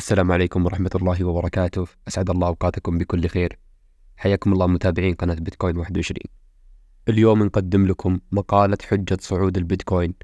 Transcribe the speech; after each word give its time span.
السلام 0.00 0.32
عليكم 0.32 0.64
ورحمة 0.64 0.90
الله 0.94 1.24
وبركاته. 1.24 1.86
أسعد 2.08 2.30
الله 2.30 2.46
أوقاتكم 2.46 2.98
بكل 2.98 3.28
خير. 3.28 3.58
حياكم 4.16 4.52
الله 4.52 4.66
متابعين 4.66 5.14
قناة 5.14 5.34
بيتكوين 5.34 5.76
21 5.76 6.18
اليوم 7.08 7.42
نقدم 7.42 7.86
لكم 7.86 8.20
مقالة 8.32 8.78
حجة 8.84 9.16
صعود 9.20 9.56
البيتكوين. 9.56 10.14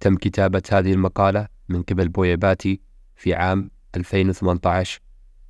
تم 0.00 0.16
كتابة 0.16 0.62
هذه 0.72 0.92
المقالة 0.92 1.48
من 1.68 1.82
قبل 1.82 2.08
بويا 2.08 2.34
باتي 2.34 2.80
في 3.16 3.34
عام 3.34 3.70
2018 3.96 5.00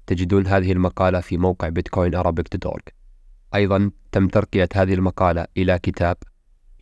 تجدون 0.06 0.46
هذه 0.46 0.72
المقالة 0.72 1.20
في 1.20 1.36
موقع 1.36 1.68
بيتكوين 1.68 2.14
أرابيك 2.14 2.56
دوت 2.56 2.88
أيضا 3.54 3.90
تم 4.12 4.28
ترقية 4.28 4.68
هذه 4.74 4.94
المقالة 4.94 5.46
إلى 5.56 5.78
كتاب 5.78 6.16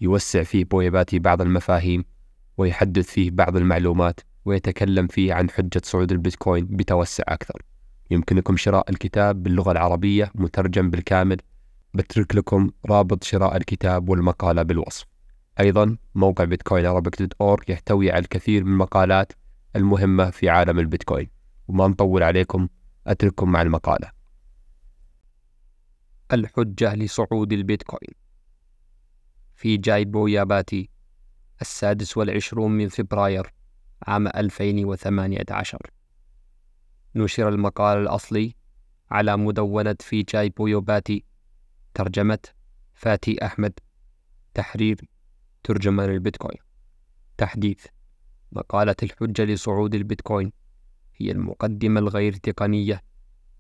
يوسع 0.01 0.43
فيه 0.43 0.65
بويا 0.65 0.91
باتي 0.91 1.19
بعض 1.19 1.43
المفاهيم 1.43 2.05
ويحدث 2.57 3.07
فيه 3.07 3.31
بعض 3.31 3.57
المعلومات. 3.57 4.21
ويتكلم 4.47 5.07
فيه 5.07 5.35
عن 5.35 5.51
حجة 5.51 5.81
صعود 5.85 6.13
البيتكوين 6.13 6.67
بتوسع 6.71 7.25
أكثر. 7.29 7.63
يمكنكم 8.11 8.57
شراء 8.57 8.91
الكتاب 8.91 9.43
باللغة 9.43 9.73
العربية 9.73 10.31
مترجم 10.35 10.91
بالكامل. 10.91 11.37
بترك 11.95 12.37
لكم 12.37 12.71
رابط 12.87 13.25
شراء 13.25 13.57
الكتاب 13.57 14.09
والمقالة 14.09 14.63
بالوصف. 14.63 15.05
أيضا 15.61 15.97
موقع 16.15 16.45
بيتكوين 16.45 16.87
عربيك 16.87 17.23
دوت 17.23 17.33
أورg 17.43 17.71
يحتوي 17.71 18.11
على 18.11 18.19
الكثير 18.19 18.65
من 18.65 18.73
المقالات 18.73 19.33
المهمة 19.77 20.31
في 20.31 20.49
عالم 20.49 20.79
البيتكوين. 20.79 21.31
وما 21.69 21.89
نطول 21.89 22.23
عليكم 22.23 22.69
أترككم 23.07 23.53
مع 23.53 23.63
المقالة. 23.63 24.11
الحجة 26.33 26.95
لصعود 26.95 27.53
البيتكوين. 27.53 28.15
في 29.55 29.77
جاي 29.77 30.05
بوياباتي 30.05 30.91
السادس 31.61 32.17
والعشرون 32.17 32.71
من 32.71 32.89
فبراير. 32.89 33.56
عام 34.03 34.27
2018 34.27 35.79
نشر 37.15 37.49
المقال 37.49 37.99
الأصلي 37.99 38.55
على 39.11 39.37
مدونة 39.37 39.97
في 40.01 40.23
جاي 40.23 40.49
بويوباتي 40.49 41.25
ترجمة 41.95 42.39
فاتي 42.95 43.47
أحمد. 43.47 43.73
تحرير 44.55 45.01
ترجمان 45.65 46.11
البيتكوين. 46.11 46.59
تحديث 47.39 47.87
مقالة 48.53 48.97
الحجة 49.03 49.45
لصعود 49.45 49.95
البيتكوين 49.95 50.53
هي 51.17 51.31
المقدمة 51.31 52.01
الغير 52.01 52.33
تقنية 52.33 53.03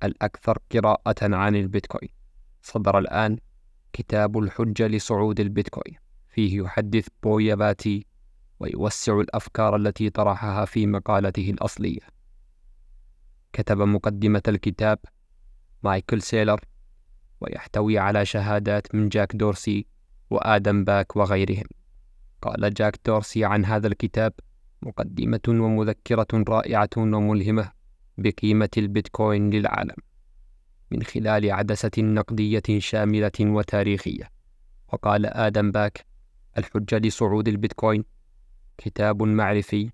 الأكثر 0.04 0.58
قراءة 0.72 1.34
عن 1.34 1.56
البيتكوين. 1.56 2.10
صدر 2.62 2.98
الآن 2.98 3.38
كتاب 3.92 4.38
الحجة 4.38 4.86
لصعود 4.86 5.40
البيتكوين. 5.40 5.98
فيه 6.28 6.62
يحدث 6.62 7.08
بوياباتي 7.22 8.06
ويوسع 8.60 9.20
الأفكار 9.20 9.76
التي 9.76 10.10
طرحها 10.10 10.64
في 10.64 10.86
مقالته 10.86 11.50
الأصلية. 11.50 12.00
كتب 13.52 13.78
مقدمة 13.78 14.42
الكتاب 14.48 14.98
مايكل 15.82 16.22
سيلر 16.22 16.60
ويحتوي 17.40 17.98
على 17.98 18.24
شهادات 18.24 18.94
من 18.94 19.08
جاك 19.08 19.36
دورسي 19.36 19.86
وآدم 20.30 20.84
باك 20.84 21.16
وغيرهم. 21.16 21.66
قال 22.42 22.74
جاك 22.74 23.00
دورسي 23.06 23.44
عن 23.44 23.64
هذا 23.64 23.86
الكتاب 23.86 24.32
مقدمة 24.82 25.40
ومذكرة 25.48 26.26
رائعة 26.48 26.90
وملهمة 26.96 27.72
بقيمة 28.18 28.68
البيتكوين 28.76 29.50
للعالم 29.50 29.96
من 30.90 31.02
خلال 31.02 31.52
عدسة 31.52 31.90
نقدية 31.98 32.62
شاملة 32.78 33.32
وتاريخية. 33.40 34.30
وقال 34.92 35.26
آدم 35.26 35.70
باك: 35.70 36.06
الحجة 36.58 36.98
لصعود 36.98 37.48
البيتكوين 37.48 38.04
كتاب 38.78 39.22
معرفي 39.22 39.90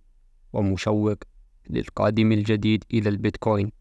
ومشوق 0.53 1.17
للقادم 1.71 2.33
الجديد 2.33 2.85
إلى 2.95 3.09
البيتكوين 3.09 3.73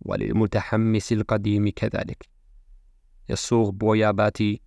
وللمتحمس 0.00 1.12
القديم 1.12 1.68
كذلك. 1.68 2.28
يصوغ 3.28 3.70
بوياباتي 3.70 4.60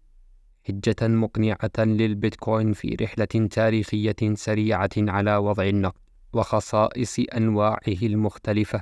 حجة 0.67 1.07
مقنعة 1.07 1.77
للبيتكوين 1.77 2.73
في 2.73 2.95
رحلة 3.01 3.47
تاريخية 3.51 4.15
سريعة 4.33 4.89
على 4.97 5.37
وضع 5.37 5.63
النقد 5.63 5.99
وخصائص 6.33 7.19
أنواعه 7.19 7.79
المختلفة 7.87 8.81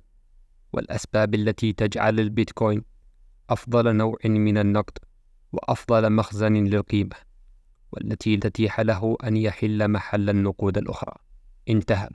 والأسباب 0.73 1.35
التي 1.35 1.73
تجعل 1.73 2.19
البيتكوين 2.19 2.83
أفضل 3.49 3.95
نوع 3.95 4.17
من 4.25 4.57
النقد 4.57 4.97
وأفضل 5.51 6.09
مخزن 6.11 6.53
للقيمة. 6.53 7.15
والتي 7.95 8.37
تتيح 8.37 8.79
له 8.79 9.17
أن 9.23 9.37
يحل 9.37 9.87
محل 9.87 10.29
النقود 10.29 10.77
الأخرى. 10.77 11.13
انتهى. 11.69 12.09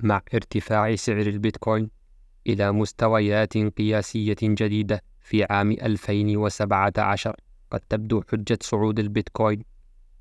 مع 0.00 0.22
ارتفاع 0.34 0.94
سعر 0.94 1.20
البيتكوين 1.20 1.90
إلى 2.46 2.72
مستويات 2.72 3.56
قياسية 3.58 4.36
جديدة 4.42 5.02
في 5.20 5.44
عام 5.44 5.70
2017 5.70 7.36
قد 7.70 7.80
تبدو 7.80 8.22
حجة 8.32 8.58
صعود 8.62 8.98
البيتكوين 8.98 9.64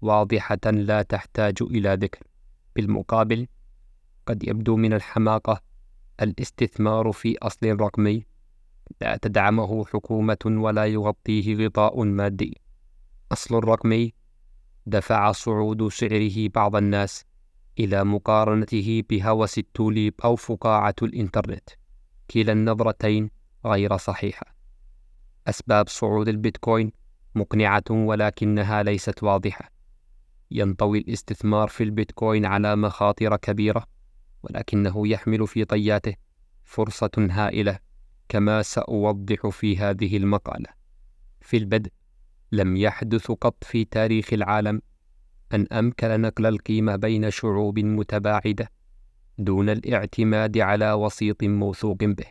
واضحة 0.01 0.59
لا 0.65 1.01
تحتاج 1.01 1.55
إلى 1.61 1.97
ذكر. 2.01 2.23
بالمقابل 2.75 3.47
قد 4.25 4.47
يبدو 4.47 4.75
من 4.75 4.93
الحماقة 4.93 5.61
الاستثمار 6.21 7.11
في 7.11 7.37
أصل 7.37 7.79
رقمي 7.81 8.25
لا 9.01 9.17
تدعمه 9.21 9.85
حكومة 9.85 10.37
ولا 10.45 10.85
يغطيه 10.85 11.65
غطاء 11.65 12.03
مادي. 12.03 12.61
أصل 13.31 13.55
رقمي 13.55 14.13
دفع 14.85 15.31
صعود 15.31 15.87
سعره 15.87 16.47
بعض 16.47 16.75
الناس 16.75 17.25
إلى 17.79 18.03
مقارنته 18.03 19.03
بهوس 19.09 19.57
التوليب 19.57 20.13
أو 20.23 20.35
فقاعة 20.35 20.95
الإنترنت. 21.01 21.69
كلا 22.31 22.51
النظرتين 22.51 23.29
غير 23.65 23.97
صحيحة. 23.97 24.45
أسباب 25.47 25.89
صعود 25.89 26.27
البيتكوين 26.27 26.91
مقنعة 27.35 27.83
ولكنها 27.89 28.83
ليست 28.83 29.23
واضحة. 29.23 29.71
ينطوي 30.51 30.99
الاستثمار 30.99 31.67
في 31.67 31.83
البيتكوين 31.83 32.45
على 32.45 32.75
مخاطر 32.75 33.35
كبيرة 33.35 33.85
ولكنه 34.43 35.07
يحمل 35.07 35.47
في 35.47 35.65
طياته 35.65 36.15
فرصة 36.63 37.11
هائلة 37.17 37.79
كما 38.29 38.61
سأوضح 38.61 39.47
في 39.47 39.77
هذه 39.77 40.17
المقالة. 40.17 40.69
في 41.41 41.57
البدء 41.57 41.91
لم 42.51 42.77
يحدث 42.77 43.31
قط 43.31 43.63
في 43.63 43.85
تاريخ 43.85 44.33
العالم 44.33 44.81
أن 45.53 45.67
أمكن 45.71 46.21
نقل 46.21 46.45
القيمة 46.45 46.95
بين 46.95 47.29
شعوب 47.31 47.79
متباعدة 47.79 48.71
دون 49.37 49.69
الاعتماد 49.69 50.57
على 50.57 50.93
وسيط 50.93 51.43
موثوق 51.43 51.97
به 52.03 52.25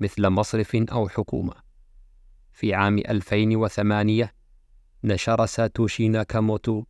مثل 0.00 0.28
مصرف 0.28 0.76
أو 0.76 1.08
حكومة. 1.08 1.54
في 2.52 2.74
عام 2.74 2.98
2008 2.98 4.34
نشر 5.04 5.46
ساتوشي 5.46 6.08
ناكاموتو 6.08 6.84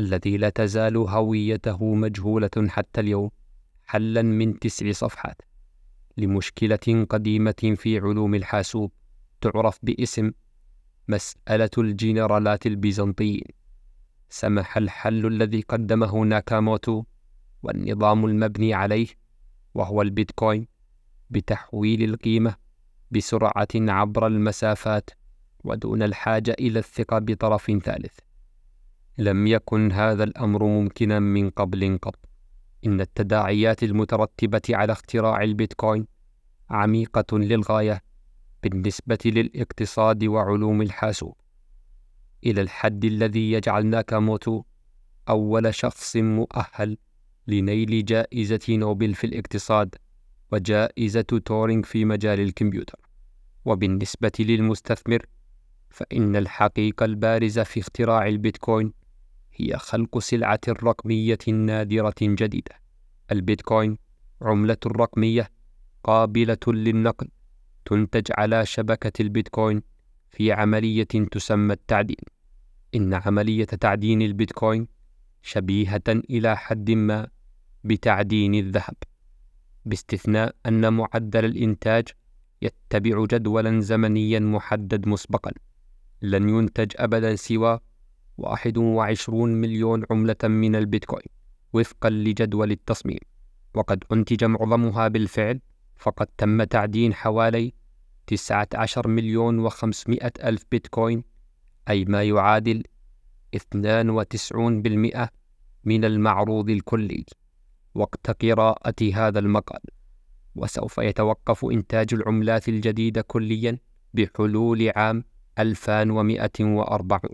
الذي 0.00 0.36
لا 0.36 0.48
تزال 0.48 0.96
هويته 0.96 1.94
مجهولة 1.94 2.50
حتى 2.68 3.00
اليوم 3.00 3.30
حلا 3.86 4.22
من 4.22 4.58
تسع 4.58 4.92
صفحات 4.92 5.42
لمشكلة 6.16 7.06
قديمة 7.10 7.74
في 7.76 7.98
علوم 7.98 8.34
الحاسوب 8.34 8.92
تعرف 9.40 9.78
باسم 9.82 10.30
مسألة 11.08 11.70
الجنرالات 11.78 12.66
البيزنطيين 12.66 13.44
سمح 14.28 14.76
الحل 14.76 15.26
الذي 15.26 15.60
قدمه 15.60 16.18
ناكاموتو 16.24 17.04
والنظام 17.62 18.24
المبني 18.24 18.74
عليه 18.74 19.06
وهو 19.74 20.02
البيتكوين 20.02 20.66
بتحويل 21.30 22.02
القيمة 22.02 22.56
بسرعة 23.10 23.68
عبر 23.74 24.26
المسافات 24.26 25.10
ودون 25.64 26.02
الحاجة 26.02 26.56
إلى 26.58 26.78
الثقة 26.78 27.18
بطرف 27.18 27.64
ثالث. 27.84 28.18
لم 29.18 29.46
يكن 29.46 29.92
هذا 29.92 30.24
الأمر 30.24 30.64
ممكنا 30.64 31.20
من 31.20 31.50
قبل 31.50 31.98
قط. 32.02 32.18
إن 32.86 33.00
التداعيات 33.00 33.82
المترتبة 33.82 34.62
على 34.70 34.92
اختراع 34.92 35.42
البيتكوين 35.42 36.06
عميقة 36.70 37.38
للغاية 37.38 38.02
بالنسبة 38.64 39.18
للاقتصاد 39.24 40.24
وعلوم 40.24 40.82
الحاسوب. 40.82 41.36
إلى 42.44 42.60
الحد 42.60 43.04
الذي 43.04 43.52
يجعل 43.52 43.86
ناكاموتو 43.86 44.62
أول 45.28 45.74
شخص 45.74 46.16
مؤهل 46.16 46.98
لنيل 47.46 48.04
جائزة 48.04 48.60
نوبل 48.68 49.14
في 49.14 49.26
الاقتصاد 49.26 49.94
وجائزة 50.52 51.20
تورينغ 51.22 51.82
في 51.82 52.04
مجال 52.04 52.40
الكمبيوتر. 52.40 53.00
وبالنسبة 53.64 54.32
للمستثمر 54.38 55.26
فإن 55.90 56.36
الحقيقة 56.36 57.04
البارزة 57.04 57.62
في 57.62 57.80
اختراع 57.80 58.28
البيتكوين 58.28 58.92
هي 59.54 59.78
خلق 59.78 60.18
سلعة 60.18 60.60
رقمية 60.68 61.38
نادرة 61.48 62.14
جديدة. 62.20 62.74
البيتكوين 63.32 63.98
عملة 64.42 64.76
رقمية 64.86 65.50
قابلة 66.04 66.58
للنقل. 66.66 67.28
تنتج 67.84 68.32
على 68.38 68.66
شبكة 68.66 69.12
البيتكوين 69.22 69.82
في 70.30 70.52
عملية 70.52 71.04
تسمى 71.04 71.72
التعدين. 71.72 72.24
إن 72.94 73.14
عملية 73.14 73.64
تعدين 73.64 74.22
البيتكوين 74.22 74.88
شبيهة 75.42 76.02
إلى 76.08 76.56
حد 76.56 76.90
ما 76.90 77.28
بتعدين 77.84 78.54
الذهب. 78.54 78.94
باستثناء 79.84 80.54
أن 80.66 80.92
معدل 80.92 81.44
الإنتاج 81.44 82.08
يتبع 82.62 83.24
جدولا 83.24 83.80
زمنيا 83.80 84.40
محدد 84.40 85.08
مسبقا 85.08 85.52
لن 86.22 86.48
ينتج 86.48 86.92
أبدا 86.96 87.36
سوى 87.36 87.80
21 88.38 89.60
مليون 89.60 90.04
عملة 90.10 90.36
من 90.44 90.76
البيتكوين 90.76 91.26
وفقا 91.72 92.10
لجدول 92.10 92.70
التصميم 92.70 93.18
وقد 93.74 94.04
أنتج 94.12 94.44
معظمها 94.44 95.08
بالفعل 95.08 95.60
فقد 95.96 96.26
تم 96.38 96.64
تعدين 96.64 97.14
حوالي 97.14 97.72
19 98.26 99.08
مليون 99.08 99.58
وخمسمائة 99.58 100.32
ألف 100.44 100.64
بيتكوين 100.70 101.24
أي 101.88 102.04
ما 102.04 102.22
يعادل 102.22 102.82
92% 103.56 105.28
من 105.84 106.04
المعروض 106.04 106.70
الكلي. 106.70 107.24
وقت 107.94 108.44
قراءة 108.44 109.14
هذا 109.14 109.38
المقال 109.38 109.80
وسوف 110.56 110.98
يتوقف 110.98 111.64
إنتاج 111.64 112.14
العملات 112.14 112.68
الجديدة 112.68 113.22
كليا 113.22 113.78
بحلول 114.14 114.92
عام 114.96 115.24
2140 115.58 117.30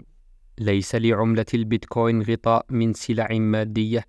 ليس 0.59 0.95
لعملة 0.95 1.47
البيتكوين 1.55 2.23
غطاء 2.23 2.67
من 2.71 2.93
سلع 2.93 3.29
مادية 3.33 4.05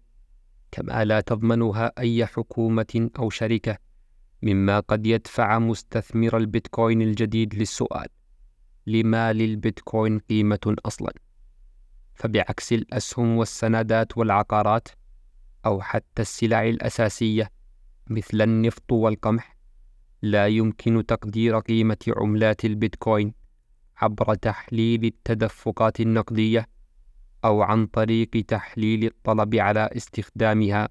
كما 0.71 1.05
لا 1.05 1.21
تضمنها 1.21 1.91
أي 1.97 2.25
حكومة 2.25 3.09
أو 3.19 3.29
شركة 3.29 3.77
مما 4.41 4.79
قد 4.79 5.07
يدفع 5.07 5.59
مستثمر 5.59 6.37
البيتكوين 6.37 7.01
الجديد 7.01 7.55
للسؤال 7.55 8.07
لما 8.87 9.33
للبيتكوين 9.33 10.19
قيمة 10.19 10.75
أصلا 10.85 11.13
فبعكس 12.15 12.73
الأسهم 12.73 13.37
والسندات 13.37 14.17
والعقارات 14.17 14.87
أو 15.65 15.81
حتى 15.81 16.21
السلع 16.21 16.69
الأساسية 16.69 17.51
مثل 18.09 18.41
النفط 18.41 18.91
والقمح 18.91 19.57
لا 20.21 20.47
يمكن 20.47 21.05
تقدير 21.05 21.59
قيمة 21.59 21.97
عملات 22.07 22.65
البيتكوين 22.65 23.33
عبر 23.97 24.35
تحليل 24.35 25.05
التدفقات 25.05 25.99
النقدية 26.01 26.67
أو 27.45 27.61
عن 27.61 27.85
طريق 27.85 28.29
تحليل 28.47 29.05
الطلب 29.05 29.55
على 29.55 29.89
استخدامها 29.97 30.89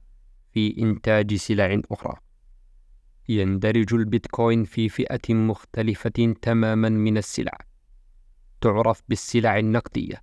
في 0.52 0.82
إنتاج 0.82 1.35
سلع 1.35 1.81
أخرى. 1.91 2.17
يندرج 3.30 3.94
البيتكوين 3.94 4.64
في 4.64 4.88
فئة 4.88 5.34
مختلفة 5.34 6.34
تماما 6.42 6.88
من 6.88 7.18
السلع، 7.18 7.58
تعرف 8.60 9.02
بالسلع 9.08 9.58
النقدية، 9.58 10.22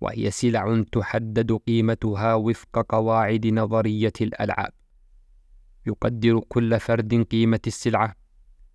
وهي 0.00 0.30
سلع 0.30 0.82
تحدد 0.92 1.52
قيمتها 1.52 2.34
وفق 2.34 2.86
قواعد 2.88 3.46
نظرية 3.46 4.12
الألعاب. 4.20 4.72
يقدر 5.86 6.40
كل 6.48 6.80
فرد 6.80 7.14
قيمة 7.14 7.60
السلعة 7.66 8.16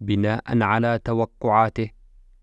بناء 0.02 0.62
على 0.62 1.00
توقعاته 1.04 1.90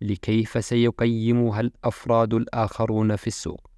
لكيف 0.00 0.64
سيقيمها 0.64 1.60
الأفراد 1.60 2.34
الآخرون 2.34 3.16
في 3.16 3.26
السوق 3.26 3.70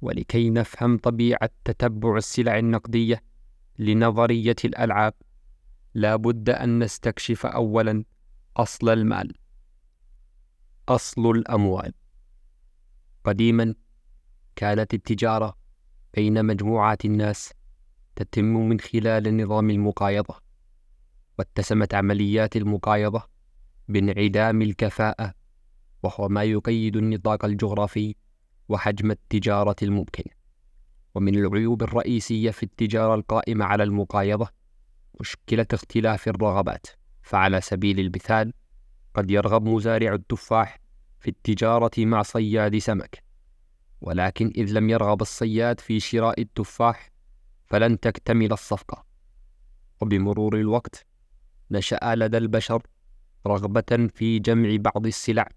ولكي 0.00 0.50
نفهم 0.50 0.98
طبيعة 0.98 1.50
تتبع 1.64 2.16
السلع 2.16 2.58
النقدية 2.58 3.22
لنظرية 3.78 4.56
الألعاب 4.64 5.14
لا 5.94 6.16
بد 6.16 6.50
أن 6.50 6.78
نستكشف 6.78 7.46
اولا 7.46 8.04
أصل 8.56 8.88
المال. 8.88 9.34
أصل 10.88 11.30
الأموال. 11.30 11.92
قديما 13.24 13.74
كانت 14.56 14.94
التجارة 14.94 15.56
بين 16.14 16.44
مجموعات 16.44 17.04
الناس 17.04 17.52
تتم 18.16 18.44
من 18.44 18.80
خلال 18.80 19.36
نظام 19.36 19.70
المقايضة 19.70 20.34
واتسمت 21.38 21.94
عمليات 21.94 22.56
المقايضة 22.56 23.22
بانعدام 23.88 24.62
الكفاءة 24.62 25.34
وهو 26.02 26.28
ما 26.28 26.42
يقيد 26.44 26.96
النطاق 26.96 27.44
الجغرافي 27.44 28.14
وحجم 28.68 29.10
التجارة 29.10 29.76
الممكن. 29.82 30.24
ومن 31.14 31.34
العيوب 31.34 31.82
الرئيسية 31.82 32.50
في 32.50 32.62
التجارة 32.62 33.14
القائمة 33.14 33.64
على 33.64 33.82
المقايضة 33.82 34.59
مشكلة 35.20 35.66
اختلاف 35.72 36.28
الرغبات 36.28 36.86
فعلى 37.22 37.60
سبيل 37.60 38.00
المثال 38.00 38.52
قد 39.14 39.30
يرغب 39.30 39.68
مزارع 39.68 40.14
التفاح 40.14 40.80
في 41.20 41.30
التجارة 41.30 41.90
مع 41.98 42.22
صياد 42.22 42.78
سمك. 42.78 43.22
ولكن 44.00 44.52
إذ 44.56 44.72
لم 44.72 44.90
يرغب 44.90 45.22
الصياد 45.22 45.80
في 45.80 46.00
شراء 46.00 46.40
التفاح 46.40 47.10
فلن 47.66 48.00
تكتمل 48.00 48.52
الصفقة. 48.52 49.04
وبمرور 50.00 50.56
الوقت 50.56 51.06
نشأ 51.70 52.14
لدى 52.16 52.38
البشر 52.38 52.82
رغبة 53.46 54.08
في 54.14 54.38
جمع 54.38 54.76
بعض 54.76 55.06
السلع 55.06 55.48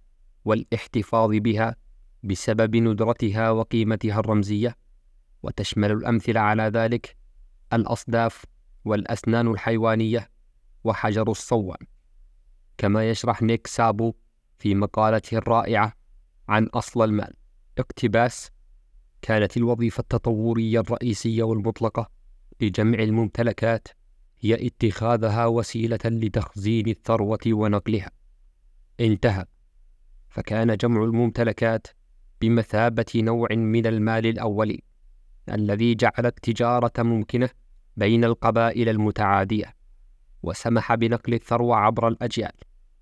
والاحتفاظ 0.45 1.29
بها 1.31 1.75
بسبب 2.23 2.75
ندرتها 2.75 3.51
وقيمتها 3.51 4.19
الرمزية 4.19 4.75
وتشمل 5.43 5.91
الأمثلة 5.91 6.39
على 6.39 6.63
ذلك 6.63 7.15
الأصداف 7.73 8.45
والأسنان 8.85 9.47
الحيوانية 9.47 10.29
وحجر 10.83 11.31
الصوان 11.31 11.77
كما 12.77 13.09
يشرح 13.09 13.41
نيك 13.41 13.67
سابو 13.67 14.13
في 14.59 14.75
مقالته 14.75 15.37
الرائعة 15.37 15.93
عن 16.49 16.65
أصل 16.65 17.03
المال 17.03 17.33
اقتباس 17.77 18.51
كانت 19.21 19.57
الوظيفة 19.57 20.01
التطورية 20.01 20.79
الرئيسية 20.79 21.43
والمطلقة 21.43 22.09
لجمع 22.61 22.99
الممتلكات 22.99 23.87
هي 24.39 24.67
اتخاذها 24.67 25.45
وسيلة 25.45 25.99
لتخزين 26.05 26.87
الثروة 26.87 27.39
ونقلها. 27.47 28.11
انتهى. 28.99 29.45
فكان 30.29 30.77
جمع 30.77 31.03
الممتلكات 31.03 31.87
بمثابة 32.41 33.05
نوع 33.15 33.47
من 33.51 33.87
المال 33.87 34.25
الأولي 34.25 34.83
الذي 35.49 35.95
جعل 35.95 36.25
التجارة 36.25 36.91
ممكنة 37.03 37.49
بين 37.97 38.23
القبائل 38.23 38.89
المتعادية، 38.89 39.75
وسمح 40.43 40.95
بنقل 40.95 41.33
الثروة 41.33 41.75
عبر 41.75 42.07
الأجيال. 42.07 42.51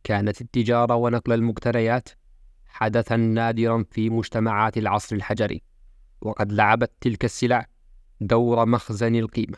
كانت 0.03 0.41
التجارة 0.41 0.95
ونقل 0.95 1.33
المقتنيات 1.33 2.09
حدثا 2.65 3.15
نادرا 3.15 3.85
في 3.91 4.09
مجتمعات 4.09 4.77
العصر 4.77 5.15
الحجري، 5.15 5.61
وقد 6.21 6.51
لعبت 6.51 6.91
تلك 7.01 7.25
السلع 7.25 7.65
دور 8.21 8.65
مخزن 8.65 9.15
القيمة. 9.15 9.57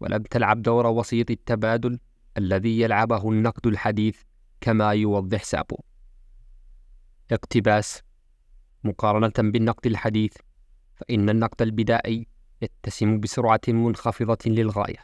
ولم 0.00 0.22
تلعب 0.22 0.62
دور 0.62 0.86
وسيط 0.86 1.30
التبادل 1.30 1.98
الذي 2.38 2.80
يلعبه 2.80 3.30
النقد 3.30 3.66
الحديث 3.66 4.20
كما 4.60 4.90
يوضح 4.90 5.44
سابو 5.44 5.76
اقتباس 7.32 8.02
مقارنة 8.84 9.32
بالنقد 9.38 9.86
الحديث 9.86 10.32
فإن 10.94 11.28
النقد 11.30 11.62
البدائي 11.62 12.26
يتسم 12.62 13.20
بسرعة 13.20 13.60
منخفضة 13.68 14.38
للغاية 14.46 14.98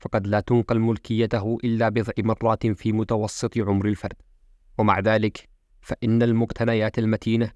فقد 0.00 0.26
لا 0.26 0.40
تنقل 0.40 0.78
ملكيته 0.78 1.58
إلا 1.64 1.88
بضع 1.88 2.12
مرات 2.18 2.66
في 2.66 2.92
متوسط 2.92 3.58
عمر 3.58 3.88
الفرد. 3.88 4.16
ومع 4.78 5.00
ذلك 5.00 5.48
فإن 5.80 6.22
المقتنيات 6.22 6.98
المتينة 6.98 7.50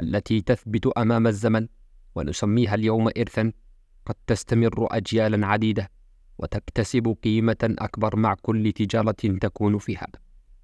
التي 0.00 0.40
تثبت 0.40 0.86
أمام 0.86 1.26
الزمن 1.26 1.68
ونسميها 2.14 2.74
اليوم 2.74 3.08
إرثا 3.18 3.52
قد 4.06 4.14
تستمر 4.26 4.86
أجيالا 4.90 5.46
عديدة 5.46 5.90
وتكتسب 6.38 7.16
قيمة 7.22 7.56
أكبر 7.62 8.16
مع 8.16 8.34
كل 8.42 8.72
تجارة 8.72 9.38
تكون 9.40 9.78
فيها. 9.78 10.06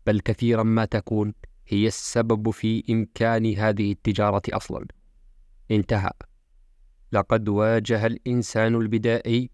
بل 0.07 0.21
كثيرا 0.21 0.62
ما 0.62 0.85
تكون 0.85 1.35
هي 1.67 1.87
السبب 1.87 2.50
في 2.50 2.85
إمكان 2.91 3.55
هذه 3.55 3.93
التجارة 3.93 4.43
أصلا. 4.49 4.87
انتهى. 5.71 6.11
لقد 7.12 7.49
واجه 7.49 8.07
الإنسان 8.07 8.75
البدائي 8.75 9.50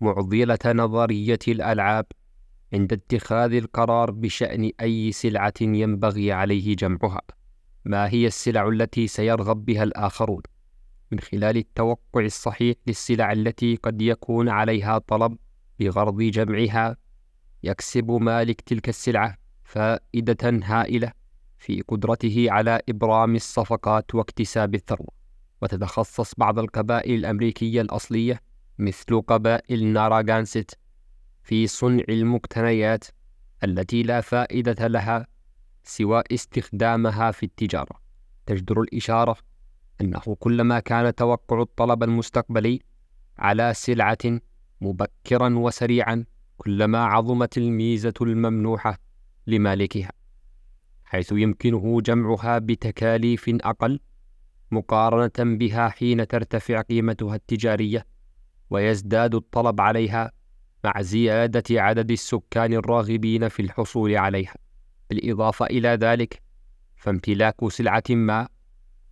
معضلة 0.00 0.58
نظرية 0.66 1.38
الألعاب 1.48 2.06
عند 2.72 2.92
اتخاذ 2.92 3.52
القرار 3.52 4.10
بشأن 4.10 4.70
أي 4.80 5.12
سلعة 5.12 5.52
ينبغي 5.60 6.32
عليه 6.32 6.76
جمعها. 6.76 7.20
ما 7.84 8.08
هي 8.08 8.26
السلع 8.26 8.68
التي 8.68 9.06
سيرغب 9.06 9.64
بها 9.64 9.82
الآخرون؟ 9.82 10.42
من 11.12 11.20
خلال 11.20 11.56
التوقع 11.56 12.24
الصحيح 12.24 12.76
للسلع 12.86 13.32
التي 13.32 13.76
قد 13.76 14.02
يكون 14.02 14.48
عليها 14.48 14.98
طلب 14.98 15.36
بغرض 15.80 16.22
جمعها 16.22 16.96
يكسب 17.62 18.10
مالك 18.10 18.60
تلك 18.60 18.88
السلعة 18.88 19.36
فائدة 19.64 20.60
هائلة 20.64 21.12
في 21.58 21.80
قدرته 21.88 22.46
على 22.50 22.80
إبرام 22.88 23.34
الصفقات 23.34 24.14
واكتساب 24.14 24.74
الثروة. 24.74 25.21
وتتخصص 25.62 26.34
بعض 26.34 26.58
القبائل 26.58 27.14
الأمريكية 27.14 27.80
الأصلية 27.80 28.40
مثل 28.78 29.20
قبائل 29.20 29.86
ناراغانست 29.86 30.78
في 31.42 31.66
صنع 31.66 32.04
المقتنيات 32.08 33.04
التي 33.64 34.02
لا 34.02 34.20
فائدة 34.20 34.86
لها 34.86 35.26
سوى 35.84 36.22
استخدامها 36.32 37.30
في 37.30 37.42
التجارة. 37.42 38.02
تجدر 38.46 38.80
الإشارة 38.80 39.36
أنه 40.00 40.36
كلما 40.38 40.80
كان 40.80 41.14
توقع 41.14 41.60
الطلب 41.62 42.02
المستقبلي 42.02 42.80
على 43.38 43.74
سلعة 43.74 44.40
مبكرا 44.80 45.54
وسريعا 45.58 46.24
كلما 46.56 47.04
عظمت 47.04 47.58
الميزة 47.58 48.14
الممنوحة 48.20 48.98
لمالكها 49.46 50.12
حيث 51.04 51.32
يمكنه 51.32 52.00
جمعها 52.00 52.58
بتكاليف 52.58 53.48
أقل 53.48 54.00
مقارنة 54.72 55.56
بها 55.56 55.88
حين 55.88 56.26
ترتفع 56.26 56.80
قيمتها 56.80 57.34
التجارية 57.34 58.06
ويزداد 58.70 59.34
الطلب 59.34 59.80
عليها 59.80 60.32
مع 60.84 61.02
زيادة 61.02 61.82
عدد 61.82 62.10
السكان 62.10 62.72
الراغبين 62.72 63.48
في 63.48 63.62
الحصول 63.62 64.16
عليها. 64.16 64.54
بالإضافة 65.10 65.66
إلى 65.66 65.88
ذلك 65.88 66.42
فامتلاك 66.96 67.68
سلعة 67.68 68.02
ما 68.10 68.48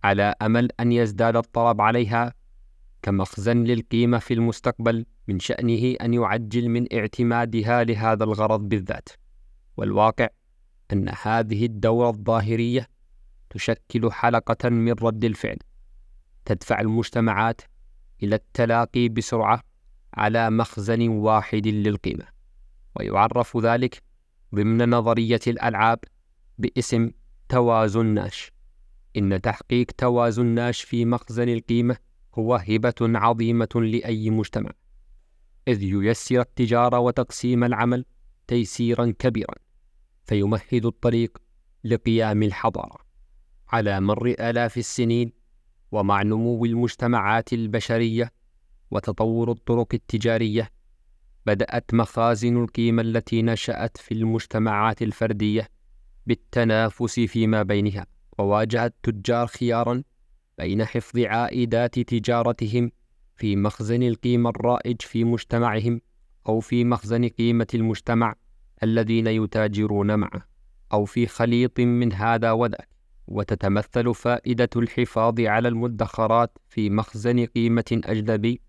على 0.03 0.35
أمل 0.41 0.69
أن 0.79 0.91
يزداد 0.91 1.35
الطلب 1.35 1.81
عليها 1.81 2.33
كمخزن 3.01 3.63
للقيمة 3.63 4.17
في 4.17 4.33
المستقبل 4.33 5.05
من 5.27 5.39
شأنه 5.39 5.95
أن 6.01 6.13
يعجل 6.13 6.69
من 6.69 6.93
اعتمادها 6.93 7.83
لهذا 7.83 8.23
الغرض 8.23 8.69
بالذات. 8.69 9.09
والواقع 9.77 10.27
أن 10.93 11.09
هذه 11.23 11.65
الدورة 11.65 12.09
الظاهرية 12.09 12.87
تشكل 13.51 14.11
حلقة 14.11 14.69
من 14.69 14.91
رد 14.91 15.25
الفعل. 15.25 15.57
تدفع 16.45 16.81
المجتمعات 16.81 17.61
إلى 18.23 18.35
التلاقي 18.35 19.09
بسرعة 19.09 19.63
على 20.13 20.49
مخزن 20.49 21.07
واحد 21.07 21.67
للقيمة. 21.67 22.27
ويعرف 22.95 23.57
ذلك 23.57 24.03
ضمن 24.55 24.89
نظرية 24.89 25.39
الألعاب 25.47 25.99
باسم 26.57 27.11
توازن 27.49 28.05
ناش. 28.05 28.51
إن 29.17 29.41
تحقيق 29.41 29.85
توازن 29.97 30.45
ناش 30.45 30.81
في 30.81 31.05
مخزن 31.05 31.49
القيمة 31.49 31.97
هو 32.35 32.55
هبة 32.55 32.93
عظيمة 33.01 33.69
لأي 33.75 34.29
مجتمع. 34.29 34.71
إذ 35.67 35.83
ييسر 35.83 36.41
التجارة 36.41 36.99
وتقسيم 36.99 37.63
العمل 37.63 38.05
تيسيرا 38.47 39.13
كبيرا 39.19 39.55
فيمهد 40.23 40.85
الطريق 40.85 41.37
لقيام 41.83 42.43
الحضارة. 42.43 43.10
على 43.71 44.01
مر 44.01 44.27
آلاف 44.27 44.77
السنين 44.77 45.31
ومع 45.91 46.21
نمو 46.21 46.65
المجتمعات 46.65 47.53
البشرية 47.53 48.31
وتطور 48.91 49.51
الطرق 49.51 49.87
التجارية 49.93 50.69
بدأت 51.45 51.93
مخازن 51.93 52.63
القيمة 52.63 53.01
التي 53.01 53.41
نشأت 53.41 53.97
في 53.97 54.13
المجتمعات 54.13 55.01
الفردية 55.01 55.67
بالتنافس 56.25 57.19
فيما 57.19 57.63
بينها 57.63 58.05
وواجه 58.37 58.85
التجار 58.85 59.47
خيارا 59.47 60.03
بين 60.57 60.85
حفظ 60.85 61.19
عائدات 61.19 61.99
تجارتهم 61.99 62.91
في 63.35 63.55
مخزن 63.55 64.03
القيمة 64.03 64.49
الرائج 64.49 65.01
في 65.01 65.23
مجتمعهم 65.23 66.01
أو 66.47 66.59
في 66.59 66.83
مخزن 66.83 67.27
قيمة 67.27 67.67
المجتمع 67.73 68.35
الذين 68.83 69.27
يتاجرون 69.27 70.15
معه 70.15 70.45
أو 70.93 71.05
في 71.05 71.27
خليط 71.27 71.79
من 71.79 72.13
هذا 72.13 72.51
وذاك. 72.51 72.89
وتتمثل 73.27 74.15
فائدة 74.15 74.69
الحفاظ 74.75 75.39
على 75.39 75.67
المدخرات 75.67 76.57
في 76.67 76.89
مخزن 76.89 77.45
قيمة 77.45 78.01
أجنبي 78.05 78.61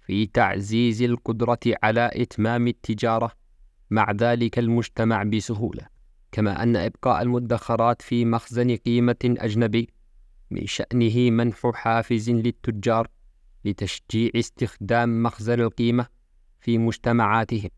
في 0.00 0.26
تعزيز 0.26 1.02
القدرة 1.02 1.58
على 1.82 2.10
إتمام 2.14 2.68
التجارة 2.68 3.32
مع 3.90 4.12
ذلك 4.12 4.58
المجتمع 4.58 5.22
بسهولة 5.22 5.86
كما 6.32 6.62
أن 6.62 6.76
إبقاء 6.76 7.22
المدخرات 7.22 8.02
في 8.02 8.24
مخزن 8.24 8.76
قيمة 8.76 9.16
أجنبي 9.24 9.88
من 10.50 10.66
شأنه 10.66 11.30
منح 11.30 11.70
حافز 11.74 12.30
للتجار 12.30 13.08
لتشجيع 13.64 14.30
استخدام 14.34 15.22
مخزن 15.22 15.60
القيمة 15.60 16.06
في 16.60 16.78
مجتمعاتهم 16.78 17.70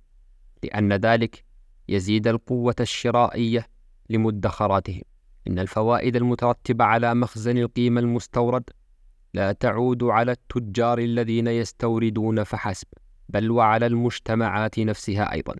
لأن 0.62 0.92
ذلك 0.92 1.44
يزيد 1.88 2.28
القوة 2.28 2.76
الشرائية 2.80 3.66
لمدخراتهم. 4.10 5.02
إن 5.48 5.58
الفوائد 5.58 6.16
المترتبة 6.16 6.84
على 6.84 7.14
مخزن 7.14 7.58
القيمة 7.58 8.00
المستورد 8.00 8.70
لا 9.34 9.52
تعود 9.52 10.04
على 10.04 10.32
التجار 10.32 10.98
الذين 10.98 11.46
يستوردون 11.46 12.44
فحسب 12.44 12.86
بل 13.28 13.50
وعلى 13.50 13.86
المجتمعات 13.86 14.78
نفسها 14.78 15.32
أيضا. 15.32 15.54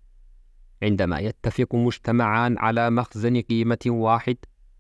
عندما 0.82 1.18
يتفق 1.18 1.74
مجتمعان 1.74 2.58
على 2.58 2.90
مخزن 2.90 3.40
قيمة 3.40 3.78
واحد 3.86 4.36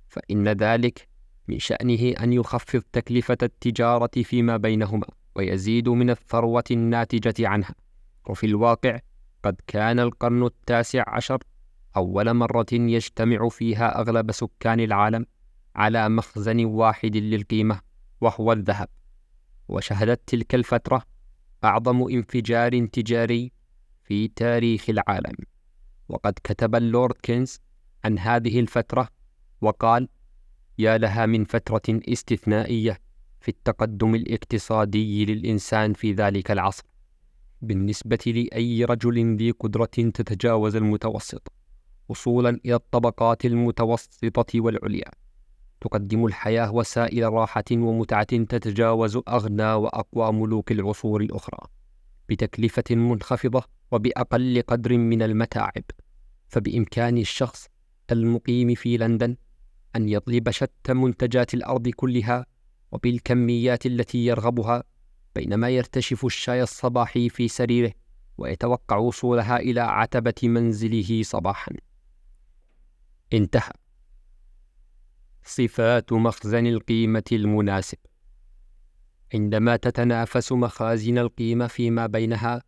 فإن 0.08 0.48
ذلك 0.48 1.08
من 1.48 1.58
شأنه 1.58 2.12
أن 2.22 2.32
يخفض 2.32 2.82
تكلفة 2.92 3.38
التجارة 3.42 4.10
فيما 4.22 4.56
بينهما 4.56 5.06
ويزيد 5.34 5.88
من 5.88 6.10
الثروة 6.10 6.64
الناتجة 6.70 7.48
عنها. 7.48 7.74
وفي 8.26 8.46
الواقع 8.46 8.98
قد 9.42 9.56
كان 9.66 10.00
القرن 10.00 10.46
التاسع 10.46 11.04
عشر 11.06 11.38
أول 11.96 12.34
مرة 12.34 12.66
يجتمع 12.72 13.48
فيها 13.48 14.00
أغلب 14.00 14.32
سكان 14.32 14.80
العالم 14.80 15.26
على 15.76 16.08
مخزن 16.08 16.64
واحد 16.64 17.16
للقيمة 17.16 17.80
وهو 18.20 18.52
الذهب. 18.52 18.88
وشهدت 19.68 20.20
تلك 20.26 20.54
الفترة 20.54 21.02
أعظم 21.64 22.02
انفجار 22.02 22.86
تجاري 22.86 23.52
في 24.04 24.28
تاريخ 24.28 24.90
العالم. 24.90 25.34
وقد 26.08 26.34
كتب 26.44 26.74
اللورد 26.74 27.14
كينز 27.22 27.60
عن 28.04 28.18
هذه 28.18 28.60
الفترة 28.60 29.08
وقال 29.60 30.08
يا 30.78 30.98
لها 30.98 31.26
من 31.26 31.44
فترة 31.44 31.82
استثنائية 31.88 32.98
في 33.40 33.48
التقدم 33.48 34.14
الاقتصادي 34.14 35.24
للإنسان 35.24 35.92
في 35.92 36.12
ذلك 36.12 36.50
العصر 36.50 36.84
بالنسبة 37.62 38.18
لأي 38.26 38.84
رجل 38.84 39.36
ذي 39.36 39.50
قدرة 39.50 39.84
تتجاوز 39.84 40.76
المتوسط. 40.76 41.52
وصولا 42.08 42.60
إلى 42.64 42.74
الطبقات 42.74 43.44
المتوسطة 43.44 44.60
والعليا. 44.60 45.10
تقدم 45.80 46.26
الحياة 46.26 46.74
وسائل 46.74 47.32
راحة 47.32 47.64
ومتعة 47.72 48.24
تتجاوز 48.24 49.16
أغنى 49.28 49.72
وأقوى 49.72 50.32
ملوك 50.32 50.72
العصور 50.72 51.20
الأخرى 51.20 51.58
بتكلفة 52.28 52.84
منخفضة 52.90 53.62
وبأقل 53.92 54.62
قدر 54.66 54.98
من 54.98 55.22
المتاعب. 55.22 55.84
فبإمكان 56.48 57.18
الشخص 57.18 57.68
المقيم 58.12 58.74
في 58.74 58.96
لندن 58.96 59.36
أن 59.96 60.08
يطلب 60.08 60.50
شتى 60.50 60.94
منتجات 60.94 61.54
الأرض 61.54 61.88
كلها 61.88 62.46
وبالكميات 62.92 63.86
التي 63.86 64.26
يرغبها 64.26 64.84
بينما 65.34 65.68
يرتشف 65.68 66.24
الشاي 66.24 66.62
الصباحي 66.62 67.28
في 67.28 67.48
سريره 67.48 67.92
ويتوقع 68.38 68.96
وصولها 68.96 69.56
إلى 69.56 69.80
عتبة 69.80 70.34
منزله 70.42 71.22
صباحا. 71.22 71.72
انتهى. 73.32 73.72
صفات 75.44 76.12
مخزن 76.12 76.66
القيمة 76.66 77.24
المناسب. 77.32 77.98
عندما 79.34 79.76
تتنافس 79.76 80.52
مخازن 80.52 81.18
القيمة 81.18 81.66
فيما 81.66 82.06
بينها 82.06 82.62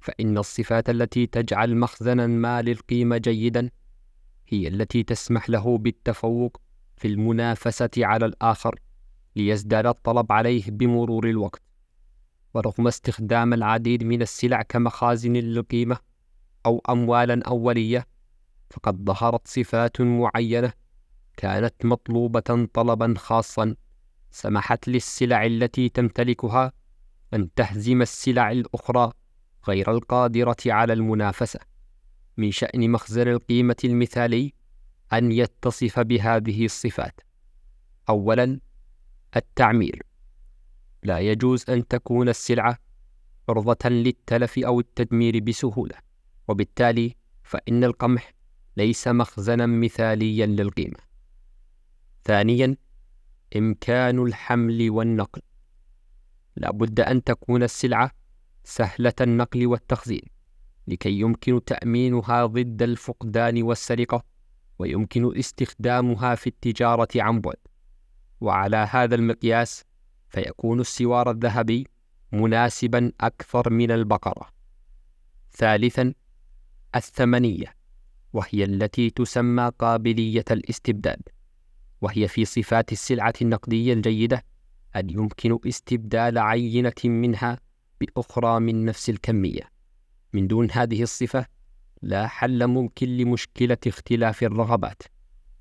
فإن 0.00 0.38
الصفات 0.38 0.90
التي 0.90 1.26
تجعل 1.26 1.76
مخزنا 1.76 2.26
ما 2.26 2.62
للقيمة 2.62 3.16
جيدا 3.18 3.70
هي 4.48 4.68
التي 4.68 5.02
تسمح 5.02 5.50
له 5.50 5.78
بالتفوق 5.78 6.60
في 6.96 7.08
المنافسة 7.08 7.90
على 7.98 8.26
الآخر 8.26 8.80
ليزداد 9.36 9.86
الطلب 9.86 10.32
عليه 10.32 10.64
بمرور 10.68 11.28
الوقت. 11.28 11.62
ورغم 12.54 12.86
استخدام 12.86 13.54
العديد 13.54 14.04
من 14.04 14.22
السلع 14.22 14.62
كمخازن 14.62 15.32
للقيمة 15.32 15.98
أو 16.66 16.82
أموالا 16.88 17.42
أولية 17.46 18.06
فقد 18.70 19.04
ظهرت 19.04 19.48
صفات 19.48 20.00
معينة 20.00 20.72
كانت 21.36 21.74
مطلوبة 21.84 22.68
طلبا 22.74 23.14
خاصا 23.18 23.74
سمحت 24.30 24.88
للسلع 24.88 25.46
التي 25.46 25.88
تمتلكها 25.88 26.72
أن 27.34 27.54
تهزم 27.54 28.02
السلع 28.02 28.50
الأخرى 28.50 29.12
غير 29.68 29.90
القادرة 29.90 30.56
على 30.66 30.92
المنافسة. 30.92 31.60
من 32.36 32.50
شأن 32.50 32.90
مخزن 32.90 33.28
القيمة 33.28 33.76
المثالي 33.84 34.52
أن 35.12 35.32
يتصف 35.32 36.00
بهذه 36.00 36.64
الصفات. 36.64 37.20
أولا 38.08 38.60
التعمير. 39.36 40.02
لا 41.02 41.18
يجوز 41.18 41.70
أن 41.70 41.88
تكون 41.88 42.28
السلعة 42.28 42.78
عرضة 43.48 43.88
للتلف 43.88 44.58
أو 44.58 44.80
التدمير 44.80 45.40
بسهولة 45.40 45.94
وبالتالي 46.48 47.16
فإن 47.42 47.84
القمح 47.84 48.32
ليس 48.78 49.08
مخزنا 49.08 49.66
مثاليا 49.66 50.46
للقيمة. 50.46 50.98
ثانيا 52.24 52.76
إمكان 53.56 54.18
الحمل 54.18 54.90
والنقل. 54.90 55.42
لا 56.56 56.70
بد 56.70 57.00
أن 57.00 57.24
تكون 57.24 57.62
السلعة 57.62 58.10
سهلة 58.64 59.12
النقل 59.20 59.66
والتخزين 59.66 60.22
لكي 60.88 61.20
يمكن 61.20 61.64
تأمينها 61.64 62.46
ضد 62.46 62.82
الفقدان 62.82 63.62
والسرقة 63.62 64.24
ويمكن 64.78 65.38
استخدامها 65.38 66.34
في 66.34 66.46
التجارة 66.46 67.08
عن 67.16 67.40
بعد. 67.40 67.56
وعلى 68.40 68.76
هذا 68.76 69.14
المقياس 69.14 69.84
فيكون 70.28 70.80
السوار 70.80 71.30
الذهبي 71.30 71.86
مناسبا 72.32 73.12
أكثر 73.20 73.70
من 73.70 73.90
البقرة. 73.90 74.48
ثالثا 75.52 76.14
الثمنية. 76.96 77.77
وهي 78.32 78.64
التي 78.64 79.10
تسمى 79.10 79.70
قابلية 79.78 80.44
الاستبدال 80.50 81.20
وهي 82.00 82.28
في 82.28 82.44
صفات 82.44 82.92
السلعة 82.92 83.34
النقدية 83.42 83.92
الجيدة 83.92 84.44
أن 84.96 85.10
يمكن 85.10 85.58
استبدال 85.66 86.38
عينة 86.38 86.92
منها 87.04 87.58
بأخرى 88.00 88.60
من 88.60 88.84
نفس 88.84 89.10
الكمية. 89.10 89.70
من 90.32 90.46
دون 90.46 90.70
هذه 90.70 91.02
الصفة 91.02 91.46
لا 92.02 92.26
حل 92.26 92.66
ممكن 92.66 93.16
لمشكلة 93.16 93.78
اختلاف 93.86 94.42
الرغبات 94.42 95.02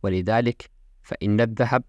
ولذلك 0.03 0.69
فإن 1.03 1.41
الذهب 1.41 1.83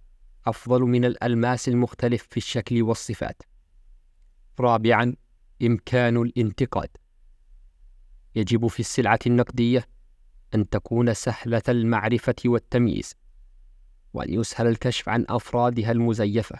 أفضل 0.47 0.81
من 0.83 1.05
الألماس 1.05 1.69
المختلف 1.69 2.27
في 2.31 2.37
الشكل 2.37 2.83
والصفات. 2.83 3.43
رابعا 4.61 5.15
إمكان 5.63 6.17
الانتقاد. 6.17 6.89
يجب 8.35 8.67
في 8.67 8.81
السلعة 8.81 9.19
النقدية 9.27 9.89
أن 10.55 10.69
تكون 10.69 11.15
سهلة 11.15 11.63
المعرفة 11.69 12.35
والتمييز 12.45 13.15
وأن 14.15 14.35
يسهل 14.35 14.67
الكشف 14.67 15.09
عن 15.09 15.25
أفرادها 15.29 15.93
المزيفة 15.93 16.59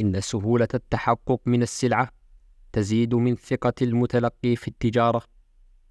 إن 0.00 0.20
سهولة 0.20 0.68
التحقق 0.74 1.40
من 1.46 1.62
السلعة 1.62 2.08
تزيد 2.72 3.14
من 3.14 3.36
ثقة 3.36 3.74
المتلقي 3.82 4.56
في 4.56 4.68
التجارة 4.68 5.22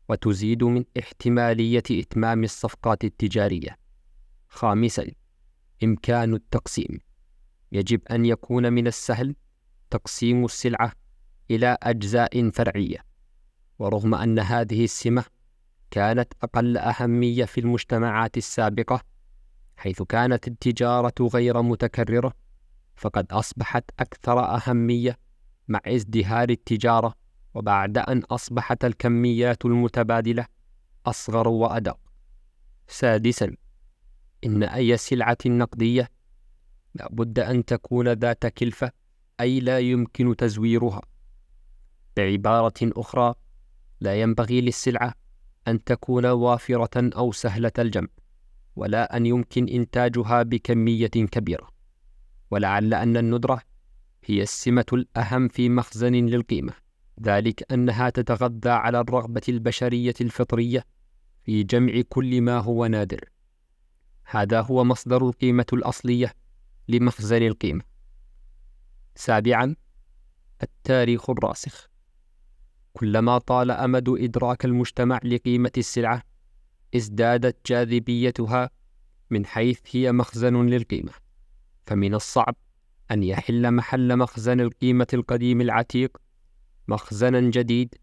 وتزيد 0.09 0.63
من 0.63 0.85
احتمالية 0.99 1.83
إتمام 1.91 2.43
الصفقات 2.43 3.03
التجارية. 3.03 3.77
خامساً: 4.49 5.11
إمكان 5.83 6.33
التقسيم. 6.33 6.99
يجب 7.71 8.01
أن 8.11 8.25
يكون 8.25 8.73
من 8.73 8.87
السهل 8.87 9.35
تقسيم 9.89 10.45
السلعة 10.45 10.91
إلى 11.51 11.77
أجزاء 11.83 12.49
فرعية، 12.49 13.05
ورغم 13.79 14.15
أن 14.15 14.39
هذه 14.39 14.83
السمة 14.83 15.25
كانت 15.93 16.33
أقل 16.43 16.77
أهمية 16.77 17.45
في 17.45 17.59
المجتمعات 17.59 18.37
السابقة، 18.37 19.01
حيث 19.77 20.01
كانت 20.01 20.47
التجارة 20.47 21.13
غير 21.21 21.61
متكررة، 21.61 22.33
فقد 22.95 23.31
أصبحت 23.31 23.83
أكثر 23.99 24.39
أهمية 24.39 25.19
مع 25.67 25.79
ازدهار 25.87 26.49
التجارة 26.49 27.15
وبعد 27.53 27.97
أن 27.97 28.19
أصبحت 28.19 28.85
الكميات 28.85 29.65
المتبادلة 29.65 30.45
أصغر 31.05 31.47
وأدق. 31.47 31.99
سادسا 32.87 33.55
إن 34.45 34.63
أي 34.63 34.97
سلعة 34.97 35.37
نقدية 35.45 36.09
لابد 36.95 37.39
أن 37.39 37.65
تكون 37.65 38.07
ذات 38.07 38.45
كلفة 38.45 38.91
أي 39.39 39.59
لا 39.59 39.79
يمكن 39.79 40.35
تزويرها. 40.35 41.01
بعبارة 42.17 42.73
أخرى 42.83 43.33
لا 43.99 44.21
ينبغي 44.21 44.61
للسلعة 44.61 45.22
أن 45.67 45.83
تكون 45.83 46.25
وافرة 46.25 47.17
أو 47.17 47.31
سهلة 47.31 47.71
الجمع 47.79 48.07
ولا 48.75 49.17
أن 49.17 49.25
يمكن 49.25 49.67
إنتاجها 49.67 50.43
بكمية 50.43 51.07
كبيرة 51.07 51.69
ولعل 52.51 52.93
أن 52.93 53.17
الندرة 53.17 53.61
هي 54.25 54.41
السمة 54.41 54.85
الأهم 54.93 55.47
في 55.47 55.69
مخزن 55.69 56.13
للقيمة. 56.13 56.73
ذلك 57.21 57.71
أنها 57.71 58.09
تتغذى 58.09 58.69
على 58.69 58.99
الرغبة 58.99 59.41
البشرية 59.49 60.13
الفطرية 60.21 60.85
في 61.43 61.63
جمع 61.63 62.01
كل 62.09 62.41
ما 62.41 62.59
هو 62.59 62.85
نادر. 62.85 63.29
هذا 64.25 64.61
هو 64.61 64.83
مصدر 64.83 65.27
القيمة 65.27 65.65
الأصلية 65.73 66.33
لمخزن 66.87 67.47
القيمة. 67.47 67.83
سابعا 69.15 69.75
التاريخ 70.63 71.29
الراسخ. 71.29 71.89
كلما 72.97 73.37
طال 73.37 73.71
أمد 73.71 74.09
إدراك 74.09 74.65
المجتمع 74.65 75.19
لقيمة 75.23 75.71
السلعة 75.77 76.23
ازدادت 76.95 77.57
جاذبيتها 77.65 78.69
من 79.29 79.45
حيث 79.45 79.79
هي 79.91 80.11
مخزن 80.11 80.65
للقيمة. 80.65 81.11
فمن 81.85 82.13
الصعب 82.15 82.55
أن 83.11 83.23
يحل 83.23 83.71
محل 83.71 84.17
مخزن 84.17 84.61
القيمة 84.61 85.07
القديم 85.13 85.61
العتيق 85.61 86.17
مخزنا 86.87 87.39
جديد 87.39 87.95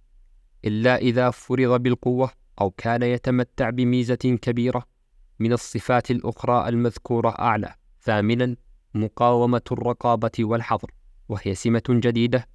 إلا 0.65 0.97
إذا 0.97 1.31
فرض 1.31 1.83
بالقوة 1.83 2.31
أو 2.61 2.71
كان 2.71 3.03
يتمتع 3.03 3.71
بميزة 3.71 4.15
كبيرة 4.15 4.85
من 5.39 5.53
الصفات 5.53 6.11
الأخرى 6.11 6.69
المذكورة 6.69 7.29
أعلى. 7.29 7.75
ثامنا 8.01 8.57
مقاومة 8.95 9.63
الرقابة 9.73 10.31
والحظر 10.41 10.91
وهي 11.29 11.55
سمة 11.55 11.83
جديدة 11.89 12.49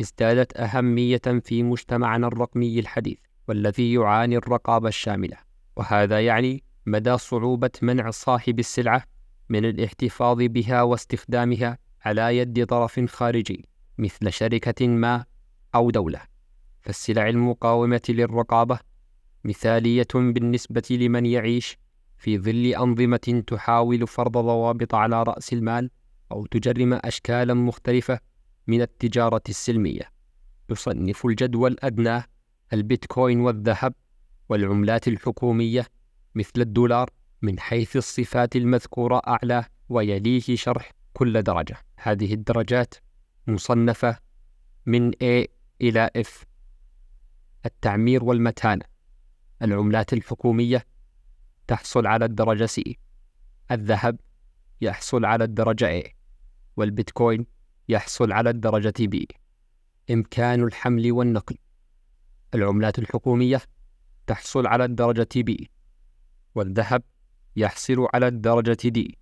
ازدادت 0.00 0.56
أهمية 0.56 1.40
في 1.44 1.62
مجتمعنا 1.62 2.26
الرقمي 2.26 2.78
الحديث 2.78 3.18
والذي 3.48 3.92
يعاني 3.92 4.36
الرقابة 4.36 4.88
الشاملة 4.88 5.36
وهذا 5.76 6.20
يعني 6.20 6.64
مدى 6.86 7.18
صعوبة 7.18 7.70
منع 7.82 8.10
صاحب 8.10 8.58
السلعة 8.58 9.04
من 9.48 9.64
الاحتفاظ 9.64 10.36
بها 10.38 10.82
واستخدامها 10.82 11.78
على 12.04 12.38
يد 12.38 12.66
طرف 12.66 13.00
خارجي 13.00 13.68
مثل 13.98 14.32
شركة 14.32 14.86
ما 14.88 15.24
أو 15.74 15.90
دولة. 15.90 16.20
فالسلع 16.82 17.28
المقاومة 17.28 18.00
للرقابة 18.08 18.78
مثالية 19.44 20.06
بالنسبة 20.14 20.82
لمن 20.90 21.26
يعيش 21.26 21.78
في 22.16 22.38
ظل 22.38 22.66
أنظمة 22.66 23.42
تحاول 23.46 24.06
فرض 24.06 24.32
ضوابط 24.32 24.94
على 24.94 25.22
رأس 25.22 25.52
المال 25.52 25.90
أو 26.32 26.46
تجرم 26.46 26.92
أشكالا 26.92 27.54
مختلفة 27.54 28.20
من 28.66 28.82
التجارة 28.82 29.42
السلمية. 29.48 30.10
يصنف 30.70 31.26
الجدول 31.26 31.72
الأدنى 31.72 32.22
البيتكوين 32.72 33.40
والذهب 33.40 33.94
والعملات 34.48 35.08
الحكومية 35.08 35.86
مثل 36.34 36.60
الدولار 36.60 37.10
من 37.42 37.60
حيث 37.60 37.96
الصفات 37.96 38.56
المذكورة 38.56 39.22
أعلى 39.26 39.64
ويليه 39.88 40.56
شرح 40.56 40.92
كل 41.12 41.42
درجة. 41.42 41.76
هذه 41.96 42.34
الدرجات 42.34 42.94
مصنفة 43.46 44.18
من 44.86 45.12
A 45.12 45.46
إلى 45.80 46.10
F. 46.18 46.44
التعمير 47.66 48.24
والمتانة 48.24 48.84
العملات 49.62 50.12
الحكومية 50.12 50.86
تحصل 51.66 52.06
على 52.06 52.24
الدرجة 52.24 52.66
C. 52.66 52.82
الذهب 53.70 54.20
يحصل 54.80 55.24
على 55.24 55.44
الدرجة 55.44 56.00
A. 56.00 56.08
والبيتكوين 56.76 57.46
يحصل 57.88 58.32
على 58.32 58.50
الدرجة 58.50 58.94
B 59.00 59.24
إمكان 60.10 60.62
الحمل 60.62 61.12
والنقل. 61.12 61.56
العملات 62.54 62.98
الحكومية 62.98 63.60
تحصل 64.26 64.66
على 64.66 64.84
الدرجة 64.84 65.28
B 65.50 65.64
والذهب 66.54 67.02
يحصل 67.56 68.06
على 68.14 68.28
الدرجة 68.28 68.76
D 68.98 69.12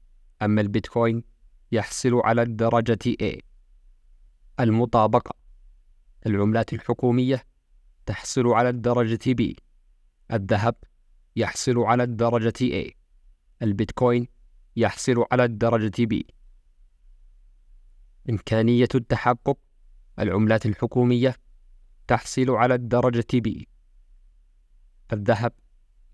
أما 0.42 0.60
البيتكوين 0.60 1.22
يحصل 1.72 2.20
على 2.24 2.42
الدرجة 2.42 2.98
A. 3.22 3.40
المطابقة. 4.60 5.34
العملات 6.26 6.72
الحكومية 6.72 7.44
تحصل 8.06 8.46
على 8.46 8.68
الدرجة 8.68 9.34
B 9.34 9.54
الذهب 10.32 10.74
يحصل 11.36 11.78
على 11.78 12.02
الدرجة 12.02 12.84
A. 12.84 12.92
البيتكوين 13.62 14.28
يحصل 14.76 15.26
على 15.32 15.44
الدرجة 15.44 16.06
B 16.06 16.22
إمكانية 18.30 18.88
التحقق 18.94 19.58
العملات 20.18 20.66
الحكومية 20.66 21.36
تحصل 22.08 22.50
على 22.50 22.74
الدرجة 22.74 23.26
B 23.34 23.64
الذهب 25.12 25.52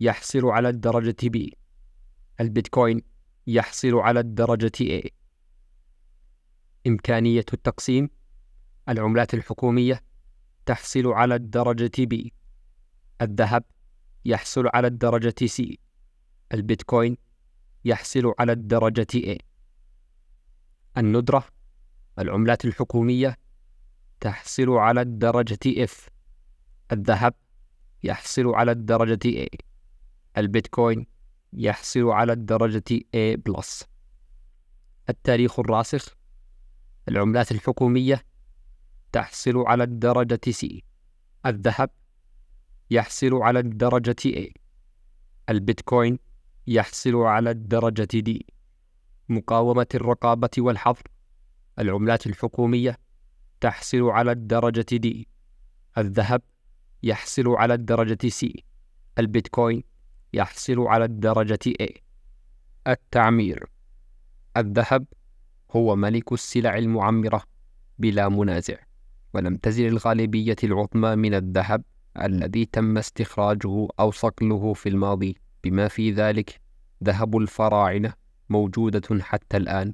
يحصل 0.01 0.47
على 0.47 0.69
الدرجة 0.69 1.17
B 1.37 1.51
البيتكوين 2.41 3.03
يحصل 3.47 3.95
على 3.95 4.21
الدرجة 4.21 4.73
A 5.01 5.09
إمكانية 6.87 7.45
التقسيم 7.53 8.11
العملات 8.89 9.35
الحكومية 9.35 10.03
تحصل 10.67 11.07
على 11.07 11.35
الدرجة 11.35 11.91
B 12.15 12.29
الذهب 13.23 13.65
يحصل 14.25 14.69
على 14.75 14.87
الدرجة 14.87 15.35
C 15.47 15.75
البيتكوين 16.55 17.17
يحصل 17.85 18.35
على 18.39 18.53
الدرجة 18.53 19.07
A 19.17 19.39
الندرة 20.97 21.45
العملات 22.19 22.65
الحكومية 22.65 23.37
تحصل 24.21 24.71
على 24.71 25.01
الدرجة 25.01 25.87
F. 25.87 26.09
الذهب 26.93 27.35
يحصل 28.03 28.55
على 28.55 28.73
الدرجة 28.73 29.47
A. 29.47 29.49
البيتكوين 30.39 31.07
يحصل 31.53 32.11
على 32.11 32.33
الدرجة 32.33 33.01
A+. 33.15 33.87
التاريخ 35.09 35.59
الراسخ. 35.59 36.17
العملات 37.09 37.53
الحكومية 37.53 38.25
تحصل 39.13 39.59
على 39.67 39.85
الدرجة 39.85 40.41
C. 40.51 40.81
الذهب 41.47 41.91
يحصل 42.91 43.35
على 43.35 43.59
الدرجة 43.59 44.17
A. 44.27 44.53
البيتكوين 45.49 46.19
يحصل 46.67 47.17
على 47.17 47.51
الدرجة 47.51 48.09
D. 48.29 48.41
مقاومة 49.29 49.87
الرقابة 49.95 50.51
والحظر. 50.59 51.03
العملات 51.79 52.27
الحكومية 52.27 52.99
تحصل 53.61 54.03
على 54.03 54.33
الدرجة 54.33 54.87
D 55.07 55.25
الذهب 55.99 56.43
يحصل 57.03 57.49
على 57.49 57.75
الدرجة 57.75 58.29
C 58.29 58.47
البيتكوين 59.19 59.83
يحصل 60.33 60.81
على 60.81 61.05
الدرجة 61.05 61.59
A. 61.83 61.87
التعمير. 62.87 63.67
الذهب 64.57 65.07
هو 65.71 65.97
ملك 65.97 66.33
السلع 66.33 66.79
المعمرة 66.79 67.43
بلا 67.99 68.29
منازع 68.29 68.77
ولم 69.35 69.57
تزل 69.57 69.87
الغالبية 69.87 70.57
العظمى 70.65 71.17
من 71.17 71.35
الذهب 71.35 71.83
الذي 72.23 72.65
تم 72.65 72.99
استخراجه 72.99 73.89
أو 74.01 74.11
صقله 74.11 74.73
في 74.73 74.89
الماضي. 74.89 75.37
بما 75.65 75.89
في 75.89 76.13
ذلك 76.13 76.61
ذهب 77.05 77.37
الفراعنة 77.37 78.13
موجودة 78.49 79.23
حتى 79.23 79.57
الآن 79.57 79.93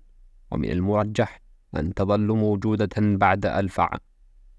ومن 0.51 0.70
المرجح 0.70 1.40
أن 1.77 1.95
تظل 1.95 2.27
موجودة 2.27 2.89
بعد 2.99 3.47
ألف 3.47 3.81
عام 3.81 3.99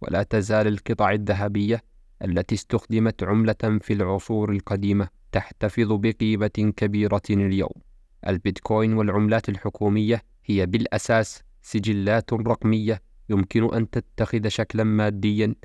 ولا 0.02 0.24
تزال 0.24 0.68
القطع 0.68 1.12
الذهبية 1.12 1.84
التي 2.24 2.56
استخدمت 2.56 3.24
عملة 3.24 3.80
في 3.82 3.94
العصور 3.94 4.52
القديمة 4.52 5.08
تحتفظ 5.32 5.92
بقيمة 5.92 6.74
كبيرة 6.78 7.22
اليوم. 7.30 7.82
البيتكوين 8.28 8.94
والعملات 8.94 9.50
الحكومية 9.50 10.22
هي 10.46 10.66
بالأساس 10.66 11.44
سجلات 11.62 12.34
رقمية 12.34 13.02
يمكن 13.30 13.74
أن 13.74 13.90
تتخذ 13.90 14.48
شكلا 14.48 14.84
ماديا 14.84 15.56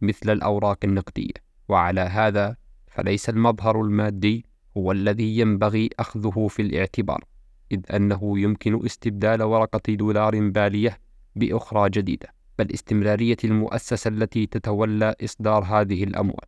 مثل 0.00 0.30
الأوراق 0.30 0.78
النقدية. 0.84 1.34
وعلى 1.68 2.00
هذا 2.00 2.56
فليس 2.86 3.28
المظهر 3.28 3.80
المادي 3.80 4.46
هو 4.76 4.92
الذي 4.92 5.38
ينبغي 5.38 5.90
أخذه 5.98 6.46
في 6.50 6.62
الاعتبار. 6.62 7.24
إذ 7.72 7.80
أنه 7.94 8.38
يمكن 8.38 8.84
استبدال 8.84 9.42
ورقة 9.42 9.94
دولار 9.94 10.48
بالية 10.48 10.98
بأخرى 11.36 11.90
جديدة 11.90 12.28
بل 12.58 12.74
استمرارية 12.74 13.36
المؤسسة 13.44 14.08
التي 14.08 14.46
تتولى 14.46 15.14
إصدار 15.24 15.64
هذه 15.64 16.04
الأموال. 16.04 16.46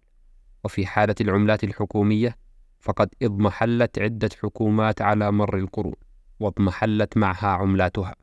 وفي 0.65 0.87
حالة 0.87 1.15
العملات 1.21 1.65
الحكومية 1.65 2.37
فقد 2.81 3.15
اضمحلت 3.23 3.99
عدة 3.99 4.29
حكومات 4.43 5.03
على 5.03 5.33
مر 5.33 5.59
القرون 5.59 5.95
واضمحلت 6.41 7.17
معها 7.17 7.49
عملاتها. 7.49 8.15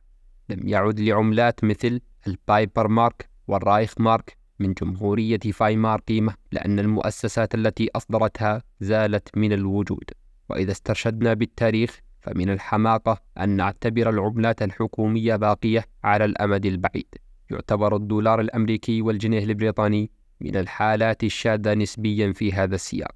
لم 0.50 0.68
يعد 0.68 1.00
لعملات 1.00 1.64
مثل 1.64 2.02
البابير 2.28 2.88
مارك 2.88 3.30
والرايخ 3.48 3.94
مارك 4.00 4.38
من 4.60 4.74
جمهورية 4.74 5.40
فايمار 5.40 6.00
قيمة 6.00 6.34
لأن 6.52 6.80
المؤسسات 6.80 7.56
التي 7.56 7.90
أصدرتها 7.96 8.64
زالت 8.80 9.38
من 9.38 9.54
الوجود. 9.54 10.04
وإذا 10.50 10.72
استرشدنا 10.72 11.34
بالتاريخ 11.34 12.00
فمن 12.28 12.50
الحماقة 12.50 13.22
أن 13.38 13.50
نعتبر 13.50 14.10
العملات 14.10 14.62
الحكومية 14.62 15.36
باقية 15.36 15.86
على 16.04 16.26
الأمد 16.26 16.66
البعيد. 16.66 17.08
يعتبر 17.52 17.96
الدولار 17.96 18.42
الأمريكي 18.42 19.02
والجنيه 19.02 19.44
البريطاني 19.44 20.12
من 20.42 20.56
الحالات 20.56 21.24
الشاذة 21.24 21.74
نسبيا 21.74 22.34
في 22.34 22.54
هذا 22.54 22.76
السياق. 22.76 23.16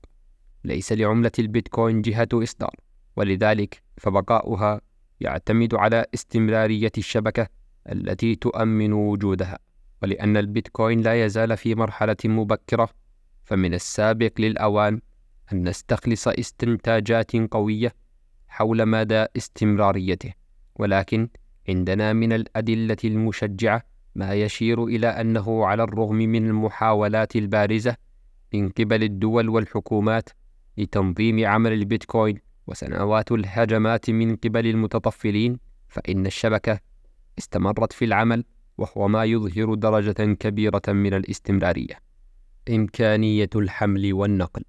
ليس 0.63 0.93
لعملة 0.93 1.31
البيتكوين 1.39 2.01
جهة 2.01 2.27
إصدار 2.33 2.75
ولذلك 3.15 3.81
فبقاؤها 3.97 4.81
يعتمد 5.19 5.75
على 5.75 6.05
استمرارية 6.13 6.91
الشبكة 6.97 7.47
التي 7.91 8.35
تؤمن 8.35 8.93
وجودها. 8.93 9.59
ولأن 10.03 10.37
البيتكوين 10.37 11.01
لا 11.01 11.25
يزال 11.25 11.57
في 11.57 11.75
مرحلة 11.75 12.17
مبكرة 12.25 12.89
فمن 13.43 13.73
السابق 13.73 14.31
للأوان 14.39 15.01
أن 15.53 15.67
نستخلص 15.67 16.27
استنتاجات 16.27 17.35
قوية 17.35 18.00
حول 18.51 18.85
مدى 18.85 19.25
استمراريته 19.37 20.33
ولكن 20.75 21.29
عندنا 21.69 22.13
من 22.13 22.33
الأدلة 22.33 22.97
المشجعة 23.05 23.83
ما 24.15 24.33
يشير 24.33 24.83
إلى 24.85 25.07
أنه 25.07 25.65
على 25.65 25.83
الرغم 25.83 26.15
من 26.15 26.47
المحاولات 26.47 27.35
البارزة 27.35 27.95
من 28.53 28.69
قبل 28.69 29.03
الدول 29.03 29.49
والحكومات 29.49 30.29
لتنظيم 30.77 31.45
عمل 31.47 31.73
البيتكوين 31.73 32.37
وسنوات 32.67 33.31
الهجمات 33.31 34.09
من 34.09 34.35
قبل 34.35 34.67
المتطفلين 34.67 35.57
فإن 35.89 36.25
الشبكة 36.25 36.79
استمرت 37.39 37.93
في 37.93 38.05
العمل 38.05 38.43
وهو 38.77 39.07
ما 39.07 39.23
يظهر 39.25 39.73
درجة 39.73 40.33
كبيرة 40.33 40.81
من 40.87 41.13
الاستمرارية. 41.13 41.99
إمكانية 42.69 43.49
الحمل 43.55 44.13
والنقل 44.13 44.63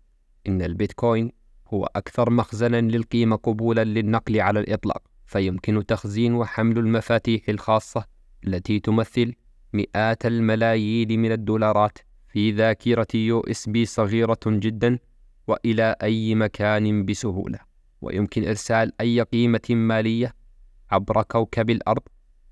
إن 0.46 0.62
البيتكوين 0.62 1.32
هو 1.74 1.88
أكثر 1.96 2.30
مخزنا 2.30 2.80
للقيمة 2.80 3.36
قبولا 3.36 3.84
للنقل 3.84 4.40
على 4.40 4.60
الإطلاق 4.60 5.02
فيمكن 5.26 5.86
تخزين 5.86 6.34
وحمل 6.34 6.78
المفاتيح 6.78 7.48
الخاصة 7.48 8.04
التي 8.46 8.80
تمثل 8.80 9.34
مئات 9.72 10.26
الملايين 10.26 11.20
من 11.20 11.32
الدولارات 11.32 11.98
في 12.28 12.50
ذاكرة 12.52 13.06
USB 13.14 13.84
صغيرة 13.84 14.38
جدا 14.46 14.98
وإلى 15.46 15.96
أي 16.02 16.34
مكان 16.34 17.04
بسهولة. 17.04 17.58
ويمكن 18.00 18.48
إرسال 18.48 18.92
أي 19.00 19.20
قيمة 19.20 19.60
مالية 19.70 20.34
عبر 20.90 21.22
كوكب 21.22 21.70
الأرض 21.70 22.02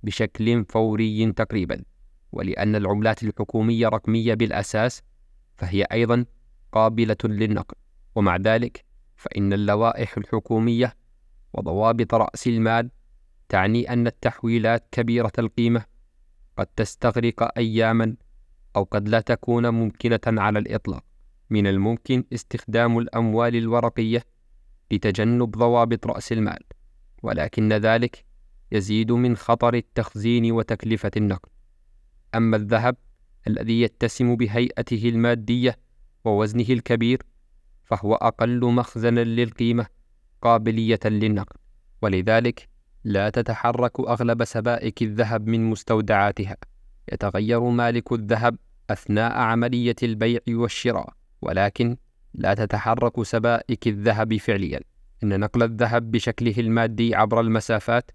بشكل 0.02 0.64
فوري 0.64 1.32
تقريبا. 1.32 1.82
ولأن 2.32 2.76
العملات 2.76 3.22
الحكومية 3.22 3.88
رقمية 3.88 4.34
بالأساس 4.34 5.02
فهي 5.56 5.82
أيضا 5.92 6.24
قابلة 6.72 7.16
للنقل. 7.24 7.76
ومع 8.14 8.36
ذلك 8.36 8.84
فإن 9.20 9.52
اللوائح 9.52 10.16
الحكومية 10.16 10.96
وضوابط 11.52 12.14
رأس 12.14 12.46
المال 12.46 12.90
تعني 13.48 13.92
أن 13.92 14.06
التحويلات 14.06 14.88
كبيرة 14.92 15.32
القيمة. 15.38 15.84
قد 16.56 16.66
تستغرق 16.66 17.58
أياما 17.58 18.16
أو 18.76 18.82
قد 18.82 19.08
لا 19.08 19.20
تكون 19.20 19.68
ممكنة 19.68 20.20
على 20.26 20.58
الإطلاق. 20.58 21.04
من 21.50 21.66
الممكن 21.66 22.24
استخدام 22.32 22.98
الأموال 22.98 23.56
الورقية 23.56 24.24
لتجنب 24.90 25.50
ضوابط 25.50 26.06
رأس 26.06 26.32
المال 26.32 26.62
ولكن 27.22 27.72
ذلك 27.72 28.24
يزيد 28.72 29.12
من 29.12 29.36
خطر 29.36 29.74
التخزين 29.74 30.52
وتكلفة 30.52 31.10
النقل 31.16 31.48
أما 32.34 32.56
الذهب 32.56 32.96
الذي 33.46 33.82
يتسم 33.82 34.36
بهيئته 34.36 35.08
المادية 35.08 35.78
ووزنه 36.24 36.66
الكبير 36.68 37.22
فهو 37.90 38.14
أقل 38.14 38.64
مخزنا 38.64 39.20
للقيمة 39.20 39.86
قابلية 40.42 41.00
للنقل 41.04 41.56
ولذلك 42.02 42.68
لا 43.04 43.30
تتحرك 43.30 44.00
أغلب 44.00 44.44
سبائك 44.44 45.02
الذهب 45.02 45.46
من 45.48 45.70
مستودعاتها. 45.70 46.56
يتغير 47.12 47.60
مالك 47.60 48.12
الذهب 48.12 48.56
أثناء 48.90 49.32
عملية 49.32 49.96
البيع 50.02 50.40
والشراء 50.48 51.12
ولكن 51.42 51.96
لا 52.34 52.54
تتحرك 52.54 53.22
سبائك 53.22 53.88
الذهب 53.88 54.36
فعليا. 54.36 54.80
إن 55.22 55.40
نقل 55.40 55.62
الذهب 55.62 56.10
بشكله 56.10 56.54
المادي 56.58 57.14
عبر 57.14 57.40
المسافات 57.40 58.10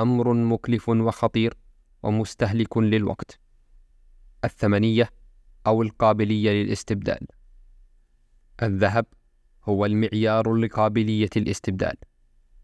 أمر 0.00 0.32
مكلف 0.32 0.88
وخطير 0.88 1.54
ومستهلك 2.02 2.78
للوقت. 2.78 3.38
الثمنية 4.44 5.10
أو 5.66 5.82
القابلية 5.82 6.50
للاستبدال. 6.64 7.26
الذهب 8.62 9.06
هو 9.64 9.86
المعيار 9.86 10.54
لقابلية 10.54 11.30
الاستبدال 11.36 11.94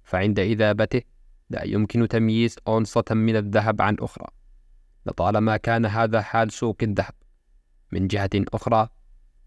فعند 0.05 0.38
إذابته 0.38 1.03
لا 1.50 1.64
يمكن 1.64 2.09
تمييز 2.09 2.57
أونصة 2.68 3.05
من 3.11 3.37
الذهب 3.37 3.83
عن 3.83 3.96
أخرى 4.00 4.26
لطالما 5.07 5.57
كان 5.57 5.87
هذا 5.87 6.20
حال 6.20 6.53
سوق 6.53 6.76
الذهب. 6.83 7.14
من 7.92 8.07
جهة 8.07 8.31
أخرى 8.35 8.88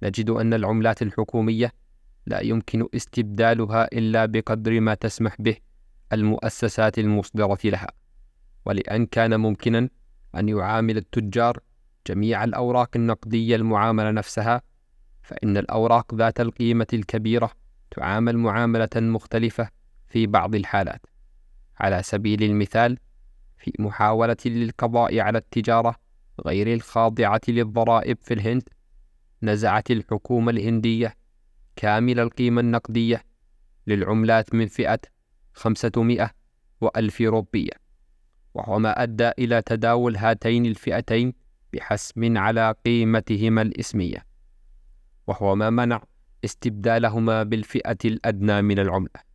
نجد 0.04 0.30
أن 0.30 0.54
العملات 0.54 1.02
الحكومية 1.02 1.72
لا 2.26 2.40
يمكن 2.40 2.88
استبدالها 2.96 3.88
إلا 3.94 4.26
بقدر 4.26 4.80
ما 4.80 4.94
تسمح 4.94 5.36
به 5.40 5.56
المؤسسات 6.14 7.00
المصدرة 7.00 7.58
لها 7.64 7.88
ولأن 8.66 9.06
كان 9.06 9.40
ممكنا 9.40 9.90
أن 10.36 10.50
يعامل 10.50 10.98
التجار 10.98 11.60
جميع 12.08 12.44
الأوراق 12.44 12.90
النقدية 12.96 13.56
المعاملة 13.56 14.12
نفسها 14.12 14.62
فإن 15.24 15.58
الأوراق 15.58 16.16
ذات 16.16 16.40
القيمة 16.42 16.88
الكبيرة 16.94 17.52
تعامل 17.92 18.38
معاملة 18.38 18.90
مختلفة 18.96 19.70
في 20.08 20.28
بعض 20.28 20.56
الحالات. 20.56 21.06
على 21.80 22.04
سبيل 22.04 22.44
المثال 22.44 22.98
في 23.58 23.74
محاولة 23.80 24.38
للقضاء 24.46 25.20
على 25.20 25.38
التجارة 25.38 25.96
غير 26.46 26.74
الخاضعة 26.74 27.42
للضرائب 27.48 28.18
في 28.22 28.34
الهند 28.34 28.64
نزعت 29.44 29.92
الحكومة 29.92 30.52
الهندية 30.52 31.16
كامل 31.76 32.20
القيمة 32.20 32.62
النقدية 32.62 33.24
للعملات 33.88 34.56
من 34.56 34.68
فئة 34.68 35.00
خمسة 35.54 35.92
وألف 36.82 37.22
روبية. 37.22 37.72
وهو 38.54 38.80
ما 38.80 39.04
أدى 39.04 39.30
إلى 39.40 39.62
تداول 39.62 40.18
هاتين 40.18 40.66
الفئتين 40.66 41.34
بحسم 41.74 42.38
على 42.38 42.76
قيمتهما 42.86 43.62
الإسمية. 43.62 44.26
وهو 45.28 45.56
ما 45.56 45.70
منع 45.70 46.04
استبدالهما 46.46 47.44
بالفئة 47.44 47.98
الأدنى 48.06 48.62
من 48.62 48.80
العملة. 48.80 49.34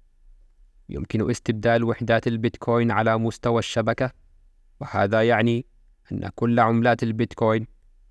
يمكن 0.88 1.30
استبدال 1.30 1.84
وحدات 1.84 2.26
البيتكوين 2.26 2.90
على 2.90 3.18
مستوى 3.18 3.58
الشبكة 3.58 4.10
وهذا 4.80 5.22
يعني 5.22 5.66
أن 6.12 6.28
كل 6.34 6.60
عملات 6.60 7.02
البيتكوين 7.02 7.66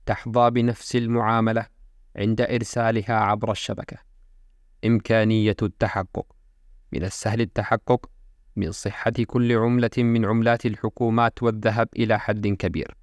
تحظى 0.05 0.49
بنفس 0.49 0.95
المعاملة 0.95 1.65
عند 2.15 2.41
إرسالها 2.41 3.13
عبر 3.13 3.51
الشبكة. 3.51 3.97
إمكانية 4.85 5.55
التحقق. 5.61 6.25
من 6.91 7.03
السهل 7.03 7.41
التحقق 7.41 8.09
من 8.55 8.71
صحة 8.71 9.11
كل 9.27 9.57
عملة 9.57 9.89
من 9.97 10.25
عملات 10.25 10.65
الحكومات 10.65 11.43
والذهب 11.43 11.89
إلى 11.95 12.19
حد 12.19 12.47
كبير. 12.47 12.97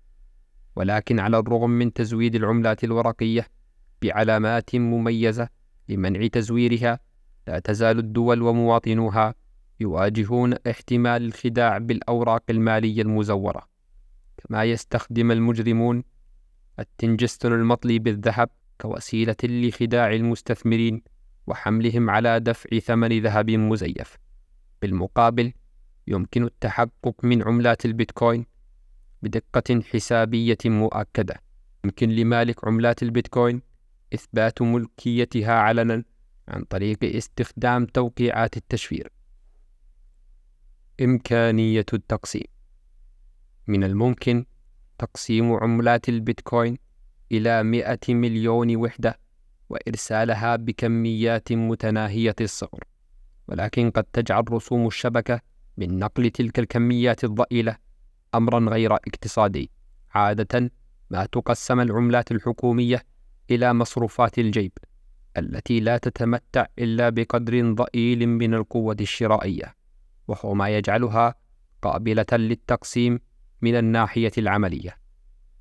ولكن 0.77 1.21
على 1.21 1.39
الرغم 1.39 1.71
من 1.71 1.93
تزويد 1.93 2.35
العملات 2.35 2.85
الورقية 2.85 3.47
بعلامات 4.05 4.77
مميزة 4.77 5.49
لمنع 5.89 6.27
تزويرها. 6.27 7.01
لا 7.47 7.59
تزال 7.59 7.99
الدول 7.99 8.43
ومواطنوها 8.43 9.35
يواجهون 9.81 10.55
احتمال 10.55 11.25
الخداع 11.25 11.79
بالأوراق 11.79 12.43
المالية 12.51 13.03
المزورة. 13.03 13.69
كما 14.37 14.65
يستخدم 14.65 15.31
المجرمون 15.31 16.05
التنجستن 16.79 17.53
المطلي 17.53 17.99
بالذهب 17.99 18.49
كوسيلة 18.81 19.37
لخداع 19.45 20.13
المستثمرين 20.13 21.03
وحملهم 21.47 22.11
على 22.11 22.41
دفع 22.41 22.79
ثمن 22.79 23.23
ذهب 23.23 23.51
مزيف. 23.51 24.17
بالمقابل 24.83 25.53
يمكن 26.07 26.45
التحقق 26.45 27.15
من 27.23 27.43
عملات 27.43 27.85
البيتكوين 27.85 28.47
بدقة 29.23 29.81
حسابية 29.93 30.59
مؤكدة. 30.65 31.35
يمكن 31.85 32.09
لمالك 32.09 32.65
عملات 32.65 33.03
البيتكوين 33.03 33.74
إثبات 34.15 34.63
ملكيتها 34.63 35.53
علنا 35.53 36.05
عن 36.49 36.65
طريق 36.65 36.99
استخدام 37.05 37.87
توقيعات 37.87 38.57
التشفير. 38.57 39.13
إمكانية 41.01 41.87
التقسيم. 41.93 42.47
من 43.67 43.85
الممكن 43.85 44.45
تقسيم 44.99 45.53
عملات 45.53 46.09
البيتكوين 46.09 46.79
إلى 47.33 47.63
مئة 47.63 48.15
مليون 48.15 48.77
وحدة 48.77 49.19
وإرسالها 49.69 50.57
بكميات 50.57 51.53
متناهية 51.53 52.35
الصغر. 52.41 52.85
ولكن 53.49 53.91
قد 53.91 54.05
تجعل 54.05 54.53
رسوم 54.53 54.87
الشبكة 54.87 55.41
من 55.77 55.99
نقل 55.99 56.31
تلك 56.31 56.59
الكميات 56.59 57.25
الضئيلة 57.25 57.77
أمرا 58.35 58.71
غير 58.71 58.95
اقتصادي 58.95 59.71
عادة 60.11 60.71
ما 61.11 61.27
تقسم 61.27 61.81
العملات 61.81 62.33
الحكومية 62.33 63.03
إلى 63.51 63.75
مصروفات 63.75 64.39
الجيب 64.39 64.73
التي 65.37 65.81
لا 65.81 65.99
تتمتع 65.99 66.67
إلا 66.79 67.09
بقدر 67.09 67.73
ضئيل 67.73 68.27
من 68.27 68.55
القوة 68.55 68.97
الشرائية 69.01 69.75
وهو 70.29 70.55
ما 70.55 70.69
يجعلها 70.69 71.35
قابلة 71.83 72.27
للتقسيم 72.33 73.21
من 73.63 73.75
الناحية 73.77 74.33
العملية 74.39 74.97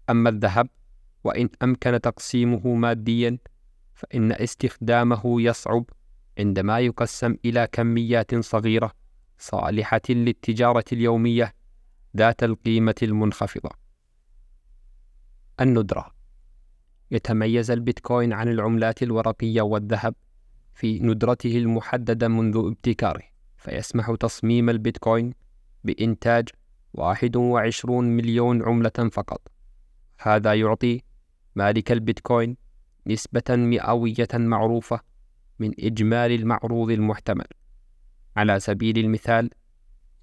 أما 0.09 0.29
الذهب 0.29 0.69
وإن 1.23 1.49
أمكن 1.63 2.01
تقسيمه 2.01 2.67
ماديا 2.67 3.37
فإن 3.93 4.31
استخدامه 4.31 5.41
يصعب 5.41 5.85
عندما 6.39 6.79
يقسم 6.79 7.35
إلى 7.45 7.67
كميات 7.71 8.35
صغيرة 8.35 8.91
صالحة 9.37 10.01
للتجارة 10.09 10.85
اليومية 10.91 11.53
ذات 12.17 12.43
القيمة 12.43 12.95
المنخفضة. 13.03 13.69
الندرة 15.61 16.11
يتميز 17.13 17.71
البيتكوين 17.71 18.33
عن 18.33 18.47
العملات 18.47 19.03
الورقية 19.03 19.61
والذهب 19.61 20.15
في 20.73 20.99
ندرته 20.99 21.57
المحددة 21.57 22.27
منذ 22.27 22.57
ابتكاره، 22.57 23.23
فيسمح 23.57 24.15
تصميم 24.19 24.69
البيتكوين 24.69 25.33
بإنتاج 25.83 26.49
21 26.93 28.05
مليون 28.05 28.63
عملة 28.63 29.09
فقط. 29.11 29.47
هذا 30.19 30.53
يعطي 30.53 31.01
مالك 31.55 31.91
البيتكوين 31.91 32.57
نسبة 33.07 33.43
مئوية 33.49 34.27
معروفة 34.33 34.99
من 35.59 35.71
إجمالي 35.79 36.35
المعروض 36.35 36.91
المحتمل 36.91 37.47
على 38.35 38.59
سبيل 38.59 38.97
المثال 38.97 39.49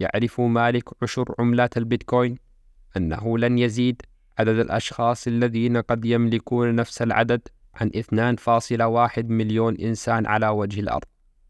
يعرف 0.00 0.40
مالك 0.40 1.03
عشر 1.03 1.35
عملات 1.38 1.76
البيتكوين 1.76 2.37
أنه 2.96 3.38
لن 3.38 3.59
يزيد 3.59 4.03
عدد 4.40 4.59
الأشخاص 4.59 5.26
الذين 5.26 5.76
قد 5.76 6.05
يملكون 6.05 6.74
نفس 6.74 7.03
العدد 7.03 7.48
عن 7.74 7.90
2.1 7.90 9.24
مليون 9.24 9.76
إنسان 9.76 10.26
على 10.26 10.48
وجه 10.48 10.81
الأرض. 10.81 11.05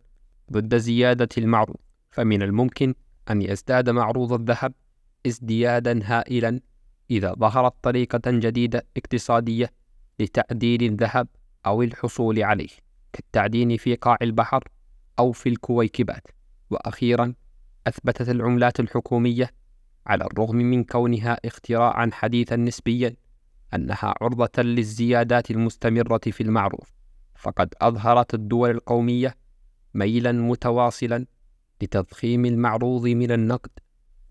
ضد 0.51 0.77
زيادة 0.77 1.29
المعروض. 1.37 1.77
فمن 2.11 2.41
الممكن 2.41 2.93
أن 3.31 3.41
يزداد 3.41 3.89
معروض 3.89 4.33
الذهب 4.33 4.73
ازديادا 5.27 5.99
هائلا 6.03 6.59
إذا 7.11 7.33
ظهرت 7.33 7.73
طريقة 7.81 8.31
جديدة 8.31 8.85
اقتصادية 8.97 9.78
لتعدين 10.19 10.81
الذهب 10.81 11.27
أو 11.65 11.83
الحصول 11.83 12.43
عليه 12.43 12.69
كالتعدين 13.13 13.77
في 13.77 13.95
قاع 13.95 14.17
البحر 14.21 14.63
أو 15.19 15.31
في 15.31 15.49
الكويكبات 15.49 16.27
وأخيرا 16.69 17.33
أثبتت 17.87 18.29
العملات 18.29 18.79
الحكومية 18.79 19.51
على 20.07 20.25
الرغم 20.25 20.55
من 20.55 20.83
كونها 20.83 21.37
اختراعا 21.45 22.09
حديثا 22.13 22.55
نسبيا 22.55 23.15
أنها 23.73 24.13
عرضة 24.21 24.61
للزيادات 24.63 25.51
المستمرة 25.51 26.21
في 26.31 26.43
المعروض 26.43 26.85
فقد 27.35 27.73
أظهرت 27.81 28.33
الدول 28.33 28.69
القومية 28.69 29.35
ميلا 29.93 30.31
متواصلا 30.31 31.25
لتضخيم 31.81 32.45
المعروض 32.45 33.07
من 33.07 33.31
النقد 33.31 33.71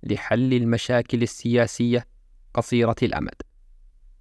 لحل 0.02 0.52
المشاكل 0.52 1.22
السياسية 1.22 2.06
قصيرة 2.54 2.96
الأمد. 3.02 3.42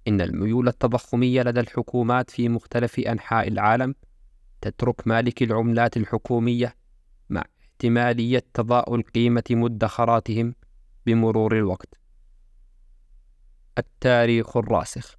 إن 0.08 0.20
الميول 0.20 0.68
التضخمية 0.68 1.42
لدى 1.42 1.60
الحكومات 1.60 2.30
في 2.30 2.48
مختلف 2.48 2.98
أنحاء 2.98 3.48
العالم 3.48 3.94
تترك 4.60 5.08
مالك 5.08 5.42
العملات 5.42 5.96
الحكومية 5.96 6.76
مع 7.30 7.44
احتمالية 7.60 8.44
تضاؤل 8.54 9.02
قيمة 9.02 9.44
مدخراتهم 9.50 10.54
بمرور 11.06 11.56
الوقت. 11.56 11.94
التاريخ 13.78 14.56
الراسخ 14.56 15.18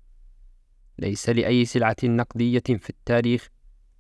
ليس 1.00 1.30
لأي 1.30 1.66
سلعة 1.66 1.96
نقدية 2.04 2.64
في 2.68 2.90
التاريخ 2.90 3.50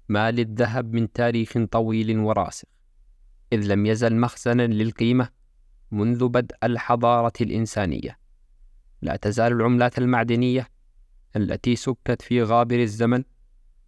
ما 0.09 0.31
للذهب 0.31 0.93
من 0.93 1.11
تاريخ 1.11 1.53
طويل 1.71 2.19
وراسخ 2.19 2.67
إذ 3.53 3.67
لم 3.67 3.85
يزل 3.85 4.15
مخزنا 4.15 4.67
للقيمة 4.67 5.29
منذ 5.91 6.27
بدء 6.27 6.55
الحضارة 6.63 7.33
الإنسانية 7.41 8.19
لا 9.01 9.15
تزال 9.15 9.53
العملات 9.53 9.97
المعدنية 9.97 10.67
التي 11.35 11.75
سكت 11.75 12.21
في 12.21 12.43
غابر 12.43 12.79
الزمن 12.79 13.23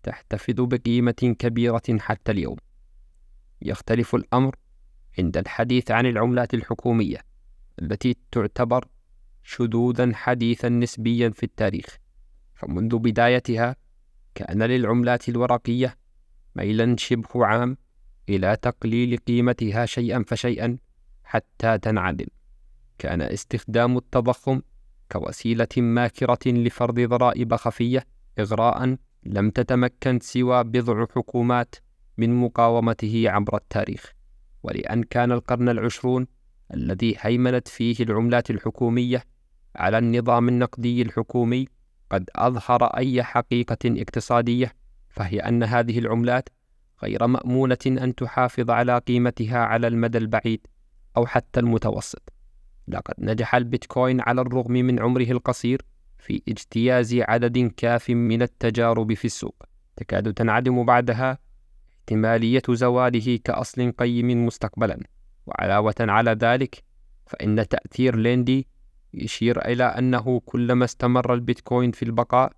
تحتفظ 0.04 0.56
بقيمة 0.58 1.36
كبيرة 1.39 1.82
حتى 1.99 2.32
اليوم. 2.32 2.58
يختلف 3.62 4.15
الأمر 4.15 4.56
عند 5.19 5.38
الحديث 5.38 5.91
عن 5.91 6.06
العملات 6.06 6.54
الحكومية 6.54 7.17
التي 7.82 8.17
تعتبر 8.32 8.88
شذوذا 9.43 10.12
حديثا 10.15 10.69
نسبيا 10.69 11.30
في 11.30 11.43
التاريخ. 11.43 11.97
فمنذ 12.56 12.97
بدايتها 12.97 13.75
كان 14.36 14.63
للعملات 14.63 15.30
الورقية 15.30 15.97
ميلا 16.56 16.95
شبه 16.97 17.45
عام 17.45 17.77
إلى 18.30 18.56
تقليل 18.56 19.17
قيمتها 19.17 19.86
شيئا 19.86 20.23
فشيئا 20.27 20.77
حتى 21.23 21.77
تنعدم. 21.77 22.27
كان 22.97 23.21
استخدام 23.21 23.97
التضخم 23.97 24.62
كوسيلة 25.12 25.67
ماكرة 25.78 26.39
لفرض 26.47 27.00
ضرائب 27.00 27.56
خفية 27.56 28.06
إغراء 28.39 28.97
لم 29.24 29.50
تتمكن 29.50 30.19
سوى 30.19 30.63
بضع 30.63 31.06
حكومات 31.15 31.76
من 32.17 32.36
مقاومته 32.36 33.24
عبر 33.28 33.56
التاريخ 33.58 34.13
ولأن 34.63 35.04
كان 35.04 35.32
القرن 35.32 35.69
العشرون 35.69 36.28
الذي 36.74 37.15
هيمنت 37.19 37.67
فيه 37.67 37.95
العملات 38.00 38.52
الحكومية 38.52 39.24
على 39.76 39.97
النظام 39.97 40.50
النقدي 40.50 41.02
الحكومي 41.02 41.67
قد 42.10 42.30
أظهر 42.36 42.84
أي 42.84 43.24
حقيقة 43.24 43.78
اقتصادية 43.86 44.74
فهي 45.10 45.39
أن 45.39 45.63
هذه 45.63 46.00
العملات 46.00 46.50
غير 47.04 47.28
مأمونة 47.28 47.78
أن 47.88 48.15
تحافظ 48.15 48.69
على 48.69 48.97
قيمتها 48.97 49.58
على 49.58 49.88
المدى 49.88 50.17
البعيد 50.17 50.67
أو 51.17 51.26
حتى 51.26 51.60
المتوسط. 51.60 52.40
لقد 52.87 53.13
نجح 53.19 53.55
البيتكوين 53.55 54.21
على 54.21 54.41
الرغم 54.41 54.71
من 54.71 54.99
عمره 54.99 55.31
القصير 55.31 55.81
في 56.17 56.41
اجتياز 56.49 57.15
عدد 57.15 57.57
كاف 57.77 58.09
من 58.09 58.41
التجارب 58.41 59.13
في 59.13 59.25
السوق، 59.25 59.63
تكاد 59.95 60.33
تنعدم 60.33 60.85
بعدها 60.85 61.37
احتمالية 61.99 62.61
زواله 62.69 63.39
كأصل 63.43 63.91
قيم 63.91 64.45
مستقبلا. 64.45 64.99
وعلاوة 65.45 65.95
على 65.99 66.31
ذلك 66.31 66.83
فإن 67.25 67.67
تأثير 67.67 68.15
ليندي 68.15 68.67
يشير 69.13 69.65
إلى 69.65 69.83
أنه 69.83 70.41
كلما 70.45 70.85
استمر 70.85 71.33
البيتكوين 71.33 71.91
في 71.91 72.03
البقاء 72.03 72.51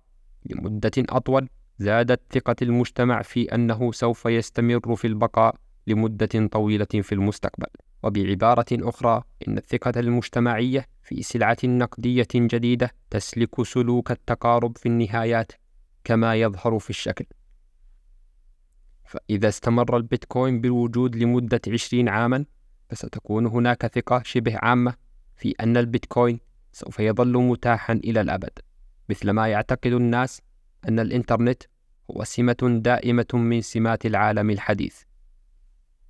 لمدة 0.46 0.90
أطول 0.98 1.48
زادت 1.78 2.20
ثقة 2.30 2.56
المجتمع 2.62 3.22
في 3.22 3.54
أنه 3.54 3.92
سوف 3.92 4.26
يستمر 4.26 4.96
في 4.96 5.06
البقاء 5.06 5.54
لمدة 5.86 6.46
طويلة 6.52 6.86
في 7.02 7.12
المستقبل 7.12 7.66
وبعبارة 8.04 8.66
أخرى 8.72 9.22
إن 9.48 9.58
الثقة 9.58 10.00
المجتمعية 10.00 10.86
في 11.02 11.22
سلعة 11.22 11.56
نقدية 11.64 12.26
جديدة 12.34 12.90
تسلك 13.10 13.62
سلوك 13.62 14.10
التقارب 14.10 14.78
في 14.78 14.86
النهايات 14.86 15.52
كما 16.04 16.34
يظهر 16.34 16.78
في 16.78 16.90
الشكل. 16.90 17.24
فإذا 19.04 19.48
استمر 19.48 19.96
البيتكوين 19.96 20.60
بالوجود 20.60 21.16
لمدة 21.16 21.60
عشرين 21.68 22.08
عاما 22.08 22.44
فستكون 22.90 23.46
هناك 23.46 23.86
ثقة 23.86 24.22
شبه 24.24 24.58
عامة 24.58 24.94
في 25.36 25.54
أن 25.60 25.76
البيتكوين 25.76 26.40
سوف 26.72 27.00
يظل 27.00 27.38
متاحا 27.38 27.92
إلى 27.92 28.20
الأبد. 28.20 28.58
مثلما 29.08 29.48
يعتقد 29.48 29.92
الناس 29.92 30.42
أن 30.88 30.98
الإنترنت 30.98 31.62
هو 32.10 32.24
سمة 32.24 32.80
دائمة 32.82 33.26
من 33.34 33.60
سمات 33.60 34.06
العالم 34.06 34.50
الحديث. 34.50 35.02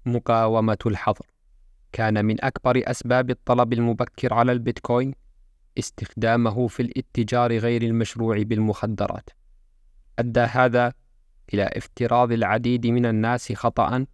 مقاومة 0.06 0.78
الحظر. 0.86 1.33
كان 1.94 2.24
من 2.24 2.44
أكبر 2.44 2.82
أسباب 2.84 3.30
الطلب 3.30 3.72
المبكر 3.72 4.34
على 4.34 4.52
البيتكوين 4.52 5.14
استخدامه 5.78 6.66
في 6.66 6.82
الاتجار 6.82 7.58
غير 7.58 7.82
المشروع 7.82 8.42
بالمخدرات. 8.42 9.30
أدى 10.18 10.40
هذا 10.40 10.92
إلى 11.54 11.62
افتراض 11.62 12.32
العديد 12.32 12.86
من 12.86 13.06
الناس 13.06 13.52
خطأ 13.52 14.06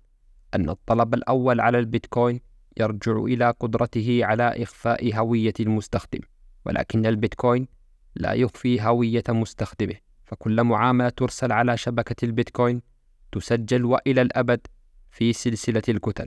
أن 0.55 0.69
الطلب 0.69 1.15
الأول 1.15 1.61
على 1.61 1.79
البيتكوين 1.79 2.41
يرجع 2.77 3.13
إلى 3.13 3.55
قدرته 3.61 4.21
على 4.25 4.63
إخفاء 4.63 5.15
هوية 5.15 5.55
المستخدم 5.61 6.21
ولكن 6.67 7.07
البيتكوين 7.07 7.69
لا 8.15 8.33
يخفي 8.33 8.83
هوية 8.83 9.25
مستخدمه. 9.29 9.97
فكل 10.25 10.65
معاملة 10.65 11.09
ترسل 11.09 11.53
على 11.53 11.77
شبكة 11.77 12.25
البيتكوين 12.25 12.83
تسجل 13.33 13.85
وإلى 13.85 14.23
الأبد 14.23 14.61
في 15.11 15.33
سلسلة 15.33 15.83
الكتل. 15.89 16.27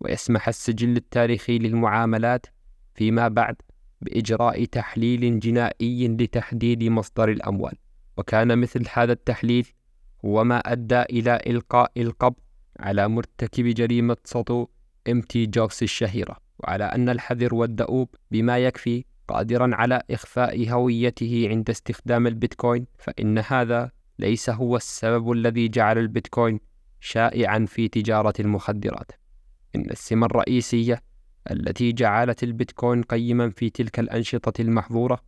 ويسمح 0.00 0.48
السجل 0.48 0.96
التاريخي 0.96 1.58
للمعاملات 1.58 2.46
فيما 2.94 3.28
بعد 3.28 3.56
بإجراء 4.00 4.64
تحليل 4.64 5.40
جنائي 5.40 6.08
لتحديد 6.08 6.84
مصدر 6.84 7.28
الأموال. 7.28 7.74
وكان 8.16 8.58
مثل 8.58 8.84
هذا 8.92 9.12
التحليل 9.12 9.66
هو 10.24 10.44
ما 10.44 10.58
أدى 10.58 11.02
إلى 11.02 11.40
إلقاء 11.46 11.92
القبض 11.96 12.36
على 12.80 13.08
مرتكب 13.08 13.64
جريمة 13.64 14.16
سطو 14.24 14.66
إم 15.08 15.20
تي 15.20 15.46
جوكس 15.46 15.82
الشهيرة 15.82 16.36
وعلى 16.58 16.84
أن 16.84 17.08
الحذر 17.08 17.54
والدؤوب 17.54 18.08
بما 18.30 18.58
يكفي 18.58 19.04
قادرا 19.28 19.74
على 19.74 20.02
إخفاء 20.10 20.70
هويته 20.70 21.46
عند 21.50 21.70
استخدام 21.70 22.26
البيتكوين 22.26 22.86
فإن 22.98 23.38
هذا 23.38 23.90
ليس 24.18 24.50
هو 24.50 24.76
السبب 24.76 25.32
الذي 25.32 25.68
جعل 25.68 25.98
البيتكوين 25.98 26.60
شائعا 27.00 27.66
في 27.68 27.88
تجارة 27.88 28.34
المخدرات. 28.40 29.12
إن 29.76 29.90
السمة 29.90 30.26
الرئيسية 30.26 31.02
التي 31.50 31.92
جعلت 31.92 32.42
البيتكوين 32.42 33.02
قيما 33.02 33.50
في 33.50 33.70
تلك 33.70 33.98
الأنشطة 33.98 34.62
المحظورة 34.62 35.20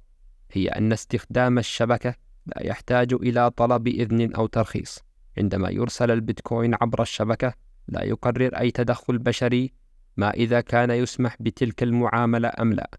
هي 0.53 0.69
أن 0.69 0.93
استخدام 0.93 1.59
الشبكة 1.59 2.15
لا 2.47 2.67
يحتاج 2.67 3.13
إلى 3.13 3.51
طلب 3.51 3.89
إذن 3.89 4.35
أو 4.35 4.47
ترخيص. 4.47 4.99
عندما 5.39 5.71
يرسل 5.71 6.11
البيتكوين 6.11 6.75
عبر 6.81 7.03
الشبكة 7.03 7.55
لا 7.89 8.05
يقرر 8.05 8.59
أي 8.59 8.71
تدخل 8.71 9.19
بشري 9.19 9.73
ما 10.17 10.31
إذا 10.31 10.61
كان 10.61 10.91
يسمح 10.91 11.37
بتلك 11.41 11.83
المعاملة 11.83 12.53
أم 12.61 12.73
لا. 12.73 12.91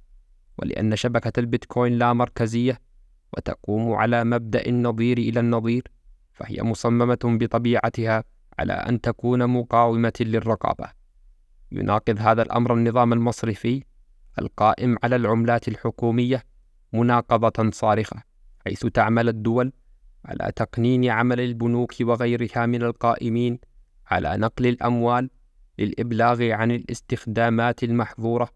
ولأن 0.57 0.95
شبكة 0.95 1.39
البيتكوين 1.39 1.97
لا 1.97 2.13
مركزية 2.13 2.79
وتقوم 3.37 3.93
على 3.93 4.23
مبدأ 4.23 4.65
النظير 4.67 5.17
إلى 5.17 5.39
النظير 5.39 5.83
فهي 6.31 6.61
مصممة 6.63 7.19
بطبيعتها 7.23 8.23
على 8.59 8.73
أن 8.73 9.01
تكون 9.01 9.47
مقاومة 9.47 10.13
للرقابة. 10.19 11.00
يناقض 11.71 12.19
هذا 12.19 12.41
الأمر 12.41 12.73
النظام 12.73 13.13
المصرفي 13.13 13.83
القائم 14.39 14.97
على 15.03 15.15
العملات 15.15 15.67
الحكومية 15.67 16.43
مناقضة 16.93 17.71
صارخة 17.71 18.23
حيث 18.65 18.85
تعمل 18.85 19.29
الدول 19.29 19.71
على 20.25 20.51
تقنين 20.55 21.09
عمل 21.09 21.39
البنوك 21.39 21.93
وغيرها 22.01 22.65
من 22.65 22.83
القائمين 22.83 23.59
على 24.07 24.37
نقل 24.37 24.67
الأموال 24.67 25.29
للإبلاغ 25.79 26.51
عن 26.51 26.71
الاستخدامات 26.71 27.83
المحظورة 27.83 28.49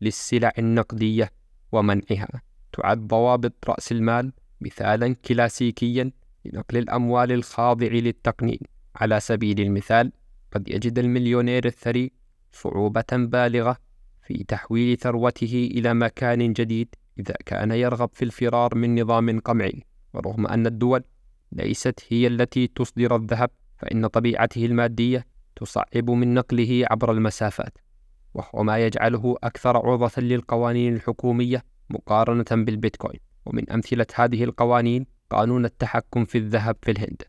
للسلع 0.00 0.52
النقدية 0.58 1.30
ومنعها. 1.72 2.42
تعد 2.72 2.98
ضوابط 2.98 3.52
رأس 3.68 3.92
المال 3.92 4.32
مثالا 4.60 5.14
كلاسيكيا 5.14 6.10
لنقل 6.44 6.78
الأموال 6.78 7.32
الخاضع 7.32 7.86
للتقنين. 7.86 8.58
على 8.96 9.20
سبيل 9.20 9.60
المثال 9.60 10.12
قد 10.52 10.68
يجد 10.68 10.98
المليونير 10.98 11.66
الثري 11.66 12.12
صعوبة 12.52 13.04
بالغة 13.12 13.76
في 14.26 14.44
تحويل 14.44 14.98
ثروته 14.98 15.68
إلى 15.74 15.94
مكان 15.94 16.52
جديد 16.52 16.94
إذا 17.18 17.34
كان 17.46 17.72
يرغب 17.72 18.10
في 18.12 18.24
الفرار 18.24 18.74
من 18.74 19.00
نظام 19.00 19.40
قمعي. 19.40 19.84
ورغم 20.14 20.46
أن 20.46 20.66
الدول 20.66 21.04
ليست 21.52 22.00
هي 22.08 22.26
التي 22.26 22.66
تصدر 22.66 23.16
الذهب 23.16 23.50
فإن 23.78 24.06
طبيعته 24.06 24.66
المادية 24.66 25.26
تصعب 25.56 26.10
من 26.10 26.34
نقله 26.34 26.84
عبر 26.90 27.12
المسافات. 27.12 27.78
وهو 28.34 28.62
ما 28.62 28.78
يجعله 28.78 29.36
أكثر 29.42 29.76
عرضة 29.76 30.22
للقوانين 30.22 30.94
الحكومية 30.94 31.64
مقارنة 31.90 32.64
بالبيتكوين. 32.64 33.20
ومن 33.46 33.70
أمثلة 33.70 34.06
هذه 34.14 34.44
القوانين 34.44 35.06
قانون 35.30 35.64
التحكم 35.64 36.24
في 36.24 36.38
الذهب 36.38 36.76
في 36.82 36.90
الهند. 36.90 37.22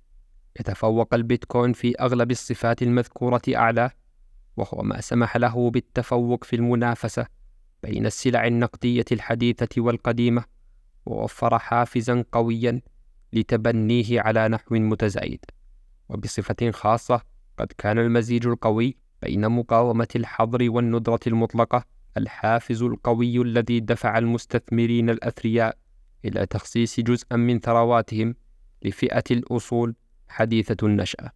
يتفوق 0.59 1.13
البيتكوين 1.13 1.73
في 1.73 1.93
أغلب 1.99 2.31
الصفات 2.31 2.81
المذكورة 2.81 3.41
أعلاه 3.55 3.91
وهو 4.57 4.81
ما 4.83 5.01
سمح 5.01 5.37
له 5.37 5.69
بالتفوق 5.71 6.43
في 6.43 6.55
المنافسة 6.55 7.25
بين 7.83 8.05
السلع 8.05 8.47
النقدية 8.47 9.05
الحديثة 9.11 9.81
والقديمة 9.81 10.43
ووفر 11.05 11.59
حافزا 11.59 12.25
قويا 12.31 12.81
لتبنيه 13.33 14.21
على 14.21 14.47
نحو 14.47 14.75
متزايد 14.75 15.45
وبصفة 16.09 16.71
خاصة 16.71 17.21
قد 17.57 17.67
كان 17.77 17.99
المزيج 17.99 18.47
القوي 18.47 18.97
بين 19.21 19.49
مقاومة 19.49 20.07
الحظر 20.15 20.69
والندرة 20.69 21.19
المطلقة 21.27 21.85
الحافز 22.17 22.83
القوي 22.83 23.41
الذي 23.41 23.79
دفع 23.79 24.17
المستثمرين 24.17 25.09
الأثرياء 25.09 25.77
إلى 26.25 26.45
تخصيص 26.45 26.99
جزءا 26.99 27.37
من 27.37 27.59
ثرواتهم 27.59 28.35
لفئة 28.81 29.23
الأصول 29.31 29.95
حديثة 30.27 30.87
النشأة. 30.87 31.31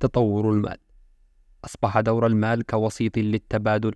تطور 0.00 0.50
المال 0.50 0.78
أصبح 1.64 2.00
دور 2.00 2.26
المال 2.26 2.66
كوسيط 2.66 3.18
للتبادل 3.18 3.94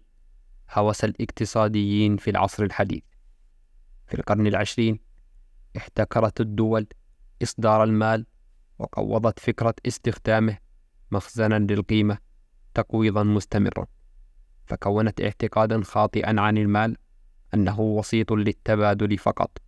هوس 0.73 1.05
الاقتصاديين 1.05 2.17
في 2.17 2.31
العصر 2.31 2.63
الحديث. 2.63 3.03
في 4.07 4.15
القرن 4.15 4.47
العشرين 4.47 5.01
احتكرت 5.77 6.41
الدول 6.41 6.87
إصدار 7.43 7.85
المال 7.85 8.27
وقوضت 8.79 9.39
فكرة 9.39 9.75
استخدامه 9.87 10.59
مخزنا 11.11 11.59
للقيمة 11.59 12.19
تقويضا 12.75 13.23
مستمرا 13.23 13.87
فكونت 14.67 15.21
اعتقادا 15.21 15.83
خاطئا 15.83 16.41
عن 16.41 16.59
المال 16.59 16.97
أنه 17.55 17.81
وسيط 17.81 18.33
للتبادل 18.33 19.19
فقط 19.19 19.59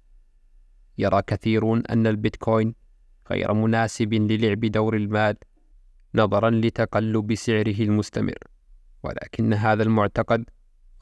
يرى 0.98 1.22
كثيرون 1.26 1.86
أن 1.86 2.06
البيتكوين 2.06 2.74
غير 3.30 3.52
مناسب 3.54 4.14
للعب 4.14 4.60
دور 4.60 4.96
المال 4.96 5.36
نظرا 6.18 6.50
لتقلب 6.50 7.34
سعره 7.34 7.80
المستمر 7.80 8.38
ولكن 9.02 9.54
هذا 9.54 9.82
المعتقد 9.82 10.44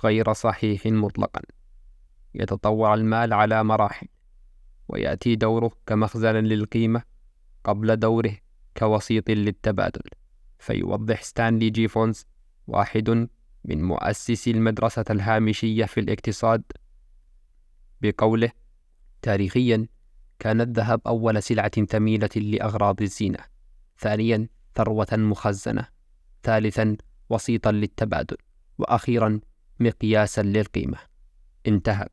غير 0.05 0.33
صحيح 0.33 0.87
مطلقا. 0.87 1.43
يتطور 2.35 2.95
المال 2.95 3.33
على 3.33 3.65
مراحل 3.65 4.09
ويأتي 4.89 5.35
دوره 5.35 5.71
كمخزن 5.87 6.35
للقيمة 6.35 7.03
قبل 7.65 7.97
دوره 7.97 8.37
كوسيط 8.77 9.31
للتبادل. 9.31 10.03
فيوضح 10.59 11.23
ستانلي 11.23 11.71
جي 11.71 11.89
فونز 11.89 12.27
واحد 12.67 13.29
من 13.65 13.83
مؤسسي 13.83 14.51
المدرسة 14.51 15.05
الهامشية 15.11 15.85
في 15.85 16.01
الاقتصاد 16.01 16.63
بقوله 18.01 18.51
تاريخيا 19.23 19.87
كان 20.39 20.61
الذهب 20.61 21.01
أول 21.07 21.43
سلعة 21.43 21.85
ثمينة 21.85 22.31
لأغراض 22.37 23.03
الزينة. 23.03 23.39
ثانيا 23.99 24.49
ثروة 24.77 25.07
مخزنة 25.13 25.89
ثالثا 26.43 26.97
وسيطا 27.31 27.73
للتبادل 27.73 28.37
وأخيرا 28.79 29.41
مقياسا 29.81 30.43
للقيمة. 30.43 30.99
انتهى. 31.67 32.09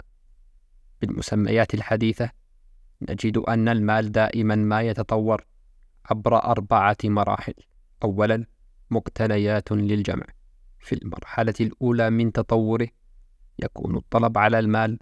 بالمسميات 1.02 1.74
الحديثة 1.74 2.30
نجد 3.02 3.38
أن 3.38 3.70
المال 3.70 4.12
دائما 4.12 4.56
ما 4.56 4.82
يتطور 4.82 5.46
عبر 6.06 6.36
أربعة 6.44 6.98
مراحل. 7.04 7.54
أولا 8.04 8.46
مقتنيات 8.90 9.72
للجمع. 9.72 10.26
في 10.80 10.96
المرحلة 10.96 11.54
الأولى 11.62 12.10
من 12.10 12.32
تطوره 12.32 12.88
يكون 13.60 13.96
الطلب 13.96 14.38
على 14.38 14.60
المال 14.60 15.00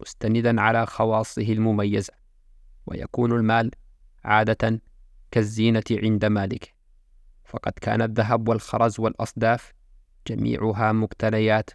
مستندا 0.00 0.60
على 0.60 0.86
خواصه 0.86 1.52
المميزة 1.52 2.12
ويكون 2.86 3.32
المال 3.32 3.70
عادة 4.24 4.80
كالزينة 5.30 5.84
عند 5.90 6.24
مالكه 6.24 6.77
فقد 7.48 7.72
كان 7.72 8.02
الذهب 8.02 8.48
والخرز 8.48 9.00
والأصداف 9.00 9.72
جميعها 10.26 10.92
مقتنيات 10.92 11.70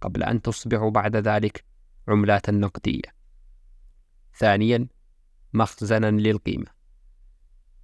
قبل 0.00 0.22
أن 0.22 0.42
تصبح 0.42 0.88
بعد 0.88 1.16
ذلك 1.16 1.64
عملات 2.08 2.50
نقدية. 2.50 3.14
ثانيا 4.34 4.88
مخزنا 5.52 6.10
للقيمة 6.10 6.66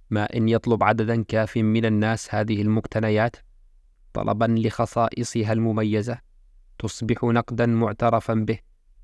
ما 0.09 0.23
إن 0.35 0.49
يطلب 0.49 0.83
عددا 0.83 1.23
كاف 1.23 1.57
من 1.57 1.85
الناس 1.85 2.35
هذه 2.35 2.61
المقتنيات 2.61 3.35
طلبا 4.13 4.45
لخصائصها 4.45 5.53
المميزة 5.53 6.17
تصبح 6.79 7.23
نقدا 7.23 7.65
معترفا 7.65 8.33
به 8.33 8.59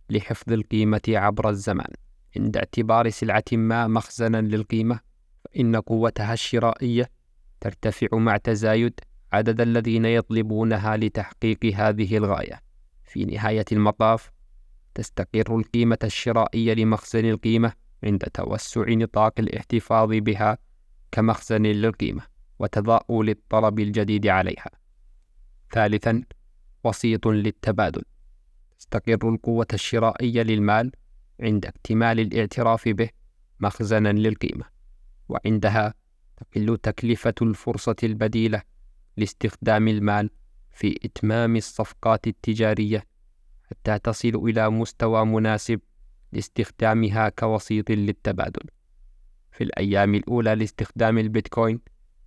لحفظ 0.09 0.53
القيمة 0.53 1.01
عبر 1.07 1.49
الزمان 1.49 1.93
عند 2.37 2.57
اعتبار 2.57 3.09
سلعة 3.09 3.43
ما 3.51 3.87
مخزنا 3.87 4.41
للقيمة 4.41 4.99
فإن 5.43 5.75
قوتها 5.75 6.33
الشرائية 6.33 7.09
ترتفع 7.61 8.07
مع 8.17 8.37
تزايد 8.37 8.99
عدد 9.33 9.61
الذين 9.61 10.05
يطلبونها 10.05 10.97
لتحقيق 10.97 11.65
هذه 11.65 12.17
الغاية 12.17 12.61
في 13.03 13.25
نهاية 13.25 13.65
المطاف 13.71 14.31
تستقر 14.93 15.57
القيمة 15.59 15.97
الشرائية 16.03 16.73
لمخزن 16.73 17.25
القيمة 17.25 17.73
عند 18.03 18.23
توسع 18.33 18.83
نطاق 18.87 19.33
الاحتفاظ 19.39 20.09
بها 20.09 20.57
كمخزن 21.11 21.63
للقيمة 21.63 22.23
وتضاؤل 22.59 23.29
الطلب 23.29 23.79
الجديد 23.79 24.27
عليها. 24.27 24.69
ثالثا 25.71 26.23
وسيط 26.83 27.27
للتبادل 27.27 28.03
تستقر 28.79 29.29
القوة 29.29 29.67
الشرائية 29.73 30.41
للمال 30.41 30.91
عند 31.39 31.65
اكتمال 31.65 32.19
الاعتراف 32.19 32.89
به 32.89 33.09
مخزنا 33.59 34.09
للقيمة 34.09 34.65
وعندها 35.29 35.93
تقل 36.41 36.77
تكلفة 36.77 37.33
الفرصة 37.41 37.95
البديلة 38.03 38.61
لاستخدام 39.17 39.87
المال 39.87 40.29
في 40.71 40.99
إتمام 41.05 41.55
الصفقات 41.55 42.27
التجارية 42.27 43.05
حتى 43.63 43.99
تصل 43.99 44.35
إلى 44.35 44.69
مستوى 44.69 45.25
مناسب 45.25 45.79
لاستخدامها 46.31 47.29
كوسيط 47.29 47.91
للتبادل. 47.91 48.63
في 49.51 49.63
الأيام 49.63 50.15
الأولى 50.15 50.55
لاستخدام 50.55 51.17
البيتكوين 51.17 51.79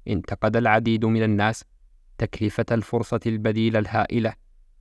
انتقد 0.08 0.56
العديد 0.56 1.04
من 1.04 1.22
الناس 1.22 1.64
تكلفة 2.18 2.66
الفرصة 2.72 3.20
البديلة 3.26 3.78
الهائلة 3.78 4.34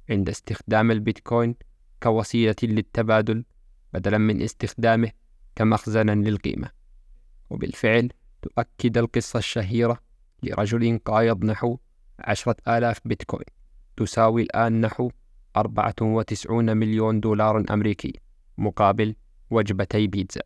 عند 0.10 0.30
استخدام 0.30 0.92
البيتكوين 0.92 1.56
كوسيلة 2.04 2.56
للتبادل 2.64 3.44
بدلا 3.94 4.18
من 4.18 4.42
استخدامه 4.42 5.12
كمخزنا 5.56 6.12
للقيمة 6.12 6.70
وبالفعل 7.50 8.10
تؤكد 8.44 8.98
القصة 8.98 9.40
الشهيرة 9.40 9.98
لرجل 10.44 11.00
قايض 11.06 11.46
نحو 11.46 11.78
عشرة 12.20 12.56
آلاف 12.68 13.00
بيتكوين. 13.06 13.46
تساوي 13.98 14.42
الآن 14.42 14.82
نحو 14.82 15.12
أربعة 15.58 15.96
وتسعون 16.02 16.78
مليون 16.78 17.20
دولار 17.20 17.64
أمريكي 17.72 18.14
مقابل 18.58 19.16
وجبتي 19.50 20.08
بيتزا. 20.08 20.42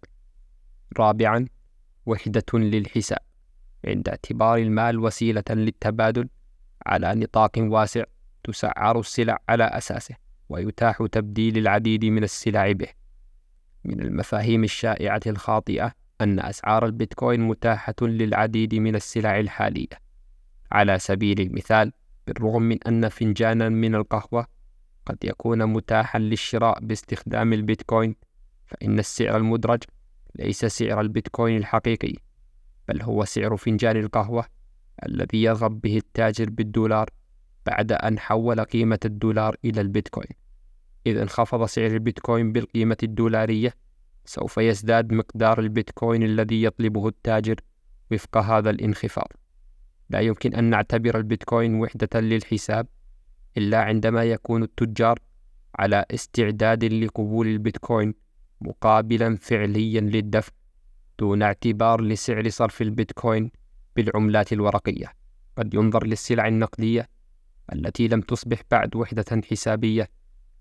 رابعا 1.00 1.46
وحدة 2.06 2.46
للحساب. 2.54 3.20
عند 3.86 4.10
اعتبار 4.10 4.58
المال 4.58 5.00
وسيلة 5.00 5.44
للتبادل 5.50 6.30
على 6.86 7.16
نطاق 7.16 7.52
واسع 7.58 8.04
تسعر 8.44 9.00
السلع 9.00 9.38
على 9.50 9.64
أساسه 9.64 10.16
ويتاح 10.50 11.06
تبديل 11.12 11.58
العديد 11.58 12.06
من 12.06 12.24
السلع 12.24 12.72
به. 12.72 12.88
من 13.84 14.02
المفاهيم 14.02 14.64
الشائعة 14.64 15.22
الخاطئة 15.28 15.94
أن 16.22 16.40
أسعار 16.40 16.86
البيتكوين 16.86 17.42
متاحة 17.42 17.96
للعديد 18.02 18.76
من 18.76 18.96
السلع 18.96 19.40
الحالية. 19.40 20.08
على 20.72 21.00
سبيل 21.00 21.42
المثال 21.42 21.92
بالرغم 22.28 22.62
من 22.62 22.84
أن 22.84 23.10
فنجانا 23.10 23.70
من 23.70 23.96
القهوة 23.96 24.48
قد 25.06 25.18
يكون 25.24 25.66
متاحا 25.66 26.20
للشراء 26.20 26.80
باستخدام 26.80 27.54
البيتكوين 27.54 28.16
فإن 28.66 29.00
السعر 29.00 29.38
المدرج 29.38 29.84
ليس 30.36 30.66
سعر 30.66 31.02
البيتكوين 31.02 31.58
الحقيقي 31.58 32.14
بل 32.88 33.02
هو 33.02 33.26
سعر 33.26 33.58
فنجان 33.58 33.98
القهوة 33.98 34.46
الذي 35.06 35.44
يرغب 35.44 35.82
به 35.82 35.98
التاجر 35.98 36.50
بالدولار 36.50 37.10
بعد 37.66 37.92
أن 37.92 38.20
حول 38.20 38.62
قيمة 38.62 39.00
الدولار 39.06 39.56
إلى 39.66 39.82
البيتكوين. 39.82 40.30
إذا 41.08 41.22
انخفض 41.24 41.66
سعر 41.66 41.92
البيتكوين 41.92 42.52
بالقيمة 42.52 42.98
الدولارية 43.04 43.74
سوف 44.28 44.58
يزداد 44.58 45.14
مقدار 45.14 45.60
البيتكوين 45.60 46.24
الذي 46.24 46.64
يطلبه 46.64 47.08
التاجر 47.08 47.56
وفق 48.12 48.38
هذا 48.38 48.70
الانخفاض. 48.70 49.28
لا 50.10 50.20
يمكن 50.20 50.56
أن 50.56 50.64
نعتبر 50.64 51.18
البيتكوين 51.18 51.76
وحدة 51.76 52.20
للحساب 52.20 52.88
إلا 53.58 53.82
عندما 53.82 54.24
يكون 54.24 54.64
التجار 54.64 55.20
على 55.76 56.06
استعداد 56.12 56.84
لقبول 56.86 57.48
البيتكوين 57.48 58.14
مقابلا 58.62 59.36
فعليا 59.36 60.02
للدفع 60.02 60.52
دون 61.20 61.42
اعتبار 61.42 62.02
لسعر 62.02 62.50
صرف 62.50 62.82
البيتكوين 62.82 63.52
بالعملات 63.96 64.54
الورقية. 64.54 65.14
قد 65.58 65.74
ينظر 65.74 66.06
للسلع 66.06 66.48
النقدية 66.48 67.10
التي 67.74 68.08
لم 68.08 68.22
تصبح 68.22 68.62
بعد 68.72 68.96
وحدة 68.96 69.42
حسابية 69.52 70.10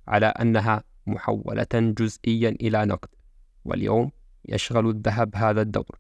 على 0.09 0.27
أنها 0.27 0.85
محولة 1.07 1.67
جزئيا 1.75 2.49
إلى 2.49 2.85
نقد. 2.85 3.09
واليوم 3.67 4.11
يشغل 4.45 4.89
الذهب 4.89 5.37
هذا 5.37 5.61
الدور 5.63 5.99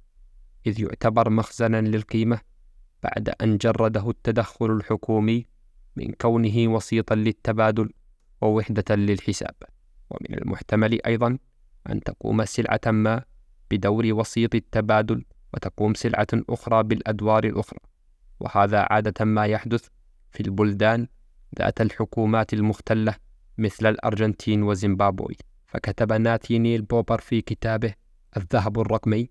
إذ 0.66 0.80
يعتبر 0.80 1.30
مخزنا 1.30 1.80
للقيمة 1.80 2.40
بعد 3.02 3.28
أن 3.28 3.56
جرده 3.58 4.10
التدخل 4.10 4.70
الحكومي 4.70 5.46
من 5.96 6.12
كونه 6.12 6.68
وسيطا 6.68 7.14
للتبادل 7.14 7.90
ووحدة 8.40 8.94
للحساب. 8.94 9.54
ومن 10.10 10.38
المحتمل 10.38 11.06
أيضا 11.06 11.38
أن 11.90 12.00
تقوم 12.00 12.44
سلعة 12.44 12.80
ما 12.86 13.22
بدور 13.70 14.06
وسيط 14.06 14.54
التبادل 14.54 15.24
وتقوم 15.54 15.94
سلعة 15.94 16.26
أخرى 16.34 16.82
بالأدوار 16.82 17.44
الأخرى. 17.44 17.78
وهذا 18.40 18.86
عادة 18.90 19.24
ما 19.24 19.46
يحدث 19.46 19.88
في 20.30 20.40
البلدان 20.40 21.06
ذات 21.58 21.80
الحكومات 21.80 22.52
المختلة 22.52 23.14
مثل 23.58 23.86
الأرجنتين 23.86 24.62
وزيمبابوي. 24.62 25.36
فكتب 25.76 26.12
ناثانيل 26.12 26.82
بوبر 26.82 27.20
في 27.20 27.40
كتابه 27.40 27.94
الذهب 28.36 28.80
الرقمي 28.80 29.30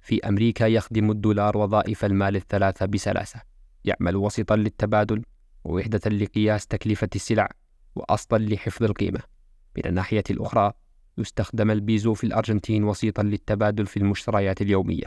في 0.00 0.28
أمريكا 0.28 0.64
يخدم 0.64 1.10
الدولار 1.10 1.56
وظائف 1.56 2.04
المال 2.04 2.36
الثلاثة 2.36 2.86
بسلاسة 2.86 3.40
يعمل 3.84 4.16
وسيطا 4.16 4.56
للتبادل 4.56 5.22
ووحدة 5.64 6.10
لقياس 6.10 6.66
تكلفة 6.66 7.08
السلع 7.14 7.48
وأصلا 7.94 8.38
لحفظ 8.38 8.82
القيمة. 8.82 9.20
من 9.76 9.86
الناحية 9.86 10.24
الأخرى 10.30 10.72
يستخدم 11.18 11.70
البيزو 11.70 12.14
في 12.14 12.24
الأرجنتين 12.24 12.84
وسيطا 12.84 13.22
للتبادل 13.22 13.86
في 13.86 13.96
المشتريات 13.96 14.62
اليومية 14.62 15.06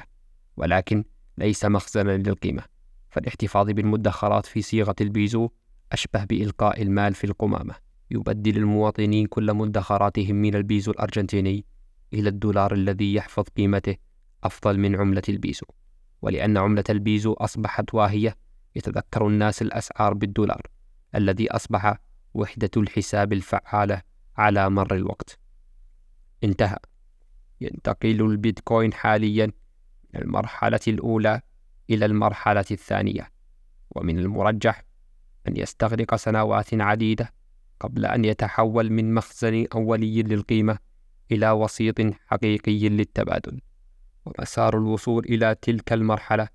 ولكن 0.57 1.03
ليس 1.37 1.65
مخزنا 1.65 2.17
للقيمة 2.17 2.63
فالاحتفاظ 3.09 3.71
بالمدخرات 3.71 4.45
في 4.45 4.61
صيغة 4.61 4.95
البيزو 5.01 5.49
أشبه 5.91 6.23
بإلقاء 6.23 6.81
المال 6.81 7.13
في 7.13 7.23
القمامة. 7.23 7.86
يبدل 8.11 8.57
المواطنين 8.57 9.27
كل 9.27 9.53
مدخراتهم 9.53 10.35
من 10.35 10.55
البيزو 10.55 10.91
الأرجنتيني 10.91 11.65
إلى 12.13 12.29
الدولار 12.29 12.73
الذي 12.73 13.13
يحفظ 13.13 13.43
قيمته 13.57 13.95
أفضل 14.43 14.79
من 14.79 14.95
عملة 14.95 15.21
البيزو. 15.29 15.65
ولأن 16.21 16.57
عملة 16.57 16.83
البيزو 16.89 17.33
أصبحت 17.33 17.93
واهية 17.93 18.35
يتذكر 18.75 19.27
الناس 19.27 19.61
الأسعار 19.61 20.13
بالدولار 20.13 20.61
الذي 21.15 21.51
أصبح 21.51 21.97
وحدة 22.33 22.69
الحساب 22.77 23.33
الفعالة 23.33 24.01
على 24.37 24.69
مر 24.69 24.95
الوقت. 24.95 25.39
انتهى. 26.43 26.77
ينتقل 27.61 28.21
البيتكوين 28.21 28.93
حاليا 28.93 29.45
من 30.13 30.21
المرحلة 30.21 30.79
الأولى 30.87 31.41
إلى 31.89 32.05
المرحلة 32.05 32.65
الثانية 32.71 33.31
ومن 33.91 34.19
المرجح 34.19 34.83
أن 35.47 35.57
يستغرق 35.57 36.15
سنوات 36.15 36.73
عديدة 36.73 37.33
قبل 37.79 38.05
أن 38.05 38.25
يتحول 38.25 38.89
من 38.91 39.13
مخزن 39.13 39.65
أولي 39.75 40.23
للقيمة 40.23 40.77
إلى 41.31 41.51
وسيط 41.51 41.95
حقيقي 42.27 42.89
للتبادل. 42.89 43.61
ومسار 44.25 44.77
الوصول 44.77 45.25
إلى 45.25 45.55
تلك 45.61 45.93
المرحلة 45.93 46.47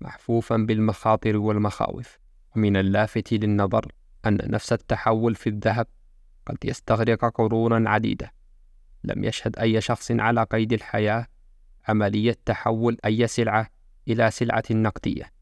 محفوفا 0.00 0.56
بالمخاطر 0.56 1.36
والمخاوف. 1.36 2.18
ومن 2.56 2.76
اللافت 2.76 3.32
للنظر 3.32 3.92
أن 4.26 4.38
نفس 4.44 4.72
التحول 4.72 5.34
في 5.34 5.48
الذهب 5.48 5.86
قد 6.46 6.56
يستغرق 6.64 7.24
قرونا 7.24 7.90
عديدة. 7.90 8.32
لم 9.04 9.24
يشهد 9.24 9.58
أي 9.58 9.80
شخص 9.80 10.10
على 10.10 10.42
قيد 10.42 10.72
الحياة 10.72 11.26
عملية 11.88 12.36
تحول 12.44 12.96
أي 13.04 13.26
سلعة 13.26 13.70
إلى 14.08 14.30
سلعة 14.30 14.64
نقدية 14.70 15.32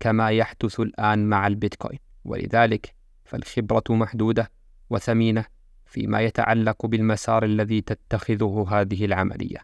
كما 0.00 0.30
يحدث 0.30 0.80
الآن 0.80 1.28
مع 1.28 1.46
البيتكوين. 1.46 1.98
ولذلك 2.24 2.94
فالخبرة 3.24 3.84
محدودة 3.90 4.50
وثمينة 4.90 5.44
فيما 5.86 6.20
يتعلق 6.20 6.86
بالمسار 6.86 7.44
الذي 7.44 7.80
تتخذه 7.80 8.66
هذه 8.70 9.04
العملية. 9.04 9.58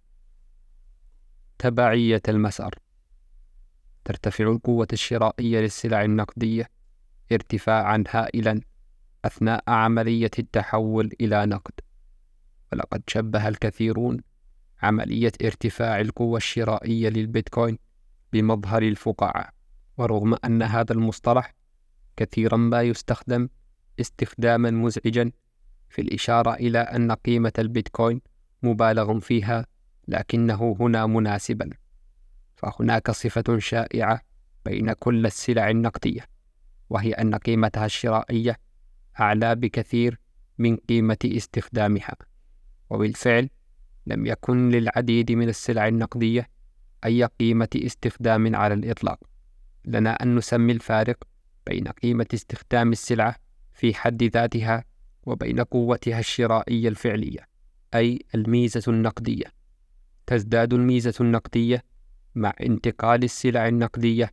تبعية 1.59 2.23
المسار. 2.29 2.75
ترتفع 4.05 4.45
القوة 4.45 4.89
الشرائية 4.93 5.61
للسلع 5.61 6.05
النقدية 6.05 6.71
ارتفاعا 7.33 8.05
هائلا 8.09 8.61
أثناء 9.25 9.65
عملية 9.69 10.31
التحول 10.39 11.11
إلى 11.21 11.47
نقد. 11.47 11.73
ولقد 12.73 13.03
شبه 13.07 13.49
الكثيرون 13.49 14.21
عملية 14.83 15.33
ارتفاع 15.45 16.01
القوة 16.01 16.37
الشرائية 16.37 17.09
للبيتكوين 17.09 17.79
بمظهر 18.33 18.83
الفقاعة 18.83 19.49
ورغم 19.97 20.37
أن 20.45 20.63
هذا 20.63 20.93
المصطلح 20.93 21.55
كثيرا 22.17 22.57
ما 22.57 22.83
يستخدم 22.83 23.49
استخداما 24.03 24.71
مزعجا 24.71 25.33
في 25.89 26.03
الإشارة 26.03 26.55
إلى 26.55 26.79
أن 26.79 27.13
قيمة 27.13 27.53
البيتكوين 27.59 28.21
مبالغ 28.63 29.19
فيها 29.21 29.67
لكنه 30.09 30.77
هنا 30.81 31.07
مناسبا. 31.07 31.71
فهناك 32.57 33.11
صفة 33.11 33.59
شائعة 33.59 34.21
بين 34.65 34.93
كل 34.93 35.27
السلع 35.27 35.71
النقدية 35.71 36.27
وهي 36.91 37.13
أن 37.13 37.35
قيمتها 37.35 37.87
الشرائية 37.87 38.57
أعلى 39.21 39.55
بكثير 39.55 40.19
من 40.59 40.77
قيمة 40.77 41.19
استخدامها. 41.25 42.17
وبالفعل 42.91 43.49
لم 44.07 44.27
يكن 44.27 44.69
للعديد 44.69 45.33
من 45.33 45.49
السلع 45.49 45.89
النقدية 45.89 46.49
أي 47.05 47.25
قيمة 47.25 47.69
استخدام 47.77 48.57
على 48.57 48.75
الإطلاق. 48.75 49.19
لنا 49.85 50.23
أن 50.23 50.37
نسمي 50.37 50.73
الفارق 50.73 51.17
بين 51.67 51.89
قيمة 51.89 52.27
استخدام 52.35 52.93
السلعة 52.93 53.37
في 53.83 53.95
حد 53.95 54.23
ذاتها 54.23 54.85
وبين 55.23 55.61
قوتها 55.61 56.19
الشرائية 56.19 56.89
الفعلية 56.89 57.49
أي 57.95 58.19
الميزة 58.35 58.83
النقدية. 58.89 59.45
تزداد 60.27 60.73
الميزة 60.75 61.15
النقدية 61.21 61.85
مع 62.35 62.53
انتقال 62.61 63.25
السلع 63.25 63.69
النقدية 63.69 64.33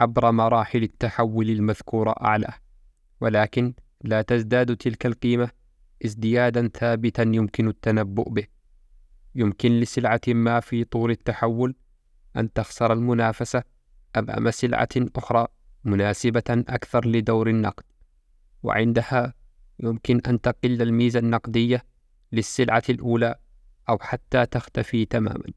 عبر 0.00 0.32
مراحل 0.32 0.82
التحول 0.82 1.50
المذكورة 1.50 2.10
أعلى. 2.10 2.52
ولكن 3.20 3.74
لا 4.04 4.22
تزداد 4.22 4.76
تلك 4.76 5.06
القيمة 5.06 5.50
ازديادا 6.04 6.68
ثابتا 6.68 7.22
يمكن 7.22 7.68
التنبؤ 7.68 8.30
به. 8.30 8.44
يمكن 9.34 9.80
لسلعة 9.80 10.20
ما 10.28 10.60
في 10.60 10.84
طور 10.84 11.10
التحول 11.10 11.74
أن 12.36 12.52
تخسر 12.52 12.92
المنافسة 12.92 13.62
أمام 14.16 14.50
سلعة 14.50 14.88
أخرى 15.16 15.46
مناسبة 15.84 16.44
أكثر 16.50 17.06
لدور 17.08 17.48
النقد. 17.48 17.87
وعندها 18.62 19.34
يمكن 19.80 20.20
أن 20.26 20.40
تقل 20.40 20.82
الميزة 20.82 21.18
النقدية 21.18 21.84
للسلعة 22.32 22.82
الأولى 22.88 23.34
أو 23.88 23.98
حتى 23.98 24.46
تختفي 24.46 25.04
تماما 25.04 25.52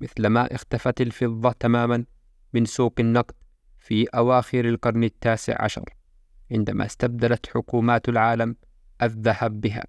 مثلما 0.00 0.54
اختفت 0.54 1.00
الفضة 1.00 1.52
تماما 1.52 2.04
من 2.52 2.64
سوق 2.64 2.94
النقد 3.00 3.34
في 3.78 4.06
أواخر 4.06 4.64
القرن 4.64 5.04
التاسع 5.04 5.62
عشر 5.64 5.84
عندما 6.52 6.86
استبدلت 6.86 7.46
حكومات 7.46 8.08
العالم 8.08 8.56
الذهب 9.02 9.60
بها. 9.60 9.84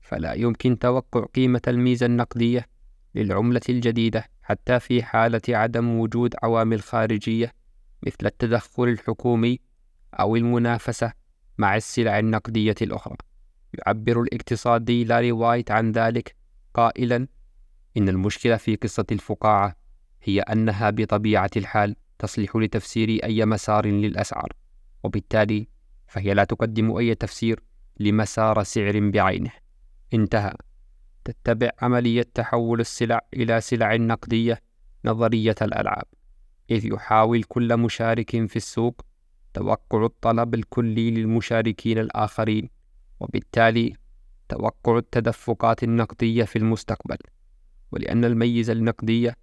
فلا 0.00 0.32
يمكن 0.32 0.78
توقع 0.78 1.24
قيمة 1.24 1.60
الميزة 1.68 2.06
النقدية 2.06 2.66
للعملة 3.14 3.60
الجديدة 3.68 4.24
حتى 4.42 4.80
في 4.80 5.02
حالة 5.02 5.40
عدم 5.48 5.98
وجود 5.98 6.34
عوامل 6.42 6.82
خارجية 6.82 7.52
مثل 8.06 8.26
التدخل 8.26 8.82
الحكومي 8.84 9.60
أو 10.14 10.36
المنافسة 10.36 11.12
مع 11.60 11.76
السلع 11.76 12.18
النقدية 12.18 12.74
الأخرى. 12.82 13.16
يعبر 13.74 14.22
الاقتصادي 14.22 15.04
لاري 15.04 15.32
وايت 15.32 15.70
عن 15.70 15.92
ذلك 15.92 16.36
قائلا: 16.74 17.28
إن 17.96 18.08
المشكلة 18.08 18.56
في 18.56 18.76
قصة 18.76 19.06
الفقاعة 19.12 19.76
هي 20.22 20.40
أنها 20.40 20.90
بطبيعة 20.90 21.50
الحال 21.56 21.96
تصلح 22.18 22.56
لتفسير 22.56 23.24
أي 23.24 23.46
مسار 23.46 23.86
للأسعار، 23.86 24.52
وبالتالي 25.04 25.68
فهي 26.06 26.34
لا 26.34 26.44
تقدم 26.44 26.96
أي 26.96 27.14
تفسير 27.14 27.62
لمسار 28.00 28.62
سعر 28.62 29.10
بعينه. 29.10 29.52
انتهى. 30.14 30.54
تتبع 31.24 31.70
عملية 31.82 32.26
تحول 32.34 32.80
السلع 32.80 33.20
إلى 33.34 33.60
سلع 33.60 33.96
نقدية 33.96 34.62
نظرية 35.04 35.54
الألعاب، 35.62 36.04
إذ 36.70 36.86
يحاول 36.86 37.42
كل 37.42 37.76
مشارك 37.76 38.30
في 38.30 38.56
السوق 38.56 39.04
توقع 39.54 40.04
الطلب 40.04 40.54
الكلي 40.54 41.10
للمشاركين 41.10 41.98
الآخرين، 41.98 42.70
وبالتالي 43.20 43.94
توقع 44.48 44.98
التدفقات 44.98 45.82
النقدية 45.82 46.44
في 46.44 46.56
المستقبل، 46.56 47.16
ولأن 47.92 48.24
الميزة 48.24 48.72
النقدية 48.72 49.36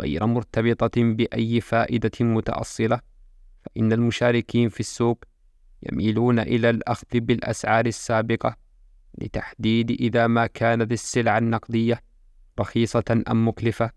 غير 0.00 0.26
مرتبطة 0.26 1.02
بأي 1.02 1.60
فائدة 1.60 2.10
متأصلة، 2.20 3.00
فإن 3.62 3.92
المشاركين 3.92 4.68
في 4.68 4.80
السوق 4.80 5.24
يميلون 5.82 6.38
إلى 6.38 6.70
الأخذ 6.70 7.06
بالأسعار 7.14 7.86
السابقة 7.86 8.56
لتحديد 9.18 9.90
إذا 9.90 10.26
ما 10.26 10.46
كانت 10.46 10.92
السلعة 10.92 11.38
النقدية 11.38 12.02
رخيصة 12.60 13.22
أم 13.30 13.48
مكلفة 13.48 13.90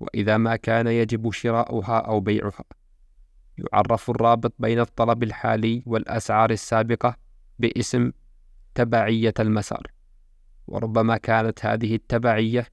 وإذا 0.00 0.36
ما 0.36 0.56
كان 0.56 0.86
يجب 0.86 1.32
شراؤها 1.32 1.98
أو 1.98 2.20
بيعها. 2.20 2.64
يعرف 3.72 4.10
الرابط 4.10 4.52
بين 4.58 4.80
الطلب 4.80 5.22
الحالي 5.22 5.82
والأسعار 5.86 6.50
السابقة 6.50 7.16
باسم 7.58 8.12
تبعية 8.74 9.34
المسار 9.40 9.86
وربما 10.66 11.16
كانت 11.16 11.66
هذه 11.66 11.94
التبعية 11.94 12.66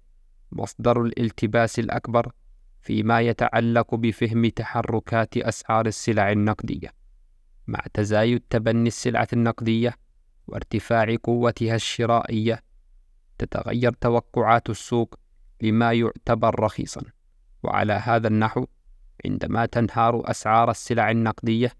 مصدر 0.51 1.01
الالتباس 1.01 1.79
الأكبر 1.79 2.31
فيما 2.81 3.21
يتعلق 3.21 3.95
بفهم 3.95 4.49
تحركات 4.49 5.37
أسعار 5.37 5.85
السلع 5.85 6.31
النقدية. 6.31 6.93
مع 7.67 7.79
تزايد 7.93 8.43
تبني 8.49 8.87
السلعة 8.87 9.27
النقدية 9.33 9.95
وارتفاع 10.47 11.15
قوتها 11.23 11.75
الشرائية 11.75 12.63
تتغير 13.37 13.91
توقعات 13.91 14.69
السوق 14.69 15.19
لما 15.61 15.93
يعتبر 15.93 16.59
رخيصا. 16.59 17.01
وعلى 17.63 17.93
هذا 17.93 18.27
النحو 18.27 18.65
عندما 19.25 19.65
تنهار 19.65 20.31
أسعار 20.31 20.71
السلع 20.71 21.11
النقدية 21.11 21.71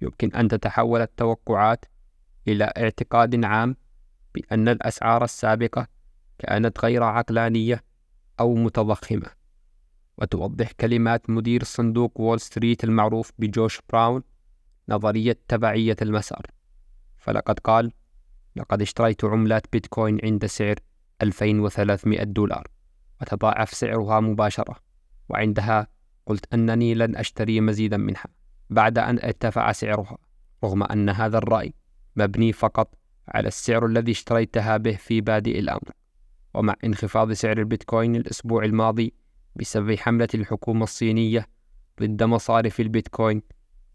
يمكن 0.00 0.32
أن 0.32 0.48
تتحول 0.48 1.00
التوقعات 1.00 1.84
إلى 2.48 2.64
اعتقاد 2.64 3.44
عام 3.44 3.76
بأن 4.34 4.68
الأسعار 4.68 5.24
السابقة 5.24 5.86
كانت 6.38 6.84
غير 6.84 7.02
عقلانية 7.02 7.84
أو 8.40 8.54
متضخمة. 8.54 9.30
وتوضح 10.18 10.72
كلمات 10.72 11.30
مدير 11.30 11.64
صندوق 11.64 12.20
وول 12.20 12.40
ستريت 12.40 12.84
المعروف 12.84 13.32
بجوش 13.38 13.80
براون 13.92 14.22
نظرية 14.88 15.38
تبعية 15.48 15.96
المسار. 16.02 16.46
فلقد 17.18 17.58
قال 17.58 17.92
لقد 18.56 18.82
اشتريت 18.82 19.24
عملات 19.24 19.66
بيتكوين 19.72 20.18
عند 20.24 20.46
سعر 20.46 20.76
2300 21.22 22.22
دولار 22.22 22.68
وتضاعف 23.20 23.70
سعرها 23.74 24.20
مباشرة 24.20 24.76
وعندها 25.28 25.86
قلت 26.26 26.54
أنني 26.54 26.94
لن 26.94 27.16
أشتري 27.16 27.60
مزيدا 27.60 27.96
منها 27.96 28.26
بعد 28.70 28.98
أن 28.98 29.18
ارتفع 29.18 29.72
سعرها 29.72 30.18
رغم 30.64 30.82
أن 30.82 31.08
هذا 31.08 31.38
الرأي 31.38 31.74
مبني 32.16 32.52
فقط 32.52 32.94
على 33.28 33.48
السعر 33.48 33.86
الذي 33.86 34.12
اشتريتها 34.12 34.76
به 34.76 34.96
في 34.96 35.20
بادئ 35.20 35.58
الأمر 35.58 35.90
ومع 36.54 36.74
انخفاض 36.84 37.32
سعر 37.32 37.58
البيتكوين 37.58 38.16
الأسبوع 38.16 38.64
الماضي 38.64 39.14
بسبب 39.56 39.94
حملة 39.94 40.28
الحكومة 40.34 40.84
الصينية 40.84 41.48
ضد 42.00 42.22
مصارف 42.22 42.80
البيتكوين 42.80 43.42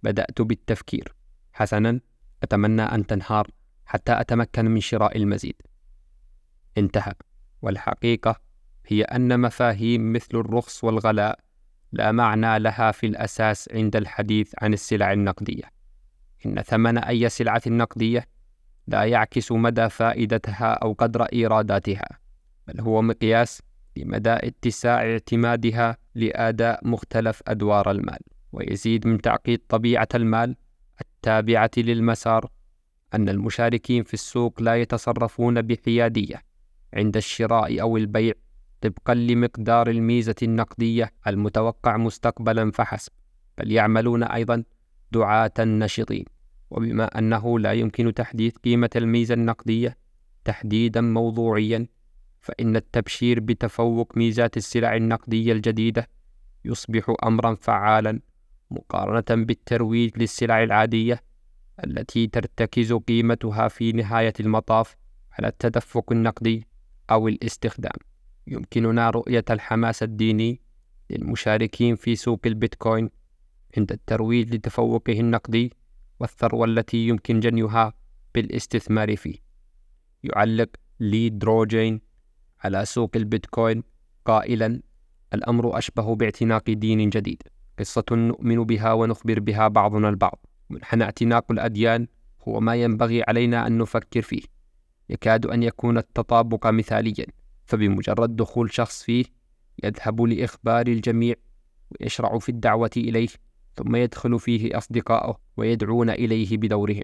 بدأت 0.03 0.41
بالتفكير. 0.41 1.15
حسنا 1.53 1.99
أتمنى 2.43 2.81
أن 2.81 3.07
تنهار 3.07 3.47
حتى 3.85 4.21
أتمكن 4.21 4.65
من 4.65 4.79
شراء 4.79 5.17
المزيد. 5.17 5.61
انتهى 6.77 7.13
والحقيقة 7.61 8.41
هي 8.85 9.03
أن 9.03 9.39
مفاهيم 9.39 10.13
مثل 10.13 10.29
الرخص 10.33 10.83
والغلاء 10.83 11.39
لا 11.91 12.11
معنى 12.11 12.59
لها 12.59 12.91
في 12.91 13.05
الأساس 13.05 13.69
عند 13.73 13.95
الحديث 13.95 14.53
عن 14.61 14.73
السلع 14.73 15.13
النقدية. 15.13 15.63
إن 16.45 16.61
ثمن 16.61 16.97
أي 16.97 17.29
سلعة 17.29 17.61
نقدية 17.67 18.27
لا 18.87 19.03
يعكس 19.03 19.51
مدى 19.51 19.89
فائدتها 19.89 20.73
أو 20.73 20.93
قدر 20.93 21.23
إيراداتها 21.23 22.19
بل 22.67 22.81
هو 22.81 23.01
مقياس 23.01 23.61
لمدى 23.97 24.29
اتساع 24.29 25.11
اعتمادها 25.11 25.97
لأداء 26.15 26.87
مختلف 26.87 27.41
أدوار 27.47 27.91
المال 27.91 28.19
ويزيد 28.51 29.07
من 29.07 29.21
تعقيد 29.21 29.61
طبيعة 29.69 30.07
المال 30.15 30.55
التابعة 31.01 31.71
للمسار 31.77 32.49
أن 33.13 33.29
المشاركين 33.29 34.03
في 34.03 34.13
السوق 34.13 34.61
لا 34.61 34.75
يتصرفون 34.75 35.61
بحيادية 35.61 36.43
عند 36.93 37.17
الشراء 37.17 37.81
أو 37.81 37.97
البيع 37.97 38.33
طبقا 38.81 39.13
لمقدار 39.13 39.89
الميزة 39.89 40.35
النقدية 40.43 41.11
المتوقع 41.27 41.97
مستقبلا 41.97 42.71
فحسب 42.71 43.11
بل 43.57 43.71
يعملون 43.71 44.23
أيضا 44.23 44.63
دعاة 45.11 45.53
نشطين 45.59 46.25
وبما 46.69 47.19
أنه 47.19 47.59
لا 47.59 47.73
يمكن 47.73 48.13
تحديد 48.13 48.57
قيمة 48.57 48.89
الميزة 48.95 49.33
النقدية 49.33 49.97
تحديدا 50.45 51.01
موضوعيا 51.01 51.87
فإن 52.41 52.75
التبشير 52.75 53.39
بتفوق 53.39 54.17
ميزات 54.17 54.57
السلع 54.57 54.95
النقدية 54.95 55.51
الجديدة 55.53 56.07
يصبح 56.65 57.13
أمرا 57.23 57.55
فعالا 57.55 58.19
مقارنة 58.71 59.43
بالترويج 59.45 60.17
للسلع 60.17 60.63
العادية 60.63 61.23
التي 61.85 62.27
ترتكز 62.27 62.93
قيمتها 62.93 63.67
في 63.67 63.91
نهاية 63.91 64.33
المطاف 64.39 64.95
على 65.31 65.47
التدفق 65.47 66.11
النقدي 66.11 66.67
أو 67.11 67.27
الاستخدام. 67.27 67.97
يمكننا 68.47 69.09
رؤية 69.09 69.45
الحماس 69.49 70.03
الديني 70.03 70.61
للمشاركين 71.09 71.95
في 71.95 72.15
سوق 72.15 72.39
البيتكوين 72.45 73.09
عند 73.77 73.91
الترويج 73.91 74.55
لتفوقه 74.55 75.19
النقدي 75.19 75.73
والثروة 76.19 76.65
التي 76.65 77.07
يمكن 77.07 77.39
جنيها 77.39 77.93
بالاستثمار 78.35 79.15
فيه. 79.15 79.35
يعلق 80.23 80.69
لي 80.99 81.29
دروجين 81.29 82.01
على 82.63 82.85
سوق 82.85 83.11
البيتكوين 83.15 83.83
قائلا 84.25 84.81
الأمر 85.33 85.77
أشبه 85.77 86.15
باعتناق 86.15 86.63
دين 86.69 87.09
جديد. 87.09 87.43
قصة 87.79 88.05
نؤمن 88.11 88.63
بها 88.63 88.93
ونخبر 88.93 89.39
بها 89.39 89.67
بعضنا 89.67 90.09
البعض. 90.09 90.45
منحنى 90.69 91.03
اعتناق 91.03 91.51
الأديان 91.51 92.07
هو 92.47 92.59
ما 92.59 92.75
ينبغي 92.75 93.23
علينا 93.27 93.67
أن 93.67 93.77
نفكر 93.77 94.21
فيه. 94.21 94.41
يكاد 95.09 95.45
أن 95.45 95.63
يكون 95.63 95.97
التطابق 95.97 96.67
مثاليا. 96.67 97.25
فبمجرد 97.67 98.35
دخول 98.35 98.73
شخص 98.73 99.03
فيه 99.03 99.25
يذهب 99.83 100.21
لإخبار 100.21 100.87
الجميع 100.87 101.35
ويشرع 101.91 102.39
في 102.39 102.49
الدعوة 102.49 102.91
إليه 102.97 103.27
ثم 103.75 103.95
يدخل 103.95 104.39
فيه 104.39 104.77
أصدقاؤه 104.77 105.39
ويدعون 105.57 106.09
إليه 106.09 106.57
بدورهم. 106.57 107.03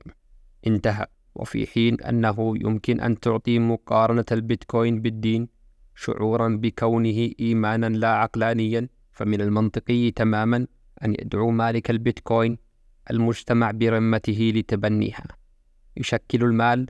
انتهى. 0.68 1.07
وفي 1.36 1.68
حين 1.68 2.01
أنه 2.01 2.53
يمكن 2.57 2.99
أن 2.99 3.20
تعطي 3.20 3.59
مقارنة 3.59 4.26
البيتكوين 4.32 5.01
بالدين 5.01 5.47
شعورا 5.95 6.49
بكونه 6.49 7.30
إيمانا 7.39 7.86
لا 7.86 8.07
عقلانيا 8.07 8.88
فمن 9.11 9.41
المنطقي 9.41 10.11
تماما 10.11 10.68
أن 11.05 11.11
يدعو 11.11 11.51
مالك 11.51 11.89
البيتكوين 11.89 12.57
المجتمع 13.11 13.72
برمته 13.72 14.51
لتبنيها. 14.55 15.28
يشكل 15.97 16.43
المال 16.43 16.88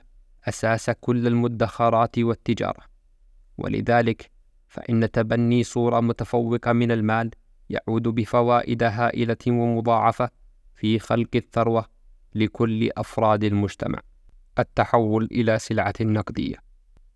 أساس 0.48 0.90
كل 0.90 1.28
المدخرات 1.28 2.20
والتجارة. 2.20 2.93
ولذلك 3.58 4.32
فإن 4.68 5.12
تبني 5.12 5.64
صورة 5.64 5.99
متفوقة 5.99 6.74
من 6.74 6.91
المال 6.91 7.32
يعود 7.70 8.04
بفوائد 8.04 8.84
هائلة 8.84 9.38
ومضاعفة 9.47 10.30
في 10.76 10.99
خلق 10.99 11.30
الثروة 11.36 11.86
لكل 12.36 12.89
أفراد 12.97 13.43
المجتمع. 13.43 13.99
التحول 14.60 15.30
إلى 15.32 15.60
سلعة 15.60 15.93
نقدية 16.01 16.56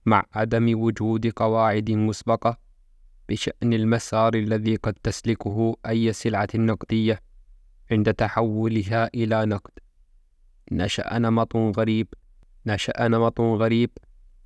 مع 0.05 0.23
عدم 0.33 0.79
وجود 0.81 1.27
قواعد 1.27 1.91
مسبقة 1.91 2.57
بشأن 3.29 3.73
المسار 3.73 4.33
الذي 4.33 4.75
قد 4.75 4.93
تسلكه 5.03 5.75
أي 5.87 6.13
سلعة 6.13 6.47
نقدية 6.55 7.21
عند 7.91 8.13
تحولها 8.13 9.09
إلى 9.15 9.45
نقد. 9.45 9.71
نشأ 10.71 11.19
نمط 11.19 11.55
غريب 11.55 12.07
نشأ 12.65 13.07
نمط 13.07 13.41
غريب 13.41 13.89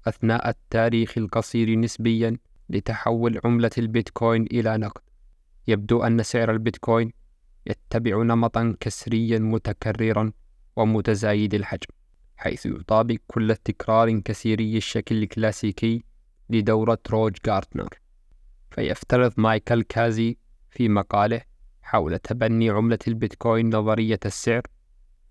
أثناء 0.07 0.49
التاريخ 0.49 1.17
القصير 1.17 1.79
نسبيا 1.79 2.37
لتحول 2.69 3.39
عملة 3.45 3.71
البيتكوين 3.77 4.43
إلى 4.43 4.77
نقد. 4.77 5.01
يبدو 5.67 6.03
أن 6.03 6.23
سعر 6.23 6.51
البيتكوين 6.51 7.11
يتبع 7.65 8.23
نمطا 8.23 8.75
كسريا 8.79 9.39
متكررا 9.39 10.31
ومتزايد 10.75 11.53
الحجم 11.53 11.87
حيث 12.37 12.65
يطابق 12.65 13.17
كل 13.27 13.55
تكرار 13.55 14.19
كثيري 14.19 14.77
الشكل 14.77 15.23
الكلاسيكي 15.23 16.03
لدورة 16.49 16.99
روج 17.11 17.35
غارتنر. 17.47 17.89
فيفترض 18.71 19.33
مايكل 19.37 19.83
كازي 19.83 20.37
في 20.69 20.89
مقاله 20.89 21.41
حول 21.81 22.19
تبني 22.19 22.69
عملة 22.69 22.99
البيتكوين 23.07 23.75
نظرية 23.75 24.19
السعر 24.25 24.61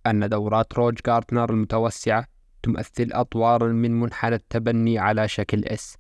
أن 0.06 0.28
دورات 0.28 0.74
روج 0.74 0.98
غارتنر 1.08 1.50
المتوسعة 1.50 2.26
تمثل 2.62 3.08
أطوارا 3.12 3.68
من 3.72 4.00
منحنى 4.00 4.34
التبني 4.34 4.98
على 4.98 5.28
شكل 5.28 5.64
اس 5.64 5.96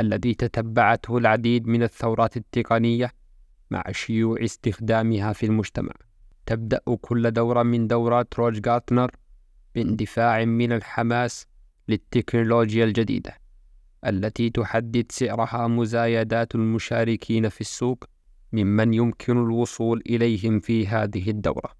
الذي 0.00 0.34
تتبعته 0.34 1.18
العديد 1.18 1.66
من 1.66 1.82
الثورات 1.82 2.36
التقنية 2.36 3.12
مع 3.70 3.84
شيوع 3.90 4.44
استخدامها 4.44 5.32
في 5.32 5.46
المجتمع. 5.46 5.92
تبدأ 6.46 6.80
كل 7.00 7.30
دورة 7.30 7.62
من 7.62 7.86
دورات 7.86 8.38
روج 8.38 8.68
غارتنر 8.68 9.10
باندفاع 9.74 10.44
من 10.44 10.72
الحماس 10.72 11.46
للتكنولوجيا 11.88 12.84
الجديدة 12.84 13.34
التي 14.06 14.50
تحدد 14.50 15.06
سعرها 15.12 15.66
مزايدات 15.66 16.54
المشاركين 16.54 17.48
في 17.48 17.60
السوق 17.60 18.04
ممن 18.52 18.94
يمكن 18.94 19.32
الوصول 19.32 20.02
إليهم 20.06 20.60
في 20.60 20.86
هذه 20.86 21.30
الدورة. 21.30 21.70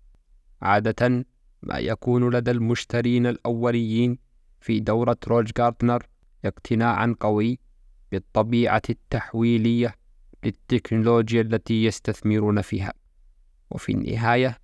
عادة 0.62 1.24
ما 1.62 1.78
يكون 1.78 2.34
لدى 2.34 2.50
المشترين 2.50 3.26
الأوليين 3.26 4.18
في 4.60 4.80
دورة 4.80 5.16
روج 5.28 5.50
غارتنر 5.60 6.06
اقتناعا 6.44 7.16
قوي 7.20 7.58
بالطبيعة 8.12 8.82
التحويلية 8.90 9.94
للتكنولوجيا 10.44 11.40
التي 11.40 11.84
يستثمرون 11.84 12.60
فيها. 12.60 12.92
وفي 13.70 13.92
النهاية 13.92 14.58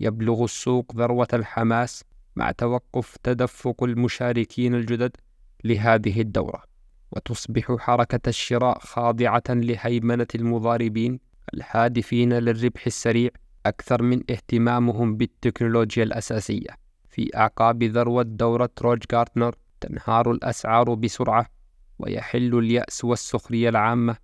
يبلغ 0.00 0.44
السوق 0.44 0.92
ذروة 0.96 1.28
الحماس 1.32 2.04
مع 2.36 2.50
توقف 2.50 3.16
تدفق 3.22 3.84
المشاركين 3.84 4.74
الجدد 4.74 5.16
لهذه 5.64 6.20
الدورة. 6.20 6.62
وتصبح 7.12 7.76
حركة 7.78 8.28
الشراء 8.28 8.78
خاضعة 8.78 9.42
لهيمنة 9.48 10.26
المضاربين 10.34 11.20
الهادفين 11.54 12.32
للربح 12.32 12.86
السريع 12.86 13.30
أكثر 13.66 14.02
من 14.02 14.22
اهتمامهم 14.30 15.16
بالتكنولوجيا 15.16 16.02
الأساسية. 16.02 16.88
في 17.08 17.36
أعقاب 17.36 17.82
ذروة 17.82 18.22
دورة 18.22 18.70
روج 18.82 19.02
غارتنر 19.12 19.54
تنهار 19.80 20.30
الأسعار 20.30 20.94
بسرعة 20.94 21.46
ويحل 21.98 22.58
اليأس 22.58 23.04
والسخرية 23.04 23.68
العامة 23.68 24.16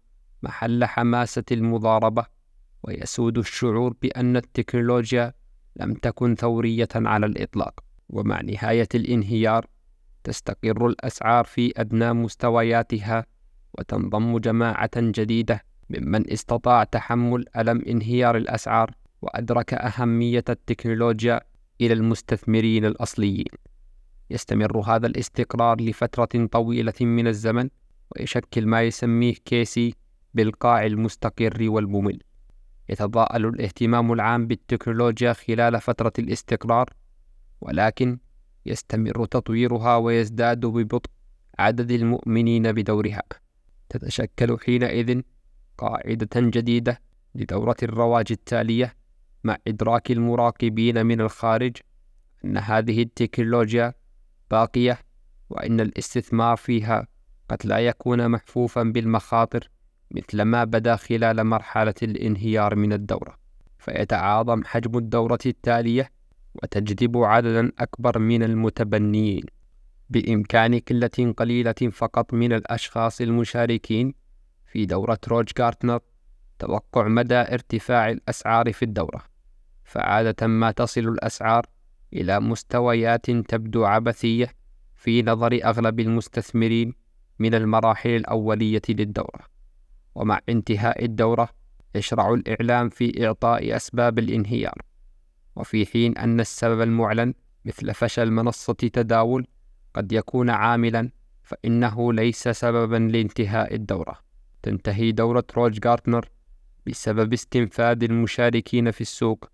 محل 0.43 0.85
حماسة 0.85 1.45
المضاربة 1.53 2.27
ويسود 2.83 3.39
الشعور 3.39 3.95
بأن 4.03 4.37
التكنولوجيا 4.37 5.33
لم 5.77 5.95
تكن 5.95 6.35
ثورية 6.35 6.89
على 6.95 7.27
الإطلاق. 7.27 7.81
ومع 8.09 8.41
نهاية 8.41 8.89
الانهيار 8.95 9.67
تستقر 10.25 10.87
الأسعار 10.87 11.45
في 11.45 11.73
أدنى 11.77 12.13
مستوياتها 12.13 13.27
وتنضم 13.79 14.39
جماعة 14.39 14.91
جديدة 14.97 15.61
ممن 15.91 16.31
استطاع 16.31 16.85
تحمل 16.85 17.45
ألم 17.57 17.83
انهيار 17.89 18.37
الأسعار. 18.37 18.91
وأدرك 19.25 19.75
أهمية 19.75 20.45
التكنولوجيا 20.49 21.41
إلى 21.81 21.95
المستثمرين 21.95 22.85
الأصليين. 22.85 23.53
يستمر 24.31 24.81
هذا 24.81 25.07
الاستقرار 25.07 25.81
لفترة 25.81 26.47
طويلة 26.47 26.95
من 27.01 27.27
الزمن 27.27 27.69
ويشكل 28.11 28.67
ما 28.67 28.83
يسميه 28.83 29.35
كيسي 29.45 29.95
بالقاع 30.35 30.87
المستقر 30.87 31.71
والممل. 31.71 32.19
يتضاءل 32.89 33.47
الاهتمام 33.47 34.13
العام 34.13 34.47
بالتكنولوجيا 34.47 35.33
خلال 35.33 35.81
فترة 35.81 36.13
الاستقرار 36.19 36.91
ولكن 37.61 38.19
يستمر 38.67 39.27
تطويرها 39.27 39.97
ويزداد 39.97 40.67
ببطء 40.67 41.11
عدد 41.59 41.91
المؤمنين 41.91 42.73
بدورها. 42.73 43.23
تتشكل 43.89 44.59
حينئذ 44.59 45.21
قاعدة 45.79 46.29
جديدة 46.37 47.01
لدورة 47.35 47.77
الرواج 47.83 48.27
التالية 48.31 48.95
مع 49.45 49.57
إدراك 49.67 50.11
المراقبين 50.11 51.07
من 51.07 51.21
الخارج 51.21 51.77
أن 52.45 52.57
هذه 52.57 53.03
التكنولوجيا 53.03 53.95
باقية 54.51 54.99
وأن 55.51 55.81
الاستثمار 55.81 56.57
فيها 56.57 57.07
قد 57.49 57.67
لا 57.67 57.79
يكون 57.79 58.29
محفوفا 58.29 58.83
بالمخاطر 58.83 59.71
مثل 60.11 60.43
ما 60.43 60.65
بدا 60.65 60.97
خلال 60.97 61.45
مرحلة 61.45 61.95
الانهيار 62.03 62.75
من 62.77 62.93
الدورة. 62.93 63.39
فيتعاظم 63.79 64.65
حجم 64.65 64.99
الدورة 64.99 65.39
التالية 65.47 66.11
وتجذب 66.63 67.17
عددا 67.17 67.73
أكبر 67.79 68.19
من 68.19 68.43
المتبنيين. 68.43 69.45
بإمكان 70.11 70.79
قلة 70.79 71.35
قليلة 71.37 71.91
فقط 71.93 72.35
من 72.35 72.53
الأشخاص 72.53 73.21
المشاركين 73.21 74.15
في 74.67 74.87
دورة 74.87 75.19
روج 75.29 75.49
غارتنر 75.61 76.01
توقع 76.59 77.09
مدى 77.09 77.35
ارتفاع 77.35 78.11
الأسعار 78.11 78.73
في 78.73 78.85
الدورة. 78.85 79.34
فعادة 79.85 80.47
ما 80.47 80.71
تصل 80.71 81.01
الأسعار 81.01 81.67
إلى 82.13 82.41
مستويات 82.41 83.31
تبدو 83.31 83.85
عبثية 83.85 84.55
في 84.95 85.23
نظر 85.23 85.61
أغلب 85.65 86.01
المستثمرين 86.01 86.95
من 87.39 87.55
المراحل 87.55 88.11
الأولية 88.11 88.83
للدورة. 88.89 89.41
ومع 90.15 90.41
انتهاء 90.49 91.05
الدورة 91.05 91.49
يشرع 91.95 92.35
الإعلام 92.35 92.89
في 92.89 93.27
إعطاء 93.27 93.77
أسباب 93.77 94.19
الانهيار. 94.19 94.83
وفي 95.57 95.87
حين 95.87 96.19
أن 96.19 96.41
السبب 96.41 96.81
المعلن 96.81 97.35
مثل 97.65 97.95
فشل 97.95 98.31
منصة 98.31 98.73
تداول 98.75 99.47
قد 99.95 100.13
يكون 100.13 100.51
عاملا 100.51 101.11
فإنه 101.43 102.13
ليس 102.13 102.49
سببا 102.49 102.97
لانتهاء 102.97 103.75
الدورة. 103.75 104.19
تنتهي 104.63 105.13
دورة 105.13 105.45
روج 105.57 105.87
غارتنر 105.87 106.29
بسبب 106.87 107.33
استنفاد 107.33 108.03
المشاركين 108.03 108.91
في 108.91 109.01
السوق 109.01 109.51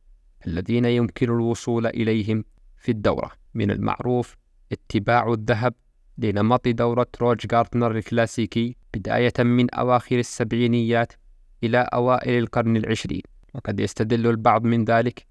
الذين 0.46 0.84
يمكن 0.84 1.26
الوصول 1.26 1.86
إليهم 1.86 2.44
في 2.76 2.90
الدورة. 2.90 3.30
من 3.54 3.70
المعروف 3.70 4.36
اتباع 4.72 5.32
الذهب 5.32 5.74
لنمط 6.18 6.68
دورة 6.68 7.06
روج 7.20 7.46
جارتنر 7.46 7.90
الكلاسيكي 7.90 8.76
بداية 8.94 9.32
من 9.38 9.74
أواخر 9.74 10.18
السبعينيات 10.18 11.12
إلى 11.64 11.78
أوائل 11.78 12.38
القرن 12.38 12.76
العشرين. 12.76 13.22
وقد 13.54 13.80
يستدل 13.80 14.26
البعض 14.26 14.64
من 14.64 14.84
ذلك 14.84 15.26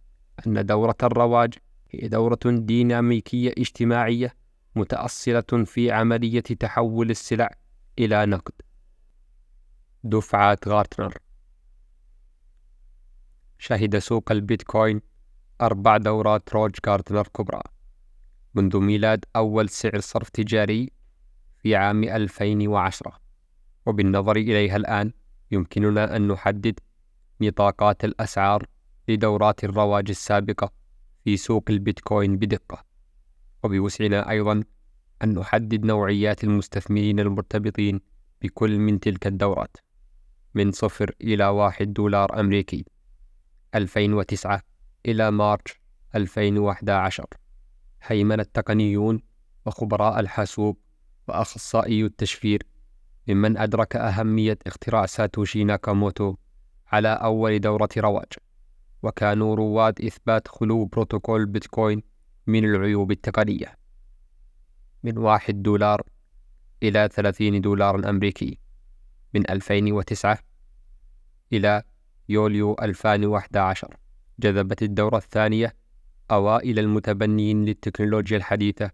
أن 0.48 0.66
دورة 0.66 0.96
الرواج 1.04 1.54
هي 1.90 2.08
دورة 2.08 2.40
ديناميكية 2.46 3.54
اجتماعية 3.58 4.34
متأصلة 4.76 5.66
في 5.66 5.92
عملية 5.92 6.40
تحول 6.40 7.10
السلع 7.10 7.50
إلى 8.00 8.26
نقد. 8.26 8.54
دفعة 10.04 10.58
غارتنر. 10.68 11.18
شهد 13.60 13.98
سوق 13.98 14.32
البيتكوين 14.32 15.02
أربع 15.62 15.98
دورات 15.98 16.54
روج 16.54 16.72
جارتنر 16.86 17.28
كبرى 17.28 17.62
منذ 18.54 18.80
ميلاد 18.80 19.26
أول 19.36 19.70
سعر 19.70 20.00
صرف 20.00 20.30
تجاري 20.30 20.92
في 21.58 21.76
عام 21.76 22.04
2010 22.04 23.20
وبالنظر 23.86 24.36
إليها 24.36 24.76
الآن 24.76 25.12
يمكننا 25.52 26.16
أن 26.16 26.28
نحدد 26.28 26.80
نطاقات 27.42 28.06
الأسعار 28.06 28.66
لدورات 29.08 29.64
الرواج 29.64 30.10
السابقة 30.10 30.72
في 31.24 31.38
سوق 31.38 31.64
البيتكوين 31.70 32.38
بدقة. 32.38 32.86
وبوسعنا 33.64 34.30
أيضا 34.30 34.64
أن 35.24 35.34
نحدد 35.34 35.86
نوعيات 35.86 36.44
المستثمرين 36.44 37.20
المرتبطين 37.20 38.02
بكل 38.42 38.80
من 38.80 39.00
تلك 39.00 39.28
الدورات 39.28 39.78
من 40.54 40.72
صفر 40.72 41.16
إلى 41.22 41.46
واحد 41.48 41.94
دولار 41.94 42.40
أمريكي. 42.40 42.86
2009 43.76 44.62
إلى 45.06 45.32
مارش 45.32 45.82
2011 46.16 47.26
هيمن 48.04 48.40
التقنيون 48.40 49.22
وخبراء 49.66 50.20
الحاسوب 50.20 50.78
وأخصائي 51.28 52.06
التشفير 52.06 52.64
ممن 53.28 53.58
أدرك 53.58 53.96
أهمية 53.96 54.58
اختراع 54.68 55.06
ساتوشي 55.06 55.64
ناكاموتو 55.64 56.36
على 56.88 57.08
أول 57.10 57.60
دورة 57.60 57.90
رواج 57.98 58.28
وكانوا 59.04 59.56
رواد 59.56 60.02
إثبات 60.02 60.48
خلو 60.48 60.86
بروتوكول 60.86 61.46
بيتكوين 61.46 62.04
من 62.48 62.66
العيوب 62.66 63.12
التقنية. 63.12 63.78
من 65.04 65.18
واحد 65.18 65.64
دولار 65.64 66.02
إلى 66.84 67.10
ثلاثين 67.12 67.62
دولار 67.62 68.10
أمريكي. 68.10 68.60
من 69.34 69.50
2009 69.50 70.38
إلى 71.54 71.84
يوليو 72.30 72.76
2011 72.82 73.96
جذبت 74.40 74.84
الدورة 74.84 75.18
الثانية 75.18 75.74
أوائل 76.32 76.80
المتبنيين 76.80 77.66
للتكنولوجيا 77.66 78.38
الحديثة 78.38 78.92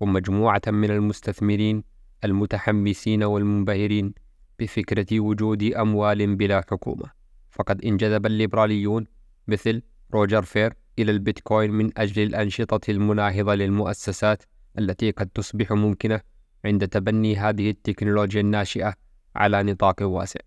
ومجموعة 0.00 0.62
من 0.66 0.90
المستثمرين 0.90 1.84
المتحمسين 2.24 3.22
والمنبهرين 3.22 4.14
بفكرة 4.58 5.20
وجود 5.20 5.62
أموال 5.62 6.36
بلا 6.36 6.60
حكومة 6.70 7.10
فقد 7.50 7.84
انجذب 7.84 8.26
الليبراليون 8.26 9.06
مثل 9.48 9.82
روجر 10.14 10.42
فير 10.42 10.74
إلى 10.98 11.12
البيتكوين 11.12 11.70
من 11.70 11.98
أجل 11.98 12.22
الأنشطة 12.22 12.90
المناهضة 12.90 13.54
للمؤسسات 13.54 14.42
التي 14.78 15.10
قد 15.10 15.26
تصبح 15.26 15.72
ممكنة 15.72 16.20
عند 16.64 16.88
تبني 16.88 17.36
هذه 17.36 17.70
التكنولوجيا 17.70 18.40
الناشئة 18.40 18.94
على 19.36 19.62
نطاق 19.62 20.02
واسع. 20.02 20.40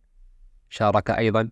شارك 0.69 1.11
أيضا 1.11 1.49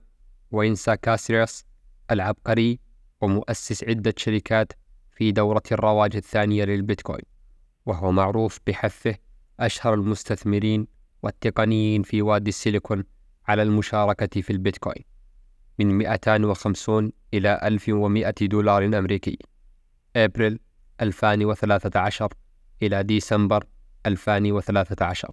وينسا 0.52 0.96
كاسيرس 0.96 1.66
العبقري 2.12 2.80
ومؤسس 3.22 3.84
عدة 3.84 4.14
شركات 4.18 4.74
في 5.12 5.32
دورة 5.32 5.64
الرواج 5.72 6.16
الثانية 6.16 6.66
للبيتكوين، 6.66 7.26
وهو 7.86 8.12
معروف 8.12 8.60
بحثه 8.68 9.16
أشهر 9.60 9.94
المستثمرين 9.94 10.88
والتقنيين 11.24 12.04
في 12.04 12.22
وادي 12.22 12.50
السيليكون 12.50 13.04
على 13.48 13.62
المشاركة 13.64 14.42
في 14.42 14.50
البيتكوين. 14.50 15.04
من 15.80 15.98
250 15.98 17.12
إلى 17.34 17.60
1100 17.64 18.34
دولار 18.42 18.86
أمريكي 18.86 19.40
أبريل 20.16 20.60
2013 21.02 22.34
إلى 22.82 23.04
ديسمبر 23.04 23.64
2013 24.06 25.32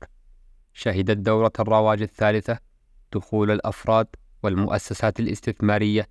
شهدت 0.72 1.16
دورة 1.16 1.52
الرواج 1.60 2.02
الثالثة 2.02 2.58
دخول 3.12 3.50
الأفراد 3.50 4.06
والمؤسسات 4.42 5.20
الاستثمارية 5.20 6.08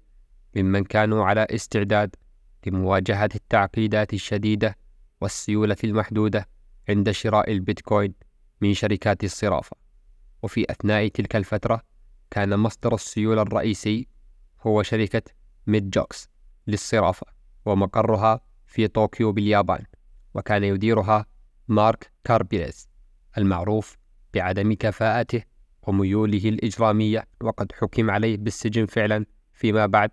ممن 0.56 0.84
كانوا 0.84 1.26
على 1.26 1.48
استعداد 1.50 2.16
لمواجهة 2.68 3.30
التعقيدات 3.36 4.14
الشديدة 4.14 4.78
والسيولة 5.22 5.78
المحدودة 5.84 6.48
عند 6.90 7.12
شراء 7.12 7.52
البيتكوين 7.52 8.14
من 8.62 8.74
شركات 8.74 9.24
الصرافة. 9.24 9.78
وفي 10.44 10.66
أثناء 10.70 11.08
تلك 11.08 11.36
الفترة 11.36 11.82
كان 12.32 12.60
مصدر 12.60 12.94
السيولة 12.94 13.42
الرئيسي 13.42 14.08
هو 14.62 14.84
شركة 14.84 15.22
Mt. 15.68 15.90
Gox 15.90 16.30
للصرافة 16.68 17.28
ومقرها 17.66 18.40
في 18.66 18.88
طوكيو 18.88 19.32
باليابان 19.32 19.84
وكان 20.34 20.64
يديرها 20.64 21.26
مارك 21.68 22.12
كاربيريز 22.24 22.90
المعروف 23.38 23.98
بعدم 24.34 24.74
كفاءته 24.74 25.44
وميوله 25.88 26.50
الإجرامية 26.50 27.24
وقد 27.42 27.72
حكم 27.72 28.12
عليه 28.12 28.38
بالسجن 28.38 28.86
فعلا 28.86 29.26
فيما 29.54 29.86
بعد 29.86 30.10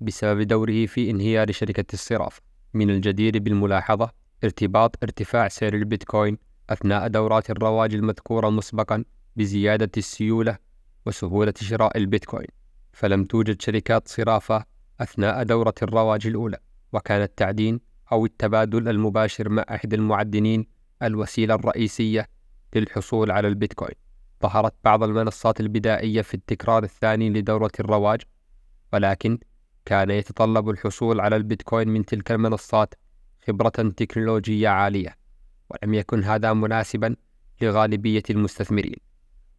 بسبب 0.00 0.42
دوره 0.42 0.86
في 0.86 1.10
انهيار 1.10 1.52
شركة 1.52 1.84
الصرافة 1.92 2.42
من 2.74 2.90
الجدير 2.90 3.38
بالملاحظة 3.38 4.10
ارتباط 4.44 4.96
ارتفاع 5.02 5.48
سعر 5.48 5.74
البيتكوين 5.74 6.38
أثناء 6.70 7.08
دورات 7.08 7.50
الرواج 7.50 7.94
المذكورة 7.94 8.50
مسبقا 8.50 9.04
بزيادة 9.36 9.90
السيولة 9.96 10.58
وسهولة 11.06 11.54
شراء 11.60 11.96
البيتكوين. 11.98 12.46
فلم 12.92 13.24
توجد 13.24 13.62
شركات 13.62 14.08
صرافة 14.08 14.64
أثناء 15.00 15.42
دورة 15.42 15.74
الرواج 15.82 16.26
الأولى 16.26 16.58
وكان 16.92 17.22
التعدين 17.22 17.80
أو 18.12 18.24
التبادل 18.26 18.88
المباشر 18.88 19.48
مع 19.48 19.64
أحد 19.70 19.94
المعدنين 19.94 20.66
الوسيلة 21.02 21.54
الرئيسية 21.54 22.26
للحصول 22.74 23.30
على 23.30 23.48
البيتكوين. 23.48 24.05
ظهرت 24.42 24.74
بعض 24.84 25.02
المنصات 25.02 25.60
البدائية 25.60 26.22
في 26.22 26.34
التكرار 26.34 26.84
الثاني 26.84 27.30
لدورة 27.30 27.72
الرواج 27.80 28.20
ولكن 28.92 29.38
كان 29.84 30.10
يتطلب 30.10 30.68
الحصول 30.70 31.20
على 31.20 31.36
البيتكوين 31.36 31.88
من 31.88 32.04
تلك 32.04 32.32
المنصات 32.32 32.94
خبرة 33.46 33.68
تكنولوجية 33.68 34.68
عالية 34.68 35.16
ولم 35.70 35.94
يكن 35.94 36.24
هذا 36.24 36.52
مناسبا 36.52 37.16
لغالبية 37.62 38.22
المستثمرين. 38.30 38.96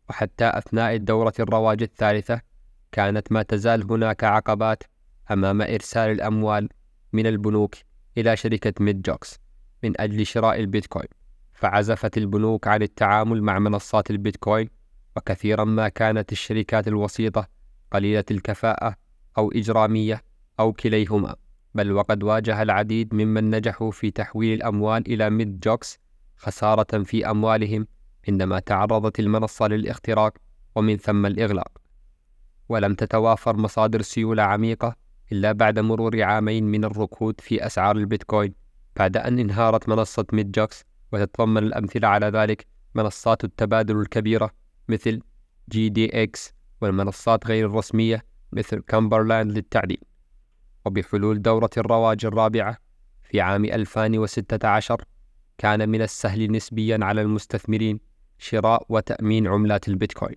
وحتى 0.09 0.45
أثناء 0.45 0.95
الدورة 0.95 1.33
الرواج 1.39 1.81
الثالثة 1.81 2.41
كانت 2.91 3.31
ما 3.31 3.43
تزال 3.43 3.91
هناك 3.91 4.23
عقبات 4.23 4.83
أمام 5.31 5.61
إرسال 5.61 6.11
الأموال 6.11 6.69
من 7.13 7.27
البنوك 7.27 7.75
إلى 8.17 8.35
شركة 8.37 8.73
Mt. 8.79 9.01
Gox 9.01 9.39
من 9.83 10.01
أجل 10.01 10.25
شراء 10.25 10.59
البيتكوين. 10.59 11.07
فعزفت 11.57 12.17
البنوك 12.17 12.67
عن 12.67 12.81
التعامل 12.81 13.41
مع 13.41 13.59
منصات 13.59 14.11
البيتكوين 14.11 14.69
وكثيرا 15.15 15.63
ما 15.63 15.89
كانت 15.89 16.31
الشركات 16.31 16.87
الوسيطة 16.87 17.47
قليلة 17.91 18.23
الكفاءة 18.31 18.95
أو 19.37 19.51
إجرامية 19.51 20.21
أو 20.59 20.73
كليهما 20.73 21.35
بل 21.75 21.91
وقد 21.91 22.23
واجه 22.23 22.61
العديد 22.61 23.13
ممن 23.13 23.49
نجحوا 23.49 23.91
في 23.91 24.11
تحويل 24.11 24.53
الأموال 24.57 25.13
إلى 25.13 25.29
Mt. 25.29 25.59
Gox 25.59 25.99
خسارة 26.35 27.03
في 27.03 27.29
أموالهم 27.29 27.87
عندما 28.27 28.59
تعرضت 28.59 29.19
المنصة 29.19 29.67
للاختراق 29.67 30.33
ومن 30.75 30.97
ثم 30.97 31.25
الإغلاق. 31.25 31.71
ولم 32.69 32.93
تتوافر 32.93 33.57
مصادر 33.57 34.01
سيولة 34.01 34.43
عميقة 34.43 34.95
إلا 35.31 35.51
بعد 35.51 35.79
مرور 35.79 36.21
عامين 36.21 36.63
من 36.63 36.85
الركود 36.85 37.41
في 37.41 37.65
أسعار 37.65 37.97
البيتكوين 37.97 38.53
بعد 38.95 39.17
أن 39.17 39.39
انهارت 39.39 39.89
منصة 39.89 40.25
Mt. 40.33 40.51
Gox 40.51 40.86
وتتضمن 41.11 41.63
الأمثلة 41.63 42.07
على 42.07 42.25
ذلك 42.25 42.67
منصات 42.95 43.43
التبادل 43.43 44.01
الكبيرة 44.01 44.51
مثل 44.87 45.21
GDAX 45.69 46.53
والمنصات 46.81 47.47
غير 47.47 47.65
الرسمية 47.65 48.25
مثل 48.51 48.79
كامبرلاند 48.79 49.51
للتعدين. 49.51 49.97
وبحلول 50.85 51.41
دورة 51.41 51.69
الرواج 51.77 52.25
الرابعة 52.25 52.77
في 53.23 53.41
عام 53.41 53.65
2016 53.65 55.05
كان 55.57 55.89
من 55.89 56.01
السهل 56.01 56.51
نسبيا 56.51 56.99
على 57.01 57.21
المستثمرين 57.21 57.99
شراء 58.37 58.85
وتأمين 58.89 59.47
عملات 59.47 59.87
البيتكوين. 59.87 60.35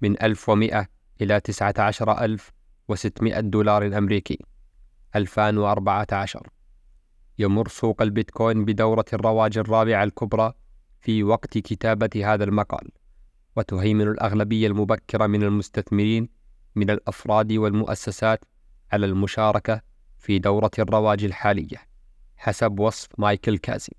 من 0.00 0.22
1100 0.22 0.88
إلى 1.20 1.40
19600 1.40 3.40
دولار 3.40 3.98
أمريكي. 3.98 4.38
2014 5.16 6.48
يمر 7.38 7.68
سوق 7.68 8.02
البيتكوين 8.02 8.64
بدورة 8.64 9.04
الرواج 9.12 9.58
الرابعة 9.58 10.04
الكبرى 10.04 10.52
في 11.00 11.22
وقت 11.22 11.58
كتابة 11.58 12.34
هذا 12.34 12.44
المقال 12.44 12.88
وتهيمن 13.56 14.08
الأغلبية 14.08 14.66
المبكرة 14.66 15.26
من 15.26 15.42
المستثمرين 15.42 16.28
من 16.74 16.90
الأفراد 16.90 17.52
والمؤسسات 17.52 18.44
على 18.92 19.06
المشاركة 19.06 19.80
في 20.18 20.38
دورة 20.38 20.70
الرواج 20.78 21.24
الحالية 21.24 21.76
حسب 22.36 22.78
وصف 22.80 23.08
مايكل 23.18 23.58
كازي 23.58 23.92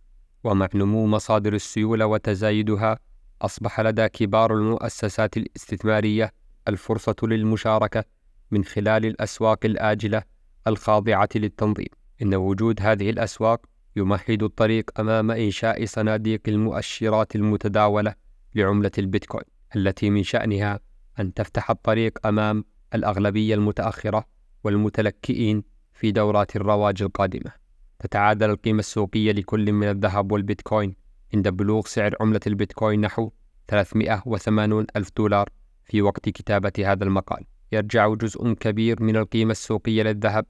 ومع 0.44 0.70
نمو 0.76 1.06
مصادر 1.06 1.54
السيولة 1.54 2.06
وتزايدها 2.06 3.00
أصبح 3.42 3.80
لدى 3.82 4.10
كبار 4.10 4.54
المؤسسات 4.54 5.38
الاستثمارية 5.38 6.34
الفرصة 6.68 7.16
للمشاركة 7.24 8.04
من 8.52 8.64
خلال 8.64 9.06
الأسواق 9.06 9.60
الآجلة 9.66 10.24
الخاضعة 10.68 11.30
للتنظيم. 11.36 12.03
إن 12.24 12.36
وجود 12.36 12.82
هذه 12.82 13.10
الأسواق 13.10 13.66
يمهد 13.96 14.44
الطريق 14.44 15.00
أمام 15.00 15.32
إنشاء 15.32 15.86
صناديق 15.86 16.42
المؤشرات 16.48 17.36
المتداولة 17.36 18.16
لعملة 18.56 18.92
البيتكوين 18.98 19.44
التي 19.76 20.10
من 20.10 20.24
شأنها 20.24 20.80
أن 21.20 21.34
تفتح 21.34 21.70
الطريق 21.70 22.28
أمام 22.28 22.66
الأغلبية 22.96 23.56
المتأخرة 23.56 24.26
والمتلكئين 24.64 25.64
في 25.94 26.12
دورات 26.12 26.56
الرواج 26.56 27.02
القادمة. 27.02 27.52
تتعادل 28.00 28.50
القيمة 28.50 28.80
السوقية 28.80 29.32
لكل 29.32 29.72
من 29.72 29.90
الذهب 29.90 30.32
والبيتكوين 30.32 30.96
عند 31.34 31.48
بلوغ 31.48 31.86
سعر 31.86 32.16
عملة 32.22 32.40
البيتكوين 32.48 33.02
نحو 33.02 33.32
380 33.68 34.86
ألف 34.96 35.10
دولار 35.18 35.50
في 35.84 36.02
وقت 36.02 36.30
كتابة 36.30 36.74
هذا 36.80 37.04
المقال. 37.04 37.44
يرجع 37.72 38.14
جزء 38.14 38.54
كبير 38.54 39.04
من 39.04 39.16
القيمة 39.16 39.52
السوقية 39.52 40.04
للذهب 40.04 40.46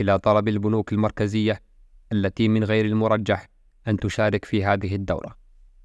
إلى 0.00 0.18
طلب 0.18 0.48
البنوك 0.48 0.92
المركزية 0.92 1.62
التي 2.12 2.48
من 2.48 2.64
غير 2.64 2.84
المرجح 2.84 3.48
أن 3.88 3.96
تشارك 3.96 4.44
في 4.44 4.64
هذه 4.64 4.94
الدورة. 4.94 5.36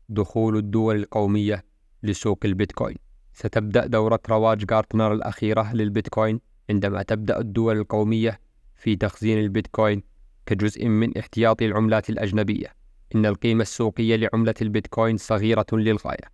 دخول 0.09 0.57
الدول 0.57 0.95
القومية 0.95 1.65
لسوق 2.03 2.39
البيتكوين. 2.45 2.95
ستبدأ 3.33 3.85
دورة 3.85 4.19
رواج 4.29 4.65
جارتنر 4.65 5.13
الأخيرة 5.13 5.73
للبيتكوين 5.73 6.39
عندما 6.69 7.03
تبدأ 7.03 7.39
الدول 7.39 7.77
القومية 7.77 8.39
في 8.75 8.95
تخزين 8.95 9.39
البيتكوين 9.39 10.03
كجزء 10.45 10.87
من 10.87 11.17
احتياطي 11.17 11.65
العملات 11.65 12.09
الأجنبية. 12.09 12.67
إن 13.15 13.25
القيمة 13.25 13.61
السوقية 13.61 14.15
لعملة 14.15 14.53
البيتكوين 14.61 15.17
صغيرة 15.17 15.65
للغاية 15.73 16.31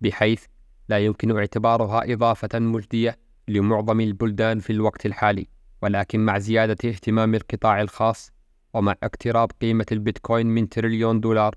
بحيث 0.00 0.44
لا 0.88 0.98
يمكن 0.98 1.36
اعتبارها 1.36 2.12
إضافة 2.12 2.58
مجدية 2.58 3.18
لمعظم 3.48 4.00
البلدان 4.00 4.58
في 4.58 4.70
الوقت 4.70 5.06
الحالي. 5.06 5.46
ولكن 5.82 6.20
مع 6.20 6.38
زيادة 6.38 6.88
اهتمام 6.88 7.34
القطاع 7.34 7.80
الخاص 7.80 8.32
ومع 8.74 8.94
اقتراب 9.02 9.50
قيمة 9.60 9.86
البيتكوين 9.92 10.46
من 10.46 10.68
تريليون 10.68 11.20
دولار 11.20 11.54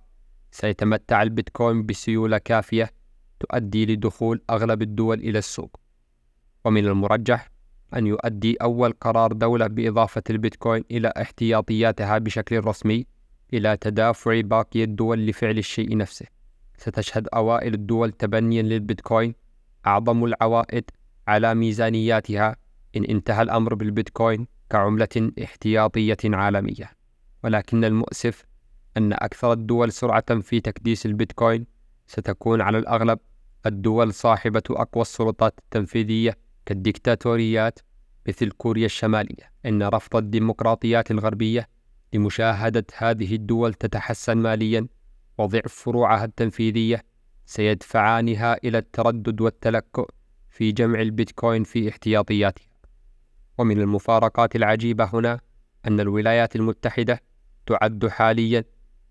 سيتمتع 0.52 1.22
البيتكوين 1.22 1.86
بسيولة 1.86 2.38
كافية 2.38 2.92
تؤدي 3.40 3.86
لدخول 3.86 4.42
أغلب 4.50 4.82
الدول 4.82 5.20
إلى 5.20 5.40
السوق. 5.40 5.80
ومن 6.66 6.86
المرجح 6.86 7.50
أن 7.96 8.08
يؤدي 8.08 8.56
أول 8.56 8.92
قرار 8.92 9.34
دولة 9.34 9.68
بإضافة 9.68 10.24
البيتكوين 10.30 10.84
إلى 10.92 11.14
احتياطياتها 11.18 12.18
بشكل 12.18 12.66
رسمي 12.66 13.06
إلى 13.54 13.78
تدافع 13.78 14.42
باقي 14.42 14.84
الدول 14.84 15.26
لفعل 15.28 15.58
الشيء 15.58 15.98
نفسه. 15.98 16.26
ستشهد 16.78 17.28
أوائل 17.28 17.74
الدول 17.74 18.12
تبنيا 18.12 18.62
للبيتكوين 18.62 19.36
أعظم 19.88 20.26
العوائد 20.26 20.84
على 21.28 21.56
ميزانياتها 21.56 22.56
إن 22.96 23.04
انتهى 23.04 23.42
الأمر 23.42 23.74
بالبيتكوين 23.74 24.48
كعملة 24.70 25.32
احتياطية 25.44 26.18
عالمية. 26.24 26.92
ولكن 27.44 27.84
المؤسف 27.86 28.46
أن 28.98 29.14
أكثر 29.14 29.54
الدول 29.54 29.92
سرعة 29.92 30.40
في 30.42 30.60
تكديس 30.60 31.06
البيتكوين 31.06 31.66
ستكون 32.08 32.62
على 32.62 32.78
الأغلب 32.78 33.20
الدول 33.66 34.14
صاحبة 34.14 34.64
أقوى 34.70 35.02
السلطات 35.02 35.60
التنفيذية 35.60 36.38
كالديكتاتوريات 36.66 37.80
مثل 38.28 38.52
كوريا 38.52 38.86
الشمالية. 38.86 39.52
إن 39.66 39.84
رفض 39.84 40.16
الديمقراطيات 40.16 41.12
الغربية 41.12 41.68
لمشاهدة 42.14 42.86
هذه 42.98 43.36
الدول 43.36 43.74
تتحسن 43.74 44.38
ماليا 44.38 44.88
وضعف 45.38 45.74
فروعها 45.74 46.26
التنفيذية 46.26 47.04
سيدفعانها 47.46 48.58
إلى 48.64 48.78
التردد 48.78 49.42
والتلكؤ 49.42 50.10
في 50.50 50.72
جمع 50.72 51.02
البيتكوين 51.02 51.64
في 51.64 51.90
احتياطياتها. 51.90 52.73
ومن 53.58 53.82
المفارقات 53.82 54.56
العجيبة 54.56 55.10
هنا 55.14 55.40
أن 55.88 56.00
الولايات 56.00 56.56
المتحدة 56.56 57.22
تعد 57.66 58.08
حاليا 58.08 58.64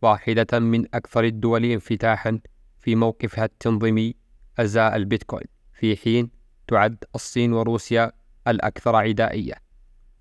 واحدة 0.02 0.58
من 0.58 0.86
أكثر 0.94 1.24
الدول 1.24 1.64
انفتاحا 1.64 2.40
في 2.80 2.96
موقفها 2.96 3.44
التنظيمي 3.44 4.14
أزاء 4.58 4.96
البيتكوين. 4.96 5.46
في 5.72 5.96
حين 5.96 6.30
تعد 6.68 7.04
الصين 7.14 7.52
وروسيا 7.52 8.12
الأكثر 8.48 8.96
عدائية. 8.96 9.54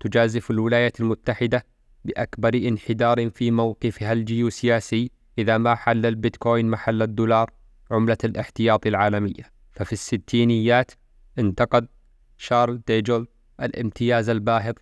تجازف 0.00 0.50
الولايات 0.50 1.00
المتحدة 1.00 1.66
بأكبر 2.04 2.54
انحدار 2.54 3.30
في 3.30 3.50
موقفها 3.50 4.12
الجيوسياسي 4.12 5.10
إذا 5.38 5.58
ما 5.58 5.74
حل 5.74 6.06
البيتكوين 6.06 6.70
محل 6.70 7.02
الدولار 7.02 7.50
عملة 7.90 8.18
الاحتياط 8.24 8.86
العالمية. 8.86 9.52
ففي 9.70 9.92
الستينيات 9.92 10.90
انتقد 11.38 11.88
شارل 12.36 12.80
ديجول 12.86 13.28
الامتياز 13.60 14.28
الباهظ 14.28 14.74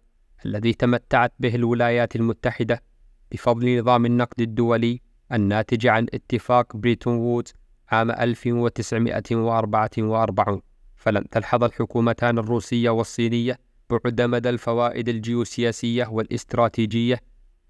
الذي 0.46 0.72
تمتعت 0.72 1.32
به 1.38 1.54
الولايات 1.54 2.16
المتحدة 2.16 2.82
بفضل 3.32 3.78
نظام 3.78 4.06
النقد 4.06 4.40
الدولي 4.40 5.00
الناتج 5.32 5.86
عن 5.86 6.06
اتفاق 6.14 6.76
بريتون 6.76 7.16
وودز 7.16 7.52
عام 7.88 8.10
1944 8.10 10.60
فلم 10.96 11.24
تلحظ 11.30 11.64
الحكومتان 11.64 12.38
الروسية 12.38 12.90
والصينية 12.90 13.58
بعد 13.90 14.20
مدى 14.20 14.50
الفوائد 14.50 15.08
الجيوسياسية 15.08 16.06
والاستراتيجية 16.06 17.20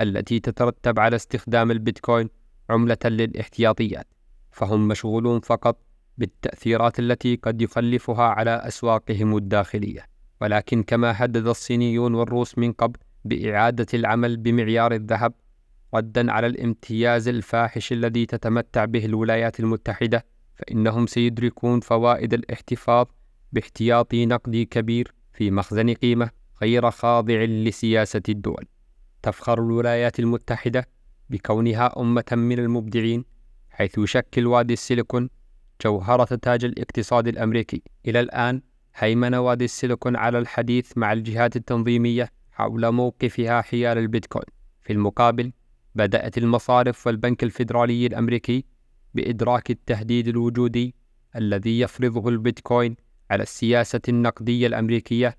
التي 0.00 0.40
تترتب 0.40 0.98
على 0.98 1.16
استخدام 1.16 1.70
البيتكوين 1.70 2.28
عملة 2.70 2.98
للاحتياطيات. 3.04 4.06
فهم 4.50 4.88
مشغولون 4.88 5.40
فقط 5.40 5.80
بالتأثيرات 6.18 6.98
التي 6.98 7.36
قد 7.36 7.62
يخلفها 7.62 8.24
على 8.24 8.50
أسواقهم 8.50 9.36
الداخلية. 9.36 10.09
ولكن 10.40 10.82
كما 10.82 11.24
هدد 11.24 11.46
الصينيون 11.46 12.14
والروس 12.14 12.58
من 12.58 12.72
قبل 12.72 12.98
بإعادة 13.24 13.86
العمل 13.94 14.36
بمعيار 14.36 14.94
الذهب 14.94 15.32
ردا 15.94 16.32
على 16.32 16.46
الامتياز 16.46 17.28
الفاحش 17.28 17.92
الذي 17.92 18.26
تتمتع 18.26 18.84
به 18.84 19.04
الولايات 19.04 19.60
المتحدة 19.60 20.24
فإنهم 20.56 21.06
سيدركون 21.06 21.80
فوائد 21.80 22.34
الاحتفاظ 22.34 23.06
باحتياطي 23.52 24.26
نقدي 24.26 24.64
كبير 24.64 25.14
في 25.32 25.50
مخزن 25.50 25.94
قيمة 25.94 26.30
غير 26.62 26.90
خاضع 26.90 27.34
لسياسة 27.44 28.22
الدول. 28.28 28.66
تفخر 29.22 29.58
الولايات 29.58 30.20
المتحدة 30.20 30.88
بكونها 31.30 32.00
أمة 32.00 32.24
من 32.32 32.58
المبدعين 32.58 33.24
حيث 33.70 33.98
يشكل 33.98 34.46
وادي 34.46 34.72
السيليكون 34.72 35.30
جوهرة 35.84 36.34
تاج 36.34 36.64
الاقتصاد 36.64 37.28
الأمريكي. 37.28 37.82
إلى 38.06 38.20
الآن 38.20 38.62
هيمن 38.94 39.34
وادي 39.34 39.64
السيليكون 39.64 40.16
على 40.16 40.38
الحديث 40.38 40.98
مع 40.98 41.12
الجهات 41.12 41.56
التنظيمية 41.56 42.30
حول 42.52 42.92
موقفها 42.92 43.62
حيال 43.62 43.98
البيتكوين. 43.98 44.44
في 44.80 44.92
المقابل 44.92 45.52
بدأت 45.94 46.38
المصارف 46.38 47.06
والبنك 47.06 47.44
الفيدرالي 47.44 48.06
الأمريكي 48.06 48.64
بإدراك 49.14 49.70
التهديد 49.70 50.28
الوجودي 50.28 50.94
الذي 51.36 51.80
يفرضه 51.80 52.28
البيتكوين 52.28 52.96
على 53.30 53.42
السياسة 53.42 54.00
النقدية 54.08 54.66
الأمريكية 54.66 55.36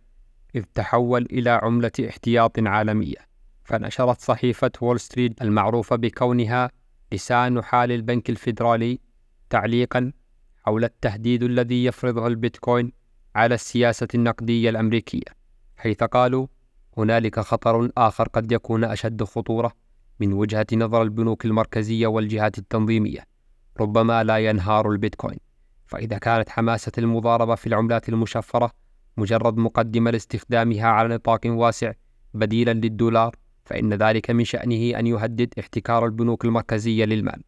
إذ 0.56 0.64
تحول 0.74 1.26
إلى 1.32 1.50
عملة 1.50 1.92
احتياط 2.10 2.60
عالمية 2.60 3.16
فنشرت 3.64 4.22
صحيفة 4.22 4.72
وول 4.82 5.00
ستريت 5.00 5.42
المعروفة 5.42 5.96
بكونها 5.96 6.72
لسان 7.12 7.64
حال 7.64 7.92
البنك 7.92 8.30
الفيدرالي 8.30 9.00
تعليقا 9.50 10.12
حول 10.66 10.84
التهديد 10.84 11.44
الذي 11.44 11.86
يفرضه 11.86 12.28
البيتكوين 12.28 12.92
على 13.36 13.56
السياسة 13.56 14.08
النقدية 14.16 14.70
الأمريكية 14.70 15.42
حيث 15.76 16.04
قالوا 16.04 16.48
هنالك 16.98 17.40
خطر 17.40 17.92
آخر 17.98 18.28
قد 18.28 18.52
يكون 18.52 18.84
أشد 18.84 19.24
خطورة 19.24 19.72
من 20.20 20.34
وجهة 20.34 20.68
نظر 20.74 21.02
البنوك 21.02 21.46
المركزية 21.46 22.08
والجهات 22.08 22.58
التنظيمية 22.58 23.26
ربما 23.80 24.24
لا 24.24 24.38
ينهار 24.38 24.92
البيتكوين 24.92 25.38
فإذا 25.88 26.18
كانت 26.18 26.50
حماسة 26.50 26.92
المضاربة 26.98 27.56
في 27.56 27.68
العملات 27.68 28.10
المشفرة 28.10 28.72
مجرد 29.18 29.58
مقدمة 29.58 30.12
لاستخدامها 30.12 30.88
على 30.88 31.16
نطاق 31.16 31.40
واسع 31.46 31.92
بديلا 32.34 32.74
للدولار 32.74 33.36
فإن 33.66 33.94
ذلك 33.94 34.30
من 34.30 34.44
شأنه 34.44 35.00
أن 35.00 35.08
يهدد 35.08 35.54
احتكار 35.60 36.06
البنوك 36.06 36.46
المركزية 36.46 37.06
للمال. 37.06 37.44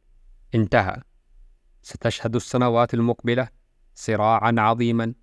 انتهى. 0.56 1.02
ستشهد 1.82 2.36
السنوات 2.36 2.94
المقبلة 2.94 3.48
صراعا 3.96 4.56
عظيما 4.58 5.14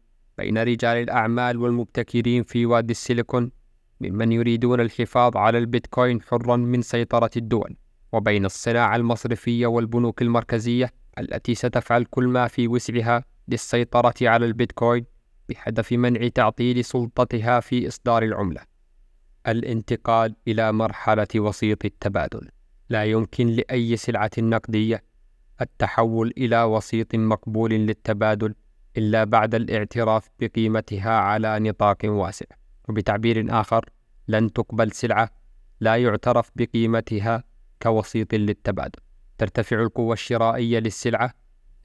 بين 0.40 0.58
رجال 0.58 0.96
الأعمال 0.96 1.56
والمبتكرين 1.56 2.42
في 2.42 2.66
وادي 2.66 2.90
السيليكون 2.90 3.50
ممن 4.00 4.32
يريدون 4.32 4.80
الحفاظ 4.80 5.36
على 5.36 5.58
البيتكوين 5.58 6.22
حرا 6.22 6.56
من 6.56 6.82
سيطرة 6.82 7.30
الدول 7.36 7.76
وبين 8.12 8.44
الصناعة 8.44 8.96
المصرفية 8.96 9.66
والبنوك 9.66 10.22
المركزية 10.22 10.92
التي 11.18 11.54
ستفعل 11.54 12.04
كل 12.04 12.26
ما 12.26 12.48
في 12.48 12.68
وسعها 12.68 13.24
للسيطرة 13.48 14.14
على 14.22 14.46
البيتكوين 14.46 15.04
بهدف 15.48 15.92
منع 15.92 16.28
تعطيل 16.28 16.84
سلطتها 16.84 17.60
في 17.60 17.88
إصدار 17.88 18.22
العملة. 18.22 18.60
الانتقال 19.48 20.36
إلى 20.48 20.72
مرحلة 20.72 21.28
وسيط 21.36 21.84
التبادل. 21.84 22.48
لا 22.88 23.04
يمكن 23.04 23.46
لأي 23.46 23.96
سلعة 23.96 24.30
نقدية 24.38 25.02
التحول 25.60 26.32
إلى 26.38 26.62
وسيط 26.62 27.14
مقبول 27.14 27.70
للتبادل 27.70 28.54
إلا 28.96 29.24
بعد 29.24 29.54
الاعتراف 29.54 30.28
بقيمتها 30.40 31.10
على 31.10 31.58
نطاق 31.58 31.98
واسع. 32.04 32.46
وبتعبير 32.88 33.60
آخر 33.60 33.84
لن 34.28 34.52
تقبل 34.52 34.92
سلعة 34.92 35.30
لا 35.80 35.96
يعترف 35.96 36.50
بقيمتها 36.56 37.44
كوسيط 37.82 38.34
للتبادل. 38.34 39.00
ترتفع 39.38 39.82
القوة 39.82 40.12
الشرائية 40.12 40.78
للسلعة 40.78 41.34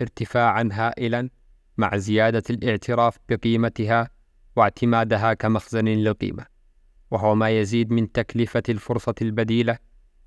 ارتفاعا 0.01 0.69
هائلا 0.71 1.29
مع 1.77 1.97
زيادة 1.97 2.43
الاعتراف 2.49 3.17
بقيمتها 3.29 4.09
واعتمادها 4.55 5.33
كمخزن 5.33 5.85
للقيمة. 5.85 6.45
وهو 7.11 7.35
ما 7.35 7.49
يزيد 7.49 7.91
من 7.91 8.11
تكلفة 8.11 8.63
الفرصة 8.69 9.15
البديلة 9.21 9.77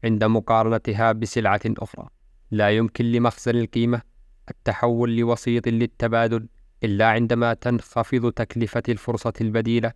عند 0.04 0.24
مقارنتها 0.24 1.12
بسلعة 1.12 1.60
أخرى. 1.66 2.08
لا 2.50 2.70
يمكن 2.70 3.04
لمخزن 3.04 3.56
القيمة 3.56 4.02
التحول 4.50 5.16
لوسيط 5.16 5.68
للتبادل 5.68 6.48
إلا 6.84 7.06
عندما 7.06 7.54
تنخفض 7.54 8.32
تكلفة 8.32 8.82
الفرصة 8.88 9.32
البديلة 9.40 9.92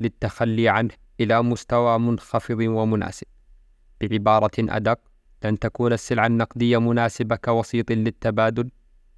للتخلي 0.00 0.68
عنه 0.68 0.90
إلى 1.20 1.42
مستوى 1.42 1.98
منخفض 1.98 2.58
ومناسب. 2.60 3.26
بعبارة 4.00 4.50
أدق، 4.58 5.00
لن 5.44 5.58
تكون 5.58 5.92
السلعة 5.92 6.26
النقدية 6.26 6.78
مناسبة 6.78 7.36
كوسيط 7.36 7.92
للتبادل 7.92 8.70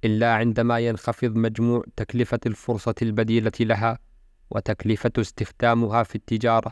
إلا 0.05 0.33
عندما 0.33 0.79
ينخفض 0.79 1.35
مجموع 1.35 1.83
تكلفة 1.95 2.39
الفرصة 2.45 2.95
البديلة 3.01 3.51
لها 3.59 3.99
وتكلفة 4.51 5.11
استخدامها 5.17 6.03
في 6.03 6.15
التجارة 6.15 6.71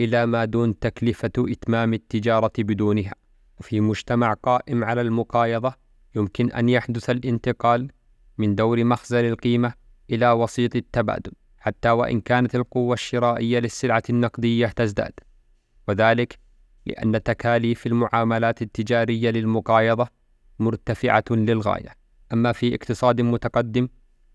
إلى 0.00 0.26
ما 0.26 0.44
دون 0.44 0.78
تكلفة 0.78 1.32
إتمام 1.38 1.94
التجارة 1.94 2.52
بدونها. 2.58 3.14
وفي 3.60 3.80
مجتمع 3.80 4.32
قائم 4.32 4.84
على 4.84 5.00
المقايضة 5.00 5.74
يمكن 6.16 6.52
أن 6.52 6.68
يحدث 6.68 7.10
الانتقال 7.10 7.90
من 8.38 8.54
دور 8.54 8.84
مخزن 8.84 9.24
القيمة 9.24 9.72
إلى 10.10 10.30
وسيط 10.30 10.76
التبادل 10.76 11.32
حتى 11.58 11.90
وإن 11.90 12.20
كانت 12.20 12.54
القوة 12.54 12.94
الشرائية 12.94 13.58
للسلعة 13.58 14.02
النقدية 14.10 14.66
تزداد. 14.66 15.12
وذلك 15.88 16.38
لأن 16.86 17.22
تكاليف 17.22 17.86
المعاملات 17.86 18.62
التجارية 18.62 19.30
للمقايضة 19.30 20.08
مرتفعة 20.58 21.24
للغاية. 21.30 21.92
أما 22.32 22.52
في 22.52 22.74
اقتصاد 22.74 23.20
متقدم 23.20 23.88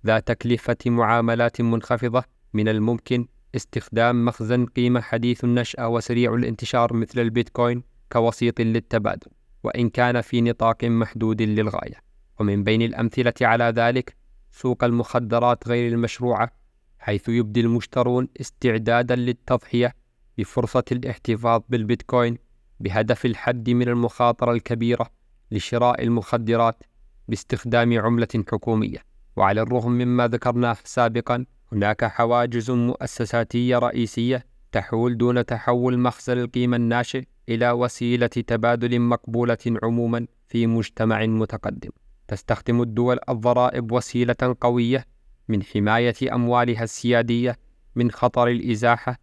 ذا 0.05 0.19
تكلفة 0.19 0.77
معاملات 0.85 1.61
منخفضة 1.61 2.23
من 2.53 2.67
الممكن 2.67 3.27
استخدام 3.55 4.25
مخزن 4.25 4.65
قيمة 4.65 5.01
حديث 5.01 5.43
النشأة 5.43 5.87
وسريع 5.87 6.33
الانتشار 6.33 6.93
مثل 6.93 7.19
البيتكوين 7.19 7.83
كوسيط 8.11 8.61
للتبادل 8.61 9.31
وإن 9.63 9.89
كان 9.89 10.21
في 10.21 10.41
نطاق 10.41 10.83
محدود 10.83 11.41
للغاية. 11.41 12.10
ومن 12.39 12.63
بين 12.63 12.81
الأمثلة 12.81 13.33
على 13.41 13.63
ذلك 13.63 14.15
سوق 14.51 14.83
المخدرات 14.83 15.67
غير 15.67 15.91
المشروعة 15.93 16.51
حيث 16.99 17.29
يبدي 17.29 17.61
المشترون 17.61 18.27
استعدادا 18.41 19.15
للتضحية 19.15 19.95
بفرصة 20.37 20.83
الاحتفاظ 20.91 21.61
بالبيتكوين 21.69 22.37
بهدف 22.79 23.25
الحد 23.25 23.69
من 23.69 23.87
المخاطرة 23.87 24.51
الكبيرة 24.51 25.09
لشراء 25.51 26.03
المخدرات 26.03 26.83
باستخدام 27.27 27.99
عملة 27.99 28.27
حكومية. 28.51 28.97
وعلى 29.35 29.61
الرغم 29.61 29.91
مما 29.91 30.27
ذكرناه 30.27 30.77
سابقا 30.83 31.45
هناك 31.71 32.05
حواجز 32.05 32.71
مؤسساتية 32.71 33.79
رئيسية 33.79 34.45
تحول 34.71 35.17
دون 35.17 35.45
تحول 35.45 35.99
مخزن 35.99 36.37
القيمة 36.37 36.77
الناشئ 36.77 37.23
إلى 37.49 37.71
وسيلة 37.71 38.27
تبادل 38.27 38.99
مقبولة 38.99 39.57
عموما 39.83 40.27
في 40.47 40.67
مجتمع 40.67 41.25
متقدم. 41.25 41.89
تستخدم 42.31 42.81
الدول 42.81 43.19
الضرائب 43.29 43.91
وسيلة 43.91 44.55
قوية 44.61 45.05
من 45.47 45.63
حماية 45.63 46.15
أموالها 46.33 46.83
السيادية 46.83 47.57
من 47.95 48.11
خطر 48.11 48.47
الإزاحة 48.47 49.19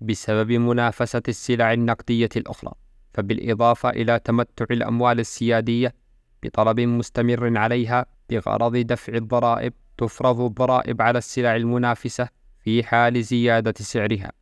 بسبب 0.00 0.52
منافسة 0.52 1.22
السلع 1.28 1.72
النقدية 1.72 2.28
الأخرى 2.36 2.72
فبالإضافة 3.14 3.90
إلى 3.90 4.18
تمتع 4.18 4.66
الأموال 4.70 5.20
السيادية 5.20 5.94
بطلب 6.42 6.80
مستمر 6.80 7.58
عليها 7.58 8.06
بغرض 8.30 8.76
دفع 8.76 9.14
الضرائب 9.14 9.72
تفرض 9.98 10.40
الضرائب 10.40 11.02
على 11.02 11.18
السلع 11.18 11.56
المنافسة 11.56 12.28
في 12.60 12.84
حال 12.84 13.24
زيادة 13.24 13.74
سعرها. 13.80 14.32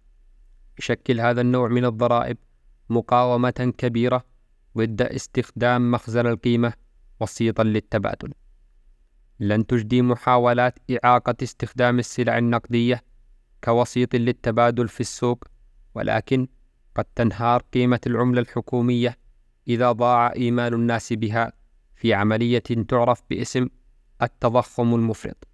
يشكل 0.78 1.20
هذا 1.20 1.40
النوع 1.40 1.68
من 1.68 1.84
الضرائب 1.84 2.36
مقاومة 2.90 3.72
كبيرة 3.78 4.24
ضد 4.78 5.02
استخدام 5.02 5.90
مخزن 5.90 6.26
القيمة 6.26 6.83
وسيطا 7.24 7.62
للتبادل. 7.62 8.32
لن 9.40 9.66
تجدي 9.66 10.02
محاولات 10.02 10.78
إعاقة 10.90 11.34
استخدام 11.42 11.98
السلع 11.98 12.38
النقدية 12.38 13.04
كوسيط 13.64 14.14
للتبادل 14.14 14.88
في 14.88 15.00
السوق 15.00 15.44
ولكن 15.94 16.48
قد 16.94 17.04
تنهار 17.14 17.62
قيمة 17.72 18.00
العملة 18.06 18.40
الحكومية 18.40 19.18
إذا 19.68 19.92
ضاع 19.92 20.32
إيمان 20.32 20.74
الناس 20.74 21.12
بها 21.12 21.52
في 21.94 22.14
عملية 22.14 22.62
تعرف 22.88 23.22
باسم 23.30 23.68
التضخم 24.22 24.94
المفرط. 24.94 25.48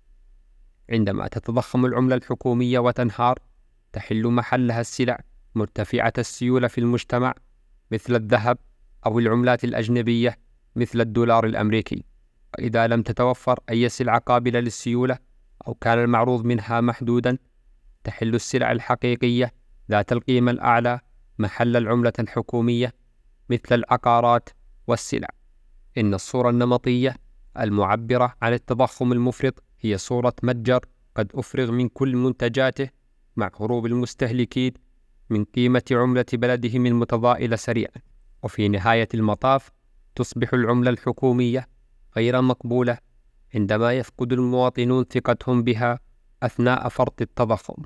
عندما 0.91 1.29
تتضخم 1.29 1.87
العملة 1.87 2.15
الحكومية 2.15 2.79
وتنهار 2.79 3.39
تحل 3.93 4.27
محلها 4.27 4.81
السلع 4.81 5.21
مرتفعة 5.55 6.13
السيولة 6.19 6.69
في 6.69 6.79
المجتمع 6.79 7.35
مثل 7.91 8.15
الذهب 8.15 8.59
أو 9.07 9.19
العملات 9.19 9.65
الأجنبية 9.65 10.39
مثل 10.77 11.01
الدولار 11.01 11.47
الأمريكي. 11.47 12.05
وإذا 12.59 12.87
لم 12.87 13.03
تتوفر 13.03 13.61
أي 13.71 13.89
سلعة 13.89 14.19
قابلة 14.19 14.61
للسيولة 14.61 15.19
أو 15.67 15.75
كان 15.75 15.99
المعروض 15.99 16.45
منها 16.45 16.81
محدودا 16.81 17.39
تحل 18.05 18.35
السلع 18.35 18.73
الحقيقية 18.73 19.53
ذات 19.91 20.13
القيمة 20.13 20.51
الأعلى 20.51 21.01
محل 21.39 21.77
العملة 21.77 22.13
الحكومية 22.19 22.93
مثل 23.51 23.75
العقارات 23.75 24.49
والسلع. 24.87 25.29
إن 25.99 26.15
الصورة 26.15 26.51
النمطية 26.51 27.17
المعبرة 27.61 28.35
عن 28.43 28.53
التضخم 28.53 29.13
المفرط 29.13 29.63
هي 29.81 29.99
صورة 29.99 30.35
متجر 30.43 30.81
قد 31.15 31.31
أفرغ 31.35 31.71
من 31.71 31.89
كل 31.89 32.17
منتجاته 32.17 32.89
مع 33.37 33.51
هروب 33.61 33.87
المستهلكين 33.87 34.73
من 35.31 35.45
قيمة 35.45 35.83
عملة 35.91 36.25
بلدهم 36.33 36.87
المتضائلة 36.87 37.57
سريعا. 37.57 37.93
وفي 38.43 38.69
نهاية 38.69 39.09
المطاف 39.15 39.71
تصبح 40.15 40.55
العملة 40.55 40.91
الحكومية 40.91 41.69
غير 42.17 42.43
مقبولة 42.43 42.99
عندما 43.55 43.93
يفقد 43.93 44.33
المواطنون 44.33 45.05
ثقتهم 45.05 45.63
بها 45.63 45.99
أثناء 46.43 46.89
فرط 46.89 47.23
التضخم 47.23 47.83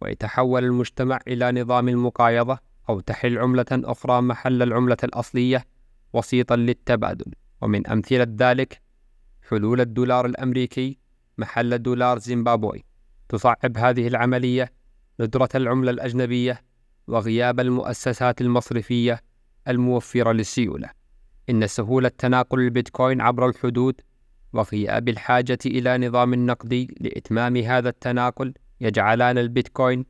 ويتحول 0.00 0.64
المجتمع 0.64 1.18
إلى 1.28 1.62
نظام 1.62 1.88
المقايضة 1.88 2.58
أو 2.88 3.00
تحل 3.00 3.38
عملة 3.38 3.66
أخرى 3.72 4.20
محل 4.20 4.62
العملة 4.62 4.96
الأصلية 5.04 5.64
وسيطا 6.12 6.56
للتبادل. 6.56 7.32
ومن 7.60 7.86
أمثلة 7.86 8.26
ذلك 8.38 8.82
حلول 9.50 9.80
الدولار 9.80 10.26
الأمريكي 10.26 10.98
محل 11.38 11.82
دولار 11.82 12.18
زيمبابوي. 12.18 12.84
تصعب 13.28 13.76
هذه 13.76 14.08
العملية 14.08 14.72
ندرة 15.20 15.48
العملة 15.54 15.90
الأجنبية 15.90 16.62
وغياب 17.06 17.60
المؤسسات 17.60 18.40
المصرفية 18.40 19.20
الموفرة 19.68 20.32
للسيولة. 20.32 20.90
إن 21.50 21.66
سهولة 21.66 22.08
تناقل 22.08 22.60
البيتكوين 22.60 23.20
عبر 23.20 23.48
الحدود 23.48 24.00
وغياب 24.52 25.08
الحاجة 25.08 25.58
إلى 25.66 26.08
نظام 26.08 26.34
نقدي 26.34 26.94
لإتمام 27.00 27.56
هذا 27.56 27.88
التناقل 27.88 28.54
يجعلان 28.80 29.38
البيتكوين 29.38 30.04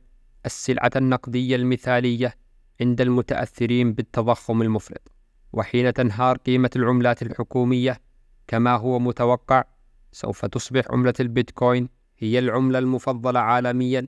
السلعة 0.45 0.91
النقدية 0.95 1.55
المثالية 1.55 2.35
عند 2.81 3.01
المتأثرين 3.01 3.93
بالتضخم 3.93 4.61
المفرط 4.61 5.11
وحين 5.53 5.93
تنهار 5.93 6.37
قيمة 6.37 6.69
العملات 6.75 7.21
الحكومية 7.21 8.01
كما 8.47 8.75
هو 8.75 8.99
متوقع 8.99 9.63
سوف 10.11 10.45
تصبح 10.45 10.83
عملة 10.89 11.13
البيتكوين 11.19 11.89
هي 12.17 12.39
العملة 12.39 12.79
المفضلة 12.79 13.39
عالميا 13.39 14.07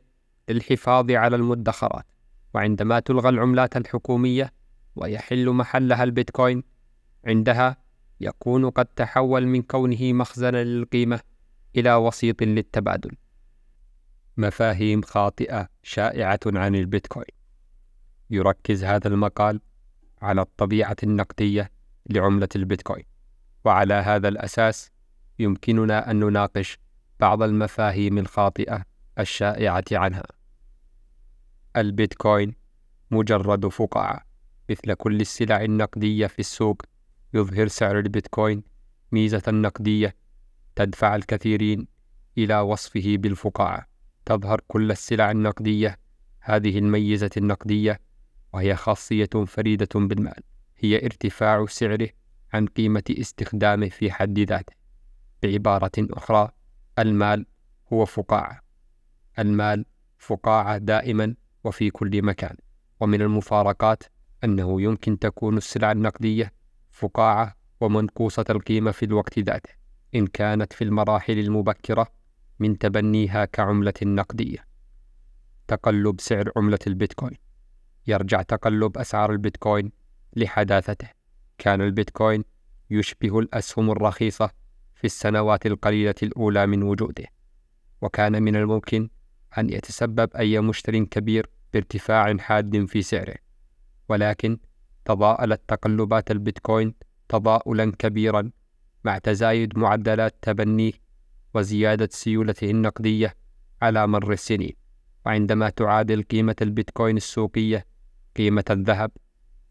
للحفاظ 0.50 1.12
على 1.12 1.36
المدخرات 1.36 2.06
وعندما 2.54 3.00
تلغى 3.00 3.30
العملات 3.30 3.78
الحكومية 3.78 4.54
ويحل 4.96 5.50
محلها 5.50 6.04
البيتكوين 6.04 6.64
عندها 7.26 7.78
يكون 8.22 8.70
قد 8.70 8.86
تحول 8.86 9.48
من 9.48 9.62
كونه 9.62 10.14
مخزنا 10.14 10.64
للقيمة 10.64 11.20
إلى 11.76 11.96
وسيط 11.96 12.44
للتبادل. 12.44 13.12
مفاهيم 14.38 15.02
خاطئة 15.02 15.68
شائعة 15.84 16.40
عن 16.46 16.76
البيتكوين. 16.76 17.26
يركز 18.30 18.84
هذا 18.84 19.08
المقال 19.08 19.62
على 20.22 20.42
الطبيعة 20.42 20.96
النقدية 21.04 21.72
لعملة 22.10 22.50
البيتكوين 22.56 23.04
وعلى 23.66 23.94
هذا 23.94 24.28
الأساس 24.28 24.92
يمكننا 25.40 26.12
أن 26.12 26.20
نناقش 26.20 26.78
بعض 27.20 27.44
المفاهيم 27.44 28.18
الخاطئة 28.18 28.86
الشائعة 29.20 29.84
عنها. 29.92 30.24
البيتكوين 31.76 32.56
مجرد 33.12 33.68
فقاعة 33.68 34.26
مثل 34.70 34.94
كل 34.94 35.22
السلع 35.22 35.64
النقدية 35.64 36.28
في 36.28 36.40
السوق 36.40 36.82
يظهر 37.34 37.68
سعر 37.68 38.00
البيتكوين 38.00 38.64
ميزة 39.12 39.44
نقدية 39.48 40.16
تدفع 40.76 41.16
الكثيرين 41.16 41.88
إلى 42.38 42.60
وصفه 42.60 43.16
بالفقاعة. 43.18 43.86
تظهر 44.26 44.62
كل 44.68 44.92
السلع 44.92 45.32
النقدية 45.32 46.00
هذه 46.40 46.78
الميزة 46.80 47.30
النقدية 47.38 48.00
وهي 48.54 48.76
خاصية 48.76 49.30
فريدة 49.48 49.90
بالمال. 49.96 50.44
هي 50.78 51.06
ارتفاع 51.06 51.66
سعره 51.66 52.10
عن 52.54 52.66
قيمة 52.66 53.04
استخدامه 53.10 53.90
في 53.90 54.12
حد 54.12 54.40
ذاته. 54.40 54.74
بعبارة 55.44 55.92
أخرى 55.98 56.52
المال 57.00 57.46
هو 57.94 58.06
فقاعة. 58.06 58.60
المال 59.40 59.86
فقاعة 60.18 60.78
دائما 60.78 61.36
وفي 61.64 61.90
كل 61.90 62.22
مكان. 62.22 62.56
ومن 63.00 63.22
المفارقات 63.22 64.04
أنه 64.44 64.82
يمكن 64.82 65.20
تكون 65.20 65.58
السلع 65.58 65.92
النقدية 65.92 66.59
فقاعة 67.00 67.56
ومنقوصة 67.82 68.46
القيمة 68.50 68.92
في 68.92 69.06
الوقت 69.06 69.40
ذاته 69.40 69.70
إن 70.16 70.28
كانت 70.28 70.74
في 70.74 70.84
المراحل 70.84 71.40
المبكرة 71.40 72.08
من 72.60 72.78
تبنيها 72.78 73.46
كعملة 73.46 73.94
نقدية. 74.04 74.66
تقلب 75.68 76.22
سعر 76.22 76.52
عملة 76.56 76.80
البيتكوين. 76.88 77.38
يرجع 78.08 78.42
تقلب 78.42 78.98
أسعار 78.98 79.32
البيتكوين 79.32 79.92
لحداثته. 80.36 81.10
كان 81.58 81.82
البيتكوين 81.82 82.44
يشبه 82.90 83.40
الأسهم 83.40 83.92
الرخيصة 83.92 84.50
في 84.96 85.04
السنوات 85.04 85.66
القليلة 85.66 86.16
الأولى 86.24 86.68
من 86.68 86.84
وجوده. 86.84 87.26
وكان 88.02 88.44
من 88.44 88.56
الممكن 88.56 89.10
أن 89.58 89.70
يتسبب 89.70 90.36
أي 90.36 90.60
مشتر 90.60 91.04
كبير 91.04 91.50
بارتفاع 91.74 92.38
حاد 92.38 92.86
في 92.86 93.02
سعره. 93.02 93.36
ولكن 94.10 94.58
تضاءلت 95.10 95.62
تقلبات 95.68 96.32
البيتكوين 96.32 96.94
تضاؤلا 97.30 97.92
كبيرا 98.00 98.52
مع 99.04 99.18
تزايد 99.18 99.78
معدلات 99.78 100.36
تبنيه 100.42 100.92
وزيادة 101.54 102.10
سيولته 102.12 102.70
النقدية 102.70 103.36
على 103.82 104.08
مر 104.08 104.32
السنين. 104.32 104.74
وعندما 105.26 105.70
تعادل 105.70 106.24
قيمة 106.24 106.56
البيتكوين 106.62 107.18
السوقية 107.18 107.86
قيمة 108.38 108.64
الذهب 108.70 109.12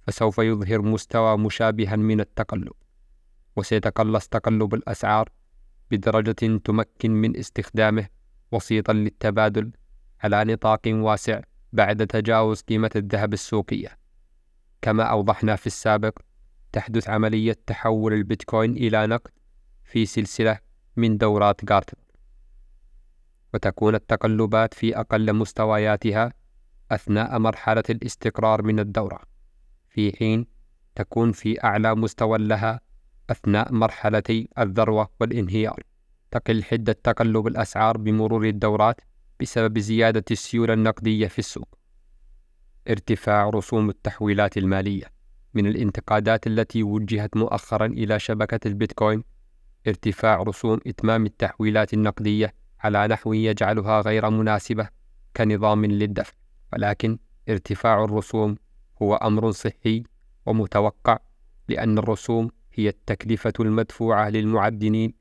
فسوف 0.07 0.39
يظهر 0.39 0.83
مستوى 0.83 1.39
مشابها 1.39 1.97
من 1.97 2.21
التقلب. 2.21 2.73
وسيتقلص 3.57 4.29
تقلب 4.29 4.75
الأسعار 4.75 5.29
بدرجة 5.91 6.59
تمكن 6.65 7.11
من 7.11 7.37
استخدامه 7.37 8.07
وسيطا 8.53 8.93
للتبادل 8.93 9.73
على 10.21 10.45
نطاق 10.45 10.81
واسع 10.87 11.41
بعد 11.73 12.07
تجاوز 12.07 12.61
قيمة 12.61 12.91
الذهب 12.97 13.33
السوقية. 13.33 13.98
كما 14.83 15.03
أوضحنا 15.03 15.57
في 15.57 15.67
السابق 15.67 16.19
تحدث 16.73 17.09
عملية 17.09 17.57
تحول 17.67 18.13
البيتكوين 18.13 18.77
إلى 18.77 19.07
نقد 19.07 19.31
في 19.85 20.07
سلسلة 20.07 20.59
من 20.97 21.19
دورات 21.19 21.73
غارتنر 21.73 22.09
وتكون 23.55 23.95
التقلبات 23.95 24.75
في 24.75 25.01
أقل 25.01 25.33
مستوياتها 25.33 26.33
أثناء 26.91 27.39
مرحلة 27.39 27.83
الاستقرار 27.91 28.63
من 28.63 28.81
الدورة. 28.81 29.21
في 29.89 30.17
حين 30.17 30.47
تكون 30.95 31.33
في 31.33 31.65
أعلى 31.65 31.95
مستوى 31.95 32.39
لها 32.39 32.81
أثناء 33.31 33.73
مرحلتي 33.73 34.49
الذروة 34.59 35.09
والانهيار. 35.21 35.83
تقل 36.31 36.65
حدة 36.65 36.93
تقلب 36.93 37.47
الأسعار 37.47 37.97
بمرور 37.97 38.45
الدورات 38.45 39.01
بسبب 39.41 39.79
زيادة 39.79 40.25
السيولة 40.31 40.75
النقدية 40.75 41.27
في 41.27 41.39
السوق. 41.39 41.78
ارتفاع 42.89 43.49
رسوم 43.49 43.91
التحويلات 43.91 44.59
المالية 44.59 45.05
من 45.55 45.67
الانتقادات 45.67 46.47
التي 46.47 46.83
وجهت 46.83 47.37
مؤخرا 47.37 47.87
إلى 47.87 48.19
شبكة 48.19 48.69
البيتكوين. 48.69 49.25
ارتفاع 49.87 50.43
رسوم 50.43 50.81
إتمام 50.87 51.27
التحويلات 51.27 51.95
النقدية 51.95 52.55
على 52.81 53.07
نحو 53.07 53.33
يجعلها 53.33 54.01
غير 54.01 54.31
مناسبة 54.31 54.89
كنظام 55.37 55.85
للدفع 55.85 56.33
ولكن 56.73 57.19
ارتفاع 57.49 58.05
الرسوم 58.05 58.57
هو 59.03 59.15
أمر 59.15 59.51
صحي 59.51 60.03
ومتوقع 60.47 61.19
لأن 61.69 61.99
الرسوم 61.99 62.51
هي 62.73 62.89
التكلفة 62.89 63.53
المدفوعة 63.61 64.29
للمعدنين 64.29 65.15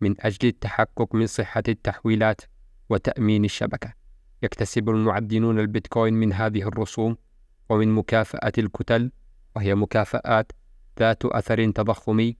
من 0.00 0.14
أجل 0.20 0.48
التحقق 0.48 1.14
من 1.14 1.26
صحة 1.26 1.62
التحويلات 1.68 2.40
وتأمين 2.90 3.44
الشبكة. 3.44 3.99
يكتسب 4.42 4.90
المعدنون 4.90 5.58
البيتكوين 5.58 6.14
من 6.14 6.32
هذه 6.32 6.62
الرسوم 6.62 7.16
ومن 7.68 7.88
مكافأة 7.88 8.52
الكتل 8.58 9.12
وهي 9.56 9.74
مكافآت 9.74 10.52
ذات 10.98 11.24
أثر 11.24 11.70
تضخمي 11.70 12.36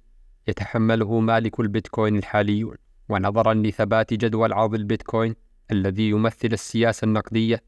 يتحمله 0.49 1.21
مالك 1.21 1.61
البيتكوين 1.61 2.17
الحاليون. 2.17 2.77
ونظرا 3.09 3.55
لثبات 3.55 4.15
جدول 4.15 4.53
عرض 4.53 4.75
البيتكوين 4.75 5.35
الذي 5.71 6.09
يمثل 6.11 6.49
السياسة 6.53 7.05
النقدية 7.05 7.63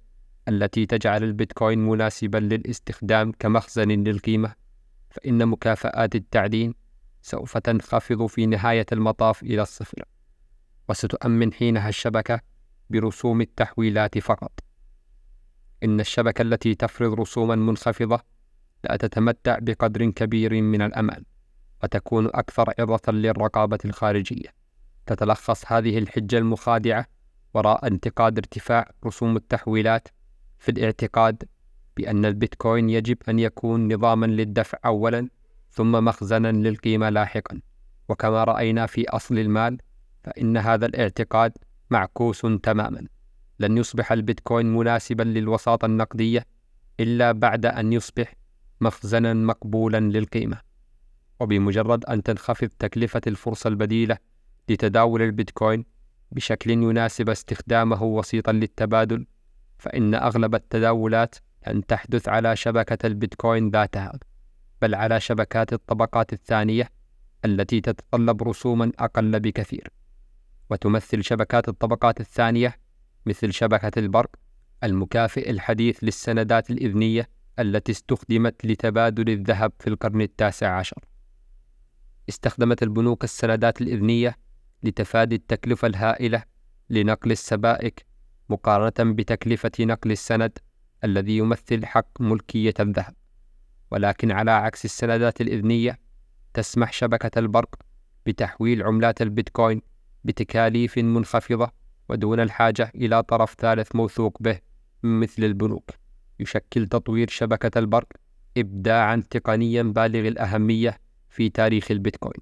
التي 0.49 0.87
تجعل 0.87 1.25
البيتكوين 1.25 1.79
مناسبا 1.79 2.39
للاستخدام 2.39 3.33
كمخزن 3.39 3.89
للقيمة 3.89 4.55
فإن 5.11 5.47
مكافآت 5.49 6.15
التعدين 6.15 6.75
سوف 7.23 7.59
تنخفض 7.59 8.27
في 8.27 8.47
نهاية 8.47 8.87
المطاف 8.93 9.43
إلى 9.43 9.63
الصفر. 9.63 10.03
وستؤمن 10.89 11.53
حينها 11.53 11.89
الشبكة 11.89 12.41
برسوم 12.93 13.41
التحويلات 13.41 14.19
فقط. 14.19 14.53
إن 15.85 16.01
الشبكة 16.01 16.43
التي 16.43 16.75
تفرض 16.75 17.21
رسوما 17.21 17.55
منخفضة 17.55 18.21
لا 18.85 18.97
تتمتع 18.97 19.59
بقدر 19.61 20.11
كبير 20.11 20.63
من 20.63 20.83
الأمان 20.83 21.25
وتكون 21.83 22.27
أكثر 22.27 22.73
عرضة 22.79 23.13
للرقابة 23.13 23.79
الخارجية. 23.85 24.49
تتلخص 25.07 25.73
هذه 25.73 25.99
الحجة 25.99 26.39
المخادعة 26.39 27.07
وراء 27.55 27.87
انتقاد 27.87 28.39
ارتفاع 28.39 28.91
رسوم 29.07 29.37
التحويلات 29.37 30.09
في 30.59 30.71
الاعتقاد 30.71 31.45
بأن 31.97 32.25
البيتكوين 32.25 32.91
يجب 32.91 33.17
أن 33.29 33.39
يكون 33.39 33.93
نظاما 33.95 34.27
للدفع 34.27 34.79
أولا 34.85 35.29
ثم 35.71 36.05
مخزنا 36.05 36.53
للقيمة 36.53 37.09
لاحقا. 37.09 37.61
وكما 38.09 38.45
رأينا 38.45 38.87
في 38.87 39.09
أصل 39.09 39.39
المال 39.39 39.79
فإن 40.25 40.57
هذا 40.57 40.87
الاعتقاد 40.87 41.53
معكوس 41.93 42.41
تماما. 42.63 43.07
لن 43.59 43.79
يصبح 43.79 44.13
البيتكوين 44.13 44.67
مناسبا 44.67 45.23
للوساطة 45.23 45.87
النقدية 45.87 46.47
إلا 47.01 47.33
بعد 47.33 47.67
أن 47.67 47.93
يصبح 47.93 48.35
مخزنا 48.81 49.35
مقبولا 49.35 50.01
للقيمة. 50.01 50.61
وبمجرد 51.41 52.05
أن 52.05 52.23
تنخفض 52.23 52.69
تكلفة 52.79 53.21
الفرصة 53.27 53.69
البديلة 53.69 54.17
لتداول 54.69 55.23
البيتكوين 55.23 55.85
بشكل 56.33 56.71
يناسب 56.71 57.31
استخدامه 57.31 58.03
وسيطا 58.03 58.53
للتبادل 58.53 59.27
فإن 59.79 60.15
أغلب 60.15 60.55
التداولات 60.55 61.35
لن 61.67 61.87
تحدث 61.87 62.29
على 62.29 62.57
شبكة 62.57 63.07
البيتكوين 63.07 63.71
ذاتها 63.71 64.13
بل 64.83 64.95
على 64.95 65.21
شبكات 65.21 65.73
الطبقات 65.73 66.33
الثانية 66.33 66.89
التي 67.45 67.81
تتطلب 67.81 68.43
رسوما 68.43 68.93
أقل 68.99 69.41
بكثير. 69.41 69.89
وتمثل 70.73 71.25
شبكات 71.25 71.69
الطبقات 71.69 72.21
الثانية 72.21 72.77
مثل 73.27 73.53
شبكة 73.53 73.99
البرق 73.99 74.37
المكافئ 74.85 75.51
الحديث 75.51 76.05
للسندات 76.05 76.71
الإذنية 76.71 77.29
التي 77.59 77.93
استخدمت 77.93 78.67
لتبادل 78.67 79.31
الذهب 79.31 79.73
في 79.79 79.87
القرن 79.91 80.21
التاسع 80.21 80.79
عشر. 80.79 81.05
استخدمت 82.29 82.83
البنوك 82.83 83.25
السندات 83.25 83.81
الإذنية 83.81 84.37
لتفادي 84.83 85.35
التكلفة 85.35 85.89
الهائلة 85.89 86.43
لنقل 86.91 87.31
السبائك 87.31 88.07
مقارنة 88.49 89.13
بتكلفة 89.13 89.73
نقل 89.81 90.11
السند 90.11 90.59
الذي 91.05 91.37
يمثل 91.37 91.87
حق 91.87 92.21
ملكية 92.21 92.75
الذهب. 92.81 93.15
ولكن 93.91 94.31
على 94.31 94.51
عكس 94.51 94.85
السندات 94.85 95.41
الإذنية 95.41 95.99
تسمح 96.55 96.93
شبكة 96.93 97.39
البرق 97.39 97.75
بتحويل 98.27 98.83
عملات 98.83 99.23
البيتكوين 99.23 99.92
بتكاليف 100.25 100.99
منخفضة 100.99 101.71
ودون 102.09 102.41
الحاجة 102.41 102.93
إلى 102.95 103.23
طرف 103.23 103.55
ثالث 103.59 103.97
موثوق 103.97 104.37
به 104.41 104.59
مثل 105.03 105.45
البنوك. 105.45 105.91
يشكل 106.41 106.87
تطوير 106.87 107.29
شبكة 107.29 107.79
البرق 107.79 108.09
إبداعا 108.57 109.23
تقنيا 109.31 109.83
بالغ 109.83 110.29
الأهمية 110.29 110.99
في 111.29 111.49
تاريخ 111.49 111.91
البيتكوين. 111.91 112.41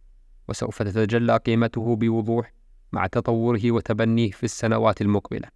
وسوف 0.48 0.82
تتجلى 0.82 1.36
قيمته 1.36 1.97
بوضوح 1.97 2.52
مع 2.93 3.07
تطوره 3.07 3.70
وتبنيه 3.70 4.31
في 4.31 4.44
السنوات 4.44 5.01
المقبلة. 5.02 5.48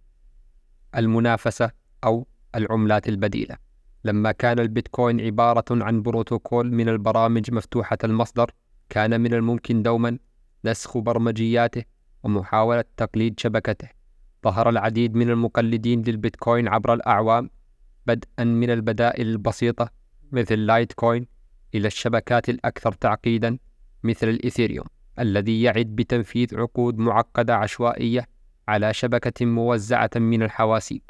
المنافسة 0.95 1.71
أو 2.03 2.27
العملات 2.55 3.09
البديلة. 3.09 3.57
لما 4.03 4.31
كان 4.31 4.59
البيتكوين 4.59 5.21
عبارة 5.21 5.65
عن 5.71 6.01
بروتوكول 6.01 6.71
من 6.73 6.89
البرامج 6.89 7.51
مفتوحة 7.51 7.97
المصدر 8.03 8.51
كان 8.89 9.21
من 9.21 9.33
الممكن 9.33 9.83
دوما 9.83 10.17
نسخ 10.65 10.97
برمجياته 10.97 11.83
ومحاولة 12.25 12.83
تقليد 12.97 13.39
شبكته. 13.39 13.87
ظهر 14.43 14.69
العديد 14.69 15.15
من 15.15 15.29
المقلدين 15.29 16.01
للبيتكوين 16.01 16.67
عبر 16.67 16.93
الأعوام 16.93 17.49
بدءا 18.05 18.43
من 18.43 18.69
البدائل 18.69 19.27
البسيطة 19.27 19.89
مثل 20.31 20.55
لايت 20.59 20.93
كوين 20.93 21.27
إلى 21.75 21.87
الشبكات 21.87 22.49
الأكثر 22.49 22.91
تعقيدا 22.91 23.57
مثل 24.03 24.29
الإثيريوم 24.29 24.85
الذي 25.19 25.61
يعد 25.61 25.85
بتنفيذ 25.85 26.57
عقود 26.59 26.97
معقدة 26.97 27.55
عشوائية 27.55 28.27
على 28.67 28.93
شبكة 28.93 29.45
موزعة 29.45 30.09
من 30.15 30.43
الحواسيب. 30.43 31.01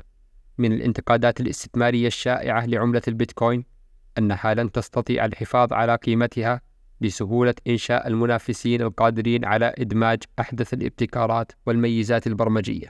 من 0.58 0.72
الانتقادات 0.72 1.42
الاستثمارية 1.42 2.08
الشائعة 2.08 2.66
لعملة 2.66 3.02
البيتكوين 3.08 3.66
أنها 4.18 4.54
لن 4.54 4.72
تستطيع 4.72 5.26
الحفاظ 5.26 5.74
على 5.74 5.96
قيمتها 5.96 6.62
بسهولة 7.06 7.56
إنشاء 7.68 8.08
المنافسين 8.08 8.82
القادرين 8.82 9.46
على 9.46 9.74
إدماج 9.78 10.24
أحدث 10.40 10.74
الابتكارات 10.74 11.52
والميزات 11.66 12.28
البرمجية. 12.28 12.88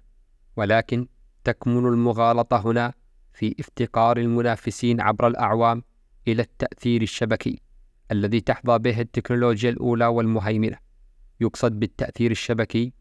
ولكن 0.57 1.07
تكمن 1.43 1.87
المغالطة 1.87 2.67
هنا 2.67 2.93
في 3.33 3.55
افتقار 3.59 4.17
المنافسين 4.17 5.01
عبر 5.01 5.27
الأعوام 5.27 5.83
إلى 6.27 6.41
التأثير 6.41 7.01
الشبكي 7.01 7.59
الذي 8.11 8.41
تحظى 8.41 8.79
به 8.79 9.01
التكنولوجيا 9.01 9.69
الأولى 9.69 10.05
والمهيمنة. 10.05 10.77
يقصد 11.41 11.79
بالتأثير 11.79 12.31
الشبكي 12.31 12.93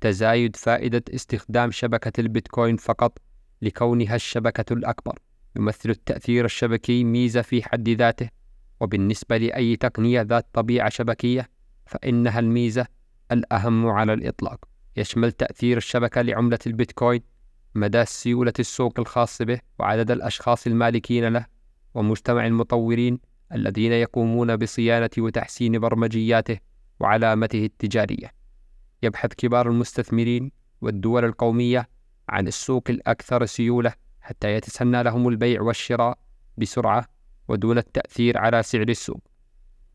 تزايد 0.00 0.56
فائدة 0.56 1.02
استخدام 1.14 1.70
شبكة 1.70 2.20
البيتكوين 2.20 2.76
فقط 2.76 3.18
لكونها 3.62 4.14
الشبكة 4.14 4.72
الأكبر. 4.72 5.18
يمثل 5.56 5.90
التأثير 5.90 6.44
الشبكي 6.44 7.04
ميزة 7.04 7.42
في 7.42 7.62
حد 7.62 7.88
ذاته 7.88 8.41
وبالنسبة 8.82 9.36
لأي 9.36 9.76
تقنية 9.76 10.22
ذات 10.22 10.46
طبيعة 10.52 10.88
شبكية 10.88 11.48
فإنها 11.86 12.38
الميزة 12.38 12.86
الأهم 13.32 13.86
على 13.86 14.12
الإطلاق. 14.12 14.64
يشمل 14.96 15.32
تأثير 15.32 15.76
الشبكة 15.76 16.22
لعملة 16.22 16.58
البيتكوين 16.66 17.22
مدى 17.74 18.04
سيولة 18.04 18.52
السوق 18.58 19.00
الخاص 19.00 19.42
به 19.42 19.60
وعدد 19.78 20.10
الأشخاص 20.10 20.66
المالكين 20.66 21.28
له 21.28 21.46
ومجتمع 21.94 22.46
المطورين 22.46 23.18
الذين 23.52 23.92
يقومون 23.92 24.56
بصيانة 24.56 25.10
وتحسين 25.18 25.78
برمجياته 25.78 26.58
وعلامته 27.00 27.64
التجارية. 27.64 28.32
يبحث 29.02 29.30
كبار 29.34 29.68
المستثمرين 29.70 30.50
والدول 30.80 31.24
القومية 31.24 31.88
عن 32.28 32.48
السوق 32.48 32.84
الأكثر 32.90 33.46
سيولة 33.46 33.92
حتى 34.20 34.54
يتسنى 34.54 35.02
لهم 35.02 35.28
البيع 35.28 35.62
والشراء 35.62 36.18
بسرعة 36.56 37.06
ودون 37.48 37.78
التأثير 37.78 38.38
على 38.38 38.62
سعر 38.62 38.88
السوق. 38.88 39.20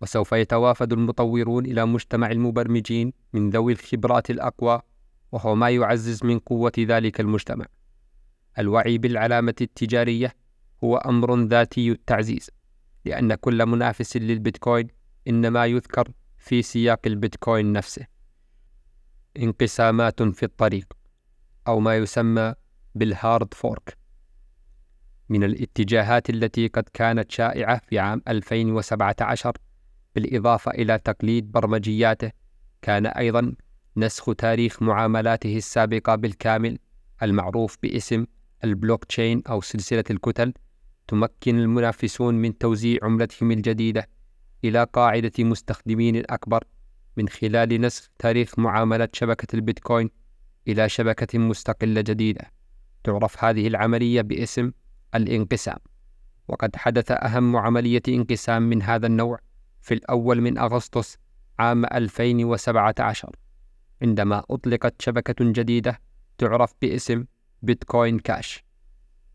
وسوف 0.02 0.32
يتوافد 0.32 0.94
المطورون 0.94 1.65
إلى 1.65 1.86
مجتمع 1.86 2.32
المبرمجين 2.32 3.14
من 3.34 3.49
ذوي 3.49 3.74
الخبرات 3.74 4.30
الأقوى 4.30 4.82
وهو 5.32 5.56
ما 5.56 5.69
يعزز 5.69 6.24
من 6.24 6.40
قوة 6.40 6.72
ذلك 6.80 7.19
المجتمع. 7.19 7.65
الوعي 8.60 8.98
بالعلامة 8.98 9.56
التجارية 9.61 10.36
هو 10.84 10.98
أمر 10.98 11.44
ذاتي 11.44 11.91
التعزيز 11.91 12.49
لأن 13.06 13.36
كل 13.36 13.65
منافس 13.65 14.18
للبيتكوين 14.18 14.88
إنما 15.28 15.65
يذكر 15.65 16.11
في 16.38 16.61
سياق 16.61 16.99
البيتكوين 17.06 17.74
نفسه. 17.74 18.07
انقسامات 19.38 20.24
في 20.24 20.44
الطريق 20.44 20.94
أو 21.68 21.80
ما 21.80 21.98
يسمى 21.98 22.53
بال 22.95 23.15
hard 23.15 23.53
fork. 23.53 23.97
من 25.29 25.43
الاتجاهات 25.43 26.29
التي 26.29 26.67
قد 26.67 26.89
كانت 26.93 27.31
شائعة 27.31 27.81
في 27.89 27.99
عام 27.99 28.21
2017 28.27 29.57
بالإضافة 30.15 30.71
إلى 30.71 30.99
تقليد 30.99 31.51
برمجياته 31.51 32.31
كان 32.81 33.05
أيضا 33.05 33.55
نسخ 33.97 34.35
تاريخ 34.35 34.81
معاملاته 34.81 35.57
السابقة 35.57 36.15
بالكامل 36.15 36.79
المعروف 37.23 37.77
باسم 37.83 38.25
البلوك 38.63 39.05
تشين 39.05 39.41
أو 39.49 39.61
سلسلة 39.61 40.03
الكتل 40.09 40.53
تمكن 41.07 41.59
المنافسون 41.59 42.35
من 42.35 42.57
توزيع 42.57 42.99
عملتهم 43.03 43.51
الجديدة 43.51 44.09
إلى 44.63 44.83
قاعدة 44.93 45.31
مستخدمين 45.39 46.23
أكبر 46.29 46.63
من 47.17 47.29
خلال 47.29 47.81
نسخ 47.81 48.09
تاريخ 48.19 48.59
معاملة 48.59 49.09
شبكة 49.13 49.55
البيتكوين 49.55 50.09
إلى 50.67 50.89
شبكة 50.89 51.39
مستقلة 51.39 52.01
جديدة. 52.01 52.51
تعرف 53.03 53.43
هذه 53.43 53.67
العملية 53.67 54.21
باسم 54.21 54.71
الانقسام. 55.15 55.77
وقد 56.47 56.75
حدث 56.75 57.11
أهم 57.11 57.55
عملية 57.55 58.01
انقسام 58.07 58.61
من 58.61 58.81
هذا 58.81 59.07
النوع 59.07 59.39
في 59.81 59.93
الأول 59.93 60.41
من 60.41 60.57
أغسطس 60.57 61.17
عام 61.59 61.85
2017 61.85 63.35
عندما 64.01 64.43
أطلقت 64.49 65.01
شبكة 65.01 65.35
جديدة 65.39 65.99
تعرف 66.38 66.73
باسم 66.81 67.25
بيتكوين 67.61 68.19
كاش. 68.19 68.65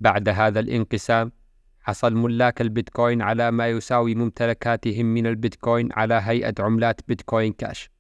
بعد 0.01 0.29
هذا 0.29 0.61
الانقسام 0.61 1.33
حصل 1.81 2.15
ملاك 2.15 2.61
البيتكوين 2.61 3.23
على 3.23 3.51
ما 3.51 3.69
يساوي 3.69 4.15
ممتلكاتهم 4.15 5.07
من 5.07 5.27
البيتكوين 5.27 5.89
على 5.93 6.15
هيئة 6.15 6.55
عملات 6.59 7.01
بيتكوين 7.09 7.53
كاش. 7.53 7.91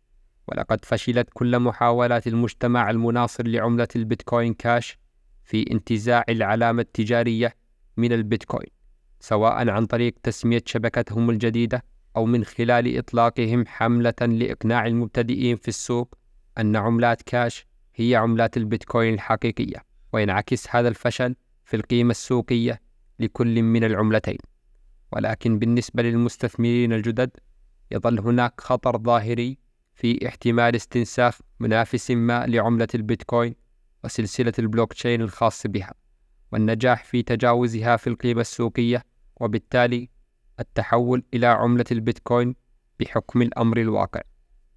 ولقد 0.49 0.85
فشلت 0.85 1.29
كل 1.35 1.59
محاولات 1.59 2.27
المجتمع 2.27 2.91
المناصر 2.91 3.47
لعملة 3.47 3.89
البيتكوين 3.97 4.55
كاش 4.55 4.99
في 5.45 5.71
انتزاع 5.71 6.25
العلامة 6.29 6.83
التجارية 6.83 7.55
من 7.97 8.13
البيتكوين 8.13 8.71
سواء 9.21 9.69
عن 9.69 9.87
طريق 9.87 10.15
تسمية 10.23 10.63
شبكتهم 10.67 11.31
الجديدة 11.31 11.85
أو 12.17 12.27
من 12.27 12.45
خلال 12.45 12.99
إطلاقهم 12.99 13.67
حملة 13.67 14.15
لإقناع 14.21 14.87
المبتدئين 14.87 15.57
في 15.57 15.69
السوق 15.69 16.15
أن 16.59 16.77
عملات 16.77 17.23
كاش 17.23 17.67
هي 17.95 18.17
عملات 18.17 18.57
البيتكوين 18.57 19.15
الحقيقية 19.15 19.85
وينعكس 20.13 20.67
هذا 20.71 20.89
الفشل 20.89 21.35
في 21.65 21.77
القيمة 21.77 22.11
السوقية 22.11 22.81
لكل 23.19 23.63
من 23.63 23.85
العملتين. 23.85 24.39
ولكن 25.13 25.59
بالنسبة 25.59 26.03
للمستثمرين 26.03 26.93
الجدد 26.93 27.31
يظل 27.91 28.21
هناك 28.21 28.61
خطر 28.61 28.99
ظاهري 28.99 29.59
في 29.95 30.29
احتمال 30.29 30.77
استنساخ 30.77 31.39
منافس 31.61 32.11
ما 32.11 32.47
لعملة 32.47 32.89
البيتكوين 32.95 33.55
وسلسلة 34.05 34.53
البلوكتشين 34.59 35.21
الخاص 35.23 35.67
بها. 35.67 35.95
والنجاح 36.53 37.05
في 37.05 37.23
تجاوزها 37.23 37.97
في 37.97 38.07
القيمة 38.07 38.41
السوقية 38.41 39.05
وبالتالي 39.41 40.09
التحول 40.61 41.23
إلى 41.35 41.47
عملة 41.47 41.85
البيتكوين 41.93 42.55
بحكم 43.01 43.43
الأمر 43.43 43.77
الواقع 43.77 44.21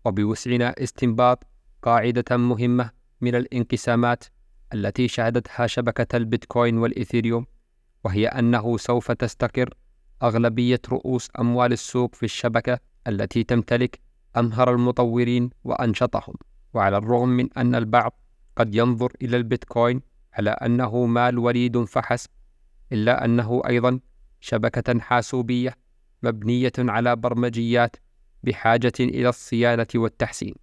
وبوسعنا 0.05 0.75
استنباط 0.83 1.43
قاعدة 1.81 2.37
مهمة 2.37 2.91
من 3.21 3.35
الانقسامات 3.35 4.23
التي 4.73 5.07
شهدتها 5.07 5.67
شبكة 5.67 6.17
البيتكوين 6.17 6.77
والإثيريوم 6.77 7.45
وهي 8.03 8.27
أنه 8.27 8.77
سوف 8.77 9.11
تستقر 9.11 9.69
أغلبية 10.23 10.81
رؤوس 10.89 11.29
أموال 11.39 11.73
السوق 11.73 12.15
في 12.15 12.23
الشبكة 12.23 12.79
التي 13.07 13.43
تمتلك 13.43 13.99
أمهر 14.37 14.71
المطورين 14.71 15.49
وأنشطهم 15.63 16.33
وعلى 16.73 16.97
الرغم 16.97 17.29
من 17.29 17.53
أن 17.57 17.75
البعض 17.75 18.19
قد 18.55 18.75
ينظر 18.75 19.11
إلى 19.21 19.37
البيتكوين 19.37 20.01
على 20.37 20.49
أنه 20.49 21.05
مال 21.05 21.37
وليد 21.37 21.83
فحسب 21.83 22.29
إلا 22.91 23.25
أنه 23.25 23.61
أيضا 23.67 23.99
شبكة 24.39 24.99
حاسوبية 24.99 25.75
مبنية 26.23 26.73
على 26.79 27.15
برمجيات 27.15 27.95
بحاجة 28.43 28.93
إلى 28.99 29.29
الصيانة 29.29 29.87
والتحسين. 29.95 30.55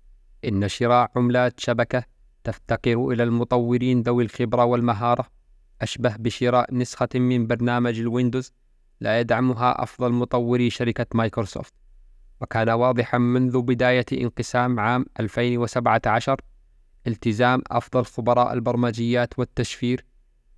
إن 0.44 0.68
شراء 0.68 1.10
عملات 1.16 1.60
شبكة 1.60 2.04
تفتقر 2.44 3.08
إلى 3.08 3.22
المطورين 3.22 4.02
ذوي 4.02 4.24
الخبرة 4.24 4.64
والمهارة. 4.64 5.26
أشبه 5.82 6.16
بشراء 6.16 6.74
نسخة 6.74 7.08
من 7.14 7.46
برنامج 7.46 8.00
الويندوز 8.00 8.52
لا 9.00 9.20
يدعمها 9.20 9.82
أفضل 9.82 10.12
مطوري 10.12 10.70
شركة 10.70 11.06
مايكروسوفت. 11.14 11.74
وكان 12.40 12.70
واضحا 12.70 13.18
منذ 13.18 13.62
بداية 13.62 14.06
انقسام 14.12 14.80
عام 14.80 15.06
2017 15.20 16.36
التزام 17.06 17.62
أفضل 17.70 18.04
خبراء 18.04 18.52
البرمجيات 18.52 19.38
والتشفير 19.38 20.04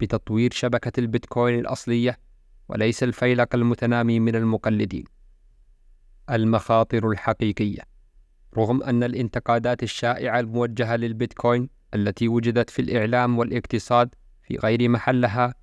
بتطوير 0.01 0.53
شبكة 0.53 1.01
البيتكوين 1.01 1.59
الأصلية 1.59 2.19
وليس 2.69 3.03
الفيلق 3.03 3.55
المتنامي 3.55 4.21
من 4.21 4.37
المقلدين. 4.37 5.05
المخاطر 6.31 7.11
الحقيقية 7.11 7.81
رغم 8.57 8.83
أن 8.83 9.03
الانتقادات 9.03 9.83
الشائعة 9.83 10.41
الموجهة 10.41 10.97
للبيتكوين 10.97 11.69
التي 11.95 12.29
وجدت 12.29 12.71
في 12.71 12.83
الإعلام 12.83 13.39
والاقتصاد 13.39 14.15
في 14.43 14.57
غير 14.57 14.89
محلها 14.89 15.55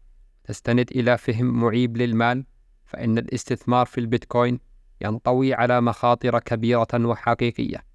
تستند 0.43 0.91
إلى 0.91 1.17
فهم 1.17 1.59
معيب 1.59 1.97
للمال 1.97 2.45
فإن 2.85 3.17
الاستثمار 3.17 3.85
في 3.85 3.97
البيتكوين 3.97 4.59
ينطوي 5.01 5.53
على 5.53 5.81
مخاطر 5.81 6.39
كبيرة 6.39 6.87
وحقيقية 6.93 7.90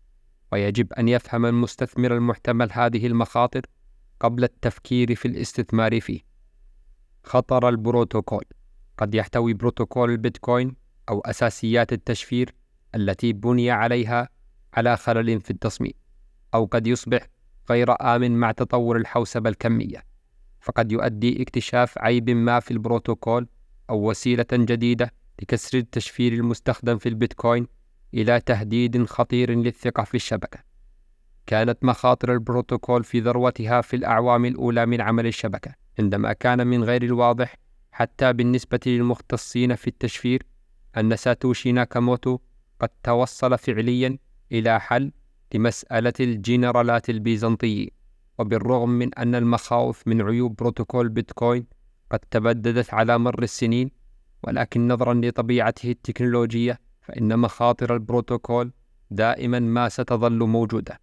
ويجب 0.57 0.93
أن 0.93 1.09
يفهم 1.09 1.47
المستثمر 1.47 2.15
المحتمل 2.15 2.69
هذه 2.73 3.07
المخاطر 3.07 3.61
قبل 4.21 4.45
التفكير 4.45 5.15
في 5.15 5.29
الاستثمار 5.29 6.01
فيه. 6.01 6.21
خطر 7.25 7.69
البروتوكول 7.69 8.45
قد 8.99 9.15
يحتوي 9.15 9.55
بروتوكول 9.55 10.11
البيتكوين 10.11 10.77
أو 11.09 11.21
أساسيات 11.21 11.93
التشفير 11.93 12.55
التي 12.95 13.33
بني 13.33 13.71
عليها 13.71 14.29
على 14.75 14.97
خلل 14.97 15.41
في 15.41 15.51
التصميم، 15.51 15.93
أو 16.55 16.65
قد 16.65 16.87
يصبح 16.87 17.27
غير 17.71 18.17
آمن 18.17 18.37
مع 18.37 18.53
تطور 18.53 18.97
الحوسبة 18.97 19.51
الكمية، 19.51 20.05
فقد 20.61 20.93
يؤدي 20.93 21.43
اكتشاف 21.43 21.99
عيب 21.99 22.31
ما 22.31 22.61
في 22.61 22.71
البروتوكول 22.71 23.49
أو 23.91 24.11
وسيلة 24.11 24.47
جديدة 24.53 25.13
لكسر 25.43 25.79
التشفير 25.79 26.33
المستخدم 26.33 26.99
في 26.99 27.09
البيتكوين 27.09 27.67
إلى 28.15 28.41
تهديد 28.41 29.05
خطير 29.07 29.51
للثقة 29.51 30.05
في 30.05 30.15
الشبكة. 30.15 30.59
كانت 31.47 31.85
مخاطر 31.85 32.33
البروتوكول 32.33 33.05
في 33.05 33.21
ذروتها 33.21 33.81
في 33.81 33.97
الأعوام 33.97 34.45
الأولى 34.45 34.87
من 34.87 35.01
عمل 35.01 35.27
الشبكة، 35.27 35.75
عندما 35.99 36.33
كان 36.33 36.67
من 36.67 36.85
غير 36.85 37.03
الواضح 37.03 37.57
حتى 37.93 38.33
بالنسبة 38.33 38.81
للمختصين 38.87 39.75
في 39.75 39.87
التشفير 39.87 40.43
أن 40.97 41.17
ساتوشي 41.17 41.73
ناكاموتو 41.73 42.39
قد 42.81 42.89
توصل 43.03 43.59
فعليا 43.59 44.19
إلى 44.53 44.81
حل 44.81 45.13
لمسألة 45.55 46.13
الجنرالات 46.21 47.11
البيزنطيين 47.11 47.91
وبالرغم 48.39 48.89
من 48.89 49.15
أن 49.15 49.35
المخاوف 49.35 50.09
من 50.09 50.23
عيوب 50.23 50.57
بروتوكول 50.57 51.09
بيتكوين 51.09 51.67
قد 52.11 52.19
تبددت 52.19 52.95
على 52.95 53.19
مر 53.19 53.43
السنين 53.43 53.91
ولكن 54.43 54.89
نظرا 54.89 55.15
لطبيعته 55.15 55.91
التكنولوجية 55.91 56.81
فإن 57.07 57.39
مخاطر 57.39 57.95
البروتوكول 57.95 58.73
دائما 59.11 59.59
ما 59.59 59.89
ستظل 59.89 60.39
موجودة. 60.47 61.01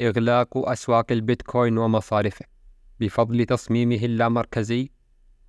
إغلاق 0.00 0.68
أسواق 0.68 1.12
البيتكوين 1.12 1.78
ومصارفه. 1.78 2.44
بفضل 3.00 3.44
تصميمه 3.44 3.96
اللامركزي 3.96 4.90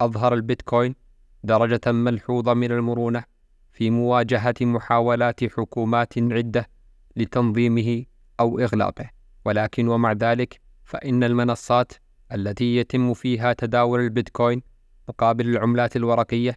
أظهر 0.01 0.33
البيتكوين 0.33 0.95
درجة 1.43 1.91
ملحوظة 1.91 2.53
من 2.53 2.71
المرونة 2.71 3.23
في 3.71 3.89
مواجهة 3.89 4.55
محاولات 4.61 5.43
حكومات 5.43 6.17
عدة 6.17 6.69
لتنظيمه 7.15 8.05
أو 8.39 8.59
إغلاقه، 8.59 9.09
ولكن 9.45 9.87
ومع 9.87 10.11
ذلك 10.11 10.61
فإن 10.83 11.23
المنصات 11.23 11.91
التي 12.31 12.75
يتم 12.75 13.13
فيها 13.13 13.53
تداول 13.53 13.99
البيتكوين 13.99 14.61
مقابل 15.09 15.49
العملات 15.49 15.95
الورقية 15.95 16.55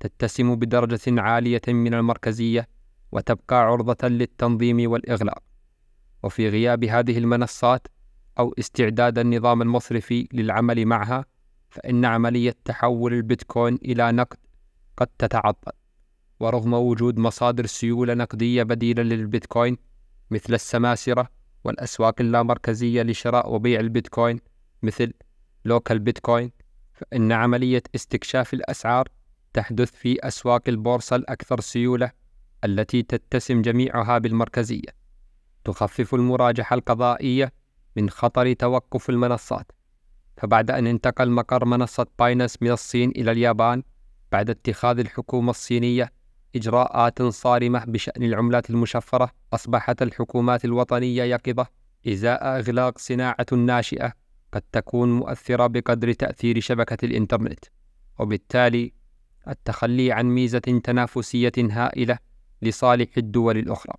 تتسم 0.00 0.56
بدرجة 0.56 1.00
عالية 1.20 1.60
من 1.68 1.94
المركزية 1.94 2.68
وتبقى 3.12 3.56
عرضة 3.56 4.08
للتنظيم 4.08 4.90
والإغلاق. 4.90 5.42
وفي 6.22 6.48
غياب 6.48 6.84
هذه 6.84 7.18
المنصات 7.18 7.86
أو 8.38 8.54
استعداد 8.58 9.18
النظام 9.18 9.62
المصرفي 9.62 10.28
للعمل 10.32 10.86
معها، 10.86 11.24
فإن 11.70 12.04
عملية 12.04 12.54
تحول 12.64 13.14
البيتكوين 13.14 13.74
إلى 13.74 14.12
نقد 14.12 14.38
قد 14.96 15.06
تتعطل. 15.18 15.72
ورغم 16.40 16.74
وجود 16.74 17.18
مصادر 17.18 17.66
سيولة 17.66 18.14
نقدية 18.14 18.62
بديلة 18.62 19.02
للبيتكوين 19.02 19.76
مثل 20.30 20.54
السماسرة 20.54 21.28
والأسواق 21.64 22.20
اللامركزية 22.20 23.02
لشراء 23.02 23.54
وبيع 23.54 23.80
البيتكوين 23.80 24.40
مثل 24.82 25.12
لوكال 25.64 25.98
بيتكوين 25.98 26.50
فإن 26.94 27.32
عملية 27.32 27.82
استكشاف 27.94 28.54
الأسعار 28.54 29.08
تحدث 29.52 29.90
في 29.90 30.18
أسواق 30.28 30.62
البورصة 30.68 31.16
الأكثر 31.16 31.60
سيولة 31.60 32.10
التي 32.64 33.02
تتسم 33.02 33.62
جميعها 33.62 34.18
بالمركزية 34.18 35.00
تخفف 35.64 36.14
المراجحة 36.14 36.74
القضائية 36.74 37.52
من 37.96 38.10
خطر 38.10 38.52
توقف 38.52 39.10
المنصات. 39.10 39.72
فبعد 40.36 40.70
أن 40.70 40.86
انتقل 40.86 41.30
مقر 41.30 41.64
منصة 41.64 42.06
باينس 42.18 42.62
من 42.62 42.70
الصين 42.70 43.10
إلى 43.10 43.32
اليابان 43.32 43.82
بعد 44.32 44.50
اتخاذ 44.50 44.98
الحكومة 44.98 45.50
الصينية 45.50 46.12
إجراءات 46.56 47.22
صارمة 47.22 47.84
بشأن 47.84 48.22
العملات 48.22 48.70
المشفرة 48.70 49.30
أصبحت 49.52 50.02
الحكومات 50.02 50.64
الوطنية 50.64 51.22
يقظة 51.22 51.66
إزاء 52.08 52.58
إغلاق 52.58 52.98
صناعة 52.98 53.46
ناشئة 53.52 54.12
قد 54.52 54.62
تكون 54.72 55.12
مؤثرة 55.12 55.66
بقدر 55.66 56.12
تأثير 56.12 56.60
شبكة 56.60 57.04
الإنترنت. 57.04 57.64
وبالتالي 58.18 58.92
التخلي 59.48 60.12
عن 60.12 60.26
ميزة 60.26 60.58
تنافسية 60.58 61.52
هائلة 61.58 62.18
لصالح 62.62 63.08
الدول 63.18 63.58
الأخرى. 63.58 63.94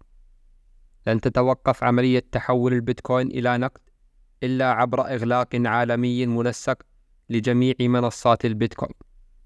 لن 1.07 1.21
تتوقف 1.21 1.83
عملية 1.83 2.23
تحول 2.31 2.73
البيتكوين 2.73 3.27
إلى 3.27 3.57
نقد 3.57 3.81
إلا 4.43 4.71
عبر 4.71 5.01
إغلاق 5.01 5.47
عالمي 5.55 6.25
منسق 6.25 6.81
لجميع 7.29 7.73
منصات 7.79 8.45
البيتكوين. 8.45 8.93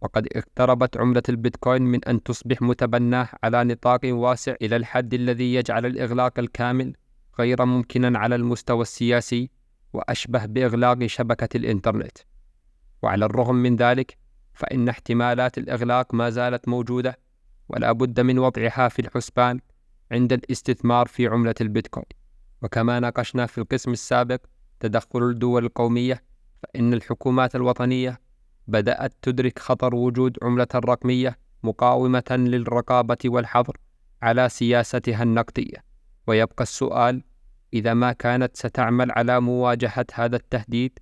وقد 0.01 0.27
اقتربت 0.35 0.97
عملة 0.97 1.23
البيتكوين 1.29 1.81
من 1.81 2.05
أن 2.05 2.23
تصبح 2.23 2.61
متبناة 2.61 3.29
على 3.43 3.63
نطاق 3.63 3.99
واسع 4.03 4.55
إلى 4.61 4.75
الحد 4.75 5.13
الذي 5.13 5.53
يجعل 5.53 5.85
الإغلاق 5.85 6.39
الكامل 6.39 6.93
غير 7.39 7.65
ممكنا 7.65 8.19
على 8.19 8.35
المستوى 8.35 8.81
السياسي 8.81 9.49
وأشبه 9.93 10.45
بإغلاق 10.45 11.05
شبكة 11.05 11.57
الإنترنت. 11.57 12.17
وعلى 13.01 13.25
الرغم 13.25 13.55
من 13.55 13.75
ذلك 13.75 14.17
فإن 14.55 14.89
احتمالات 14.89 15.57
الإغلاق 15.57 16.13
ما 16.13 16.29
زالت 16.29 16.67
موجودة 16.67 17.19
ولا 17.69 17.91
بد 17.91 18.19
من 18.19 18.39
وضعها 18.39 18.87
في 18.87 18.99
الحسبان 18.99 19.59
عند 20.11 20.33
الاستثمار 20.33 21.07
في 21.07 21.27
عملة 21.27 21.55
البيتكوين. 21.61 22.05
وكما 22.61 22.99
ناقشنا 22.99 23.45
في 23.45 23.57
القسم 23.57 23.91
السابق 23.91 24.39
تدخل 24.79 25.23
الدول 25.23 25.65
القومية 25.65 26.23
فإن 26.63 26.93
الحكومات 26.93 27.55
الوطنية 27.55 28.19
بدأت 28.67 29.13
تدرك 29.21 29.59
خطر 29.59 29.95
وجود 29.95 30.37
عملة 30.43 30.67
رقمية 30.75 31.37
مقاومة 31.63 32.23
للرقابة 32.31 33.17
والحظر 33.25 33.77
على 34.21 34.49
سياستها 34.49 35.23
النقدية. 35.23 35.83
ويبقى 36.27 36.63
السؤال 36.63 37.23
إذا 37.73 37.93
ما 37.93 38.11
كانت 38.11 38.57
ستعمل 38.57 39.11
على 39.11 39.39
مواجهة 39.41 40.05
هذا 40.13 40.35
التهديد 40.35 40.99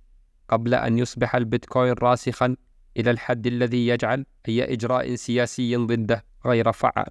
قبل 0.48 0.74
أن 0.74 0.98
يصبح 0.98 1.36
البيتكوين 1.36 1.94
راسخا 2.02 2.56
إلى 2.96 3.10
الحد 3.10 3.46
الذي 3.46 3.86
يجعل 3.86 4.26
أي 4.48 4.72
إجراء 4.72 5.14
سياسي 5.14 5.76
ضده 5.76 6.24
غير 6.46 6.72
فعال 6.72 7.10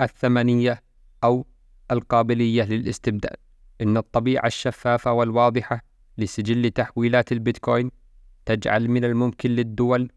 الثمنية 0.00 0.82
أو 1.24 1.46
القابلية 1.90 2.62
للاستبدال. 2.62 3.36
إن 3.80 3.96
الطبيعة 3.96 4.46
الشفافة 4.46 5.12
والواضحة 5.12 5.82
لسجل 6.18 6.70
تحويلات 6.70 7.32
البيتكوين 7.32 7.90
تجعل 8.46 8.88
من 8.88 9.04
الممكن 9.04 9.50
للدول 9.50 10.10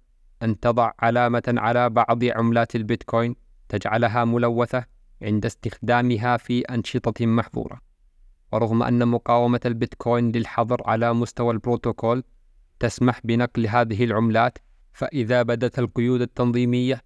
أن 0.43 0.59
تضع 0.59 0.91
علامة 0.99 1.43
على 1.47 1.89
بعض 1.89 2.23
عملات 2.23 2.75
البيتكوين 2.75 3.35
تجعلها 3.69 4.25
ملوثة 4.25 4.85
عند 5.21 5.45
استخدامها 5.45 6.37
في 6.37 6.61
أنشطة 6.61 7.25
محظورة. 7.25 7.81
ورغم 8.51 8.83
أن 8.83 9.07
مقاومة 9.07 9.59
البيتكوين 9.65 10.31
للحظر 10.31 10.81
على 10.85 11.13
مستوى 11.13 11.53
البروتوكول 11.53 12.23
تسمح 12.79 13.21
بنقل 13.23 13.67
هذه 13.67 14.03
العملات 14.03 14.57
فإذا 14.93 15.43
بدت 15.43 15.79
القيود 15.79 16.21
التنظيمية 16.21 17.01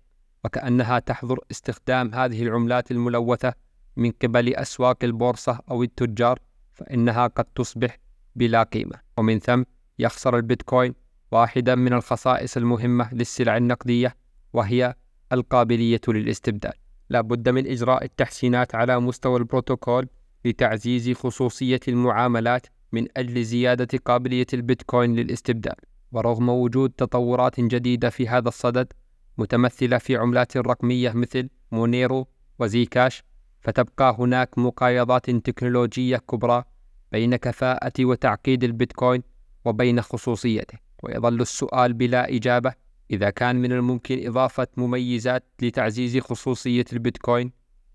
وكأنها 0.45 0.99
تحظر 0.99 1.39
استخدام 1.51 2.14
هذه 2.15 2.43
العملات 2.43 2.91
الملوثة 2.91 3.53
من 3.95 4.11
قبل 4.11 4.55
أسواق 4.55 5.03
البورصة 5.03 5.59
أو 5.72 5.84
التجار 5.84 6.39
فإنها 6.73 7.27
قد 7.27 7.45
تصبح 7.45 7.97
بلا 8.35 8.64
قيمة. 8.64 8.99
ومن 9.18 9.39
ثم 9.39 9.64
يخسر 9.99 10.38
البيتكوين 10.38 10.93
واحدة 11.31 11.76
من 11.76 11.93
الخصائص 11.93 12.57
المهمة 12.57 13.14
للسلع 13.14 13.57
النقدية 13.57 14.15
وهي 14.53 14.95
القابلية 15.31 16.01
للاستبدال. 16.07 16.73
لا 17.09 17.22
بد 17.22 17.49
من 17.49 17.68
إجراء 17.68 18.03
التحسينات 18.03 18.76
على 18.76 18.99
مستوى 18.99 19.38
البروتوكول 19.39 20.07
لتعزيز 20.45 21.11
خصوصية 21.11 21.80
المعاملات 21.88 22.68
من 22.91 23.07
أجل 23.18 23.43
زيادة 23.43 23.99
قابلية 24.05 24.47
البيتكوين 24.53 25.15
للاستبدال. 25.15 25.76
ورغم 26.11 26.49
وجود 26.49 26.89
تطورات 26.89 27.59
جديدة 27.59 28.09
في 28.09 28.27
هذا 28.27 28.47
الصدد 28.47 28.93
متمثلة 29.38 29.97
في 29.97 30.15
عملات 30.17 30.57
رقمية 30.57 31.11
مثل 31.11 31.49
مونيرو 31.71 32.27
وزيكاش 32.59 33.23
فتبقى 33.61 34.15
هناك 34.19 34.57
مقايضات 34.57 35.29
تكنولوجية 35.29 36.17
كبرى 36.17 36.63
بين 37.11 37.35
كفاءة 37.35 37.93
وتعقيد 37.99 38.63
البيتكوين 38.63 39.23
وبين 39.65 40.01
خصوصيته 40.01 40.77
ويظل 41.03 41.41
السؤال 41.41 41.93
بلا 41.93 42.35
إجابة 42.35 42.73
إذا 43.11 43.29
كان 43.29 43.55
من 43.55 43.71
الممكن 43.71 44.27
إضافة 44.27 44.67
مميزات 44.77 45.43
لتعزيز 45.61 46.17
خصوصية 46.17 46.85
البيتكوين 46.93 47.51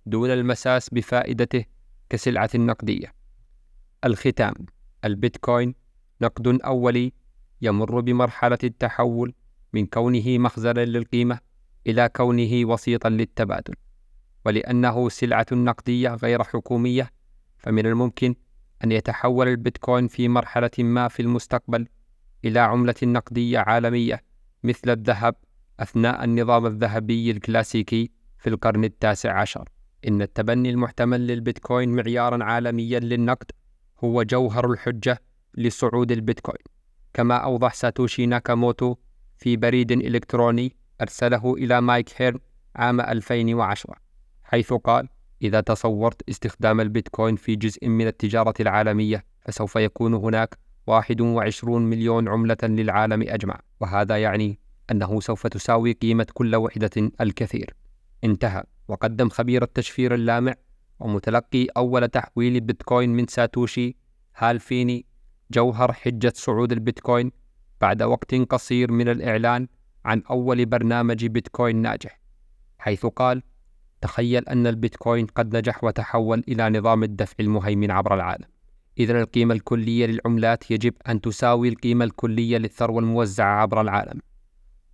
دون 0.07 0.31
المساس 0.31 0.91
بفائدته 0.91 1.65
كسلعة 2.11 2.51
نقدية. 2.55 3.15
الختام: 4.05 4.55
البيتكوين 5.05 5.75
نقد 6.23 6.61
أولي 6.65 7.13
يمر 7.63 8.01
بمرحلة 8.01 8.59
التحول 8.65 9.35
من 9.73 9.87
كونه 9.87 10.39
مخزنا 10.39 10.85
للقيمة 10.85 11.39
إلى 11.87 12.09
كونه 12.09 12.65
وسيطا 12.65 13.09
للتبادل، 13.09 13.75
ولأنه 14.47 15.09
سلعة 15.09 15.47
نقدية 15.53 16.15
غير 16.15 16.43
حكومية، 16.43 17.11
فمن 17.59 17.87
الممكن 17.87 18.35
أن 18.85 18.93
يتحول 18.93 19.49
البيتكوين 19.49 20.09
في 20.09 20.29
مرحلة 20.29 20.71
ما 20.79 21.09
في 21.09 21.23
المستقبل 21.23 21.89
إلى 22.45 22.61
عملة 22.61 22.95
نقدية 23.03 23.59
عالمية 23.59 24.23
مثل 24.63 24.91
الذهب 24.91 25.35
أثناء 25.81 26.25
النظام 26.25 26.67
الذهبي 26.67 27.31
الكلاسيكي 27.31 28.11
في 28.39 28.49
القرن 28.51 28.85
التاسع 28.85 29.41
عشر. 29.41 29.69
إن 30.09 30.23
التبني 30.23 30.71
المحتمل 30.71 31.27
للبيتكوين 31.27 31.89
معيارا 31.89 32.45
عالميا 32.45 33.01
للنقد 33.01 33.51
هو 34.05 34.23
جوهر 34.23 34.73
الحجة 34.73 35.23
لصعود 35.55 36.13
البيتكوين، 36.13 36.65
كما 37.15 37.37
أوضح 37.37 37.75
ساتوشي 37.75 38.27
ناكاموتو 38.27 38.97
في 39.37 39.57
بريد 39.57 39.93
إلكتروني 39.93 40.77
أرسله 41.01 41.55
إلى 41.55 41.81
مايك 41.81 42.09
هيرن 42.17 42.39
عام 42.77 43.01
2010 43.01 43.95
حيث 44.43 44.73
قال: 44.73 45.09
إذا 45.43 45.61
تصورت 45.61 46.29
استخدام 46.29 46.81
البيتكوين 46.81 47.37
في 47.37 47.57
جزء 47.57 47.89
من 47.89 48.07
التجارة 48.07 48.55
العالمية 48.61 49.25
فسوف 49.41 49.77
يكون 49.77 50.15
هناك 50.15 50.59
21 50.87 51.83
مليون 51.83 52.29
عملة 52.29 52.57
للعالم 52.63 53.23
أجمع 53.23 53.61
وهذا 53.81 54.17
يعني 54.17 54.59
أنه 54.91 55.21
سوف 55.21 55.47
تساوي 55.47 55.93
قيمة 55.93 56.27
كل 56.35 56.57
وحدة 56.57 57.11
الكثير. 57.21 57.75
انتهى. 58.25 58.63
وقدم 58.89 59.29
خبير 59.29 59.63
التشفير 59.63 60.15
اللامع 60.15 60.55
ومتلقي 61.01 61.67
أول 61.77 62.09
تحويل 62.09 62.61
بيتكوين 62.61 63.11
من 63.11 63.27
ساتوشي 63.27 63.97
هالفيني 64.37 65.07
جوهر 65.53 65.93
حجة 65.93 66.33
صعود 66.37 66.73
البيتكوين 66.73 67.33
بعد 67.81 68.03
وقت 68.03 68.35
قصير 68.35 68.93
من 68.93 69.09
الإعلان 69.09 69.69
عن 70.05 70.23
أول 70.31 70.67
برنامج 70.67 71.27
بيتكوين 71.27 71.77
ناجح 71.77 72.21
حيث 72.79 73.07
قال 73.07 73.43
تخيل 74.01 74.49
أن 74.49 74.67
البيتكوين 74.67 75.27
قد 75.27 75.57
نجح 75.57 75.85
وتحول 75.85 76.45
إلى 76.49 76.71
نظام 76.79 77.03
الدفع 77.03 77.35
المهيمن 77.41 77.91
عبر 77.91 78.15
العالم. 78.15 78.47
إذا 78.99 79.21
القيمة 79.23 79.55
الكلية 79.55 80.07
للعملات 80.07 80.71
يجب 80.71 80.95
أن 81.09 81.21
تساوي 81.21 81.69
القيمة 81.69 82.05
الكلية 82.05 82.59
للثروة 82.59 82.99
الموزعة 82.99 83.63
عبر 83.63 83.81
العالم. 83.81 84.21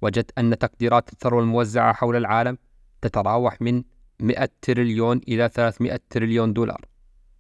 وجدت 0.02 0.38
أن 0.38 0.58
تقديرات 0.58 1.12
الثروة 1.12 1.42
الموزعة 1.42 1.92
حول 1.92 2.16
العالم 2.16 2.58
تتراوح 3.02 3.62
من 3.62 3.82
100 4.20 4.48
تريليون 4.62 5.20
إلى 5.28 5.48
300 5.54 6.00
تريليون 6.10 6.52
دولار. 6.52 6.84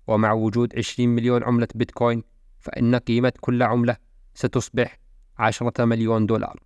ومع 0.06 0.32
وجود 0.32 0.76
20 0.76 1.08
مليون 1.08 1.44
عملة 1.44 1.68
بيتكوين 1.74 2.22
فإن 2.60 2.94
قيمة 2.94 3.32
كل 3.40 3.62
عملة 3.62 3.96
ستصبح 4.34 4.98
10 5.38 5.84
مليون 5.84 6.26
دولار. 6.26 6.60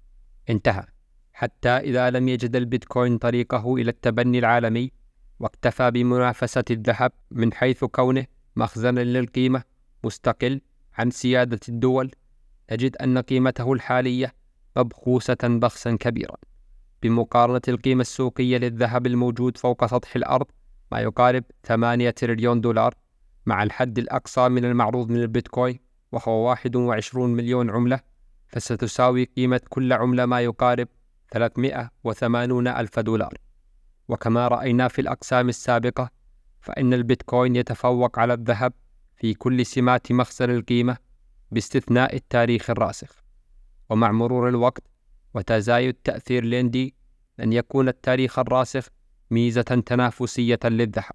انتهى. 0.50 0.86
حتى 1.32 1.68
إذا 1.68 2.10
لم 2.10 2.28
يجد 2.28 2.56
البيتكوين 2.56 3.18
طريقه 3.18 3.74
إلى 3.76 3.90
التبني 3.90 4.38
العالمي 4.38 4.92
واكتفى 5.40 5.90
بمنافسة 5.90 6.64
الذهب 6.70 7.12
من 7.30 7.52
حيث 7.52 7.84
كونه 7.84 8.26
مخزنا 8.56 9.00
للقيمة 9.00 9.62
مستقل 10.04 10.60
عن 10.98 11.10
سيادة 11.10 11.60
الدول 11.68 12.10
نجد 12.72 12.96
أن 12.96 13.18
قيمته 13.18 13.72
الحالية 13.72 14.32
مبخوسة 14.76 15.36
بخسا 15.42 15.96
كبيرا. 15.96 16.36
بمقارنة 17.02 17.60
القيمة 17.68 18.00
السوقية 18.00 18.58
للذهب 18.58 19.06
الموجود 19.06 19.56
فوق 19.56 19.86
سطح 19.86 20.16
الأرض 20.16 20.46
ما 20.92 21.00
يقارب 21.00 21.44
8 21.64 22.10
تريليون 22.10 22.60
دولار 22.60 22.94
مع 23.46 23.62
الحد 23.62 23.98
الأقصى 23.98 24.48
من 24.48 24.64
المعروض 24.64 25.10
من 25.10 25.16
البيتكوين 25.16 25.78
وهو 26.12 26.48
21 26.48 27.30
مليون 27.30 27.70
عملة 27.70 28.00
فستساوي 28.46 29.24
قيمة 29.24 29.60
كل 29.68 29.92
عملة 29.92 30.26
ما 30.26 30.40
يقارب 30.40 30.88
380 31.32 32.68
ألف 32.68 32.98
دولار. 32.98 33.34
وكما 34.08 34.48
رأينا 34.48 34.88
في 34.88 35.00
الأقسام 35.00 35.48
السابقة 35.48 36.10
فإن 36.60 36.94
البيتكوين 36.94 37.56
يتفوق 37.56 38.18
على 38.18 38.34
الذهب 38.34 38.72
في 39.16 39.34
كل 39.34 39.66
سمات 39.66 40.12
مخزن 40.12 40.50
القيمة 40.50 40.96
باستثناء 41.50 42.16
التاريخ 42.16 42.70
الراسخ. 42.70 43.22
ومع 43.90 44.12
مرور 44.12 44.48
الوقت 44.48 44.82
وتزايد 45.34 45.94
تأثير 45.94 46.44
ليندي 46.44 46.94
لن 47.38 47.52
يكون 47.52 47.88
التاريخ 47.88 48.38
الراسخ 48.38 48.88
ميزة 49.30 49.62
تنافسية 49.62 50.60
للذهب. 50.64 51.12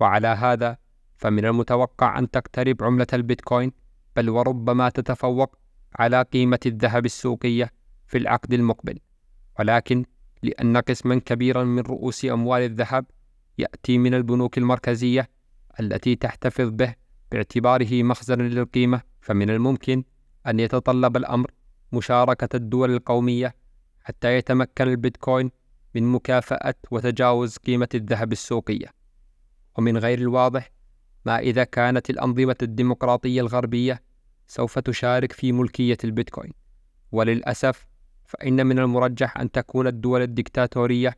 وعلى 0.00 0.28
هذا 0.28 0.76
فمن 1.20 1.44
المتوقع 1.44 2.18
أن 2.18 2.30
تقترب 2.30 2.82
عملة 2.82 3.06
البيتكوين 3.12 3.72
بل 4.16 4.30
وربما 4.30 4.88
تتفوق 4.88 5.58
على 5.94 6.22
قيمة 6.22 6.58
الذهب 6.66 7.04
السوقية 7.04 7.70
في 8.06 8.18
العقد 8.18 8.52
المقبل. 8.52 8.98
ولكن 9.58 10.04
لأن 10.42 10.76
قسما 10.76 11.18
كبيرا 11.18 11.64
من 11.64 11.82
رؤوس 11.82 12.24
أموال 12.24 12.62
الذهب 12.62 13.06
يأتي 13.58 13.98
من 13.98 14.14
البنوك 14.14 14.58
المركزية 14.58 15.30
التي 15.80 16.16
تحتفظ 16.16 16.68
به 16.68 16.94
باعتباره 17.32 18.02
مخزنا 18.02 18.42
للقيمة 18.42 19.00
فمن 19.20 19.50
الممكن 19.50 20.04
أن 20.46 20.60
يتطلب 20.60 21.16
الأمر 21.16 21.50
مشاركة 21.92 22.56
الدول 22.56 22.90
القومية 22.94 23.54
حتى 24.00 24.36
يتمكن 24.36 24.88
البيتكوين 24.88 25.50
من 25.94 26.12
مكافأة 26.12 26.74
وتجاوز 26.90 27.56
قيمة 27.56 27.88
الذهب 27.94 28.32
السوقية. 28.32 28.86
ومن 29.78 29.98
غير 29.98 30.18
الواضح 30.18 30.70
ما 31.24 31.38
إذا 31.38 31.64
كانت 31.64 32.10
الأنظمة 32.10 32.56
الديمقراطية 32.62 33.40
الغربية 33.40 34.02
سوف 34.46 34.78
تشارك 34.78 35.32
في 35.32 35.52
ملكية 35.52 35.98
البيتكوين. 36.04 36.52
وللأسف 37.12 37.86
فإن 38.24 38.66
من 38.66 38.78
المرجح 38.78 39.38
أن 39.38 39.50
تكون 39.50 39.86
الدول 39.86 40.22
الدكتاتورية 40.22 41.16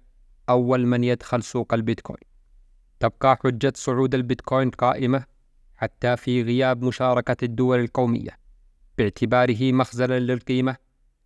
أول 0.48 0.86
من 0.86 1.04
يدخل 1.04 1.42
سوق 1.42 1.74
البيتكوين. 1.74 2.18
تبقى 3.00 3.38
حجة 3.44 3.72
صعود 3.76 4.14
البيتكوين 4.14 4.70
قائمة 4.70 5.24
حتى 5.74 6.16
في 6.16 6.42
غياب 6.42 6.84
مشاركة 6.84 7.36
الدول 7.42 7.80
القومية 7.80 8.38
باعتباره 8.98 9.72
مخزنا 9.72 10.18
للقيمة 10.18 10.76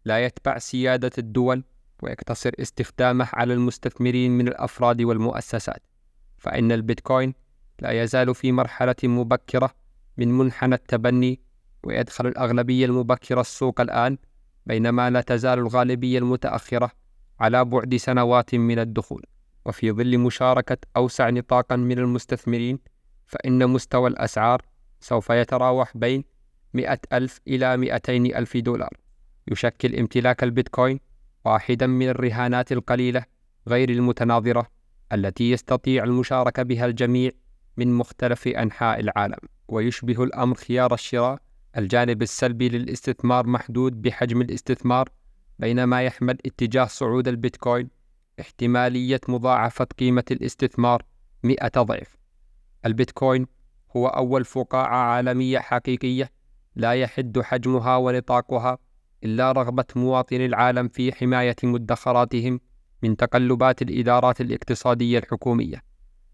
لا 0.04 0.24
يتبع 0.24 0.58
سيادة 0.58 1.10
الدول 1.18 1.64
ويقتصر 2.02 2.50
استخدامه 2.60 3.28
على 3.32 3.54
المستثمرين 3.54 4.38
من 4.38 4.48
الأفراد 4.48 5.02
والمؤسسات. 5.02 5.82
فإن 6.38 6.72
البيتكوين 6.72 7.34
لا 7.80 8.02
يزال 8.02 8.34
في 8.34 8.52
مرحلة 8.52 8.96
مبكرة 9.04 9.70
من 10.16 10.38
منحنى 10.38 10.74
التبني 10.74 11.40
ويدخل 11.84 12.26
الأغلبية 12.26 12.86
المبكرة 12.86 13.40
السوق 13.40 13.80
الآن 13.80 14.18
بينما 14.66 15.10
لا 15.10 15.20
تزال 15.20 15.58
الغالبية 15.58 16.18
المتأخرة 16.18 16.90
على 17.40 17.64
بعد 17.64 17.96
سنوات 17.96 18.54
من 18.54 18.78
الدخول. 18.78 19.22
وفي 19.66 19.92
ظل 19.92 20.18
مشاركة 20.18 20.76
أوسع 20.96 21.30
نطاقا 21.30 21.76
من 21.76 21.98
المستثمرين 21.98 22.78
فإن 23.26 23.66
مستوى 23.66 24.08
الأسعار 24.10 24.62
سوف 25.00 25.30
يتراوح 25.30 25.96
بين 25.96 26.24
مئة 26.74 26.98
ألف 27.12 27.40
إلى 27.48 27.76
مئتين 27.76 28.36
ألف 28.36 28.56
دولار. 28.56 28.90
يشكل 29.48 29.96
امتلاك 29.96 30.42
البيتكوين 30.42 31.00
واحدا 31.44 31.86
من 31.86 32.08
الرهانات 32.08 32.72
القليلة 32.72 33.24
غير 33.68 33.90
المتناظرة 33.90 34.66
التي 35.12 35.50
يستطيع 35.50 36.04
المشاركة 36.04 36.62
بها 36.62 36.86
الجميع 36.86 37.30
من 37.76 37.92
مختلف 37.94 38.48
أنحاء 38.48 39.00
العالم 39.00 39.38
ويشبه 39.68 40.22
الأمر 40.22 40.54
خيار 40.54 40.94
الشراء 40.94 41.38
الجانب 41.76 42.22
السلبي 42.22 42.68
للاستثمار 42.68 43.46
محدود 43.46 44.02
بحجم 44.02 44.40
الاستثمار 44.40 45.08
بينما 45.58 46.02
يحمل 46.02 46.38
اتجاه 46.46 46.84
صعود 46.84 47.28
البيتكوين 47.28 47.88
احتمالية 48.40 49.20
مضاعفة 49.28 49.84
قيمة 49.98 50.24
الاستثمار 50.30 51.02
مئة 51.42 51.82
ضعف. 51.82 52.16
البيتكوين 52.86 53.46
هو 53.96 54.06
أول 54.06 54.44
فقاعة 54.44 54.96
عالمية 54.96 55.58
حقيقية 55.58 56.30
لا 56.76 56.92
يحد 56.92 57.40
حجمها 57.40 57.96
ونطاقها 57.96 58.78
إلا 59.24 59.52
رغبة 59.52 59.84
مواطني 59.96 60.46
العالم 60.46 60.88
في 60.88 61.12
حماية 61.12 61.56
مدخراتهم 61.62 62.60
من 63.02 63.16
تقلبات 63.16 63.82
الإدارات 63.82 64.40
الاقتصادية 64.40 65.18
الحكومية. 65.18 65.82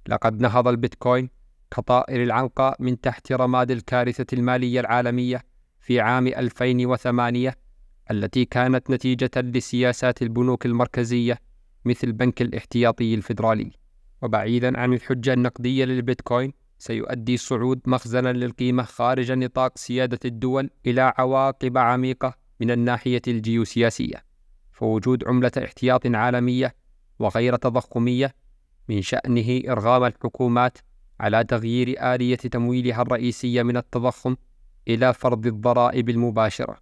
لقد 0.08 0.40
نهض 0.40 0.68
البيتكوين 0.68 1.30
كطائر 1.70 2.22
العنقاء 2.22 2.82
من 2.82 3.00
تحت 3.00 3.32
رماد 3.32 3.70
الكارثة 3.70 4.26
المالية 4.32 4.80
العالمية 4.80 5.42
في 5.80 6.00
عام 6.00 6.26
2008 6.26 7.54
التي 8.10 8.44
كانت 8.44 8.90
نتيجة 8.90 9.30
لسياسات 9.36 10.22
البنوك 10.22 10.66
المركزية 10.66 11.38
مثل 11.84 12.12
بنك 12.12 12.42
الاحتياطي 12.42 13.14
الفيدرالي. 13.14 13.70
وبعيدا 14.22 14.80
عن 14.80 14.92
الحجة 14.92 15.32
النقدية 15.32 15.84
للبيتكوين 15.84 16.52
سيؤدي 16.78 17.36
صعود 17.36 17.80
مخزنا 17.86 18.32
للقيمة 18.32 18.82
خارج 18.82 19.32
نطاق 19.32 19.78
سيادة 19.78 20.18
الدول 20.24 20.70
إلى 20.86 21.12
عواقب 21.18 21.78
عميقة 21.78 22.34
من 22.60 22.70
الناحية 22.70 23.22
الجيوسياسية. 23.28 24.24
فوجود 24.72 25.24
عملة 25.28 25.52
احتياط 25.64 26.06
عالمية 26.06 26.74
وغير 27.18 27.56
تضخمية 27.56 28.34
من 28.88 29.02
شأنه 29.02 29.60
إرغام 29.68 30.04
الحكومات 30.04 30.78
على 31.20 31.44
تغيير 31.44 32.14
آلية 32.14 32.36
تمويلها 32.36 33.02
الرئيسية 33.02 33.62
من 33.62 33.76
التضخم 33.76 34.36
إلى 34.88 35.14
فرض 35.14 35.46
الضرائب 35.46 36.08
المباشرة 36.08 36.76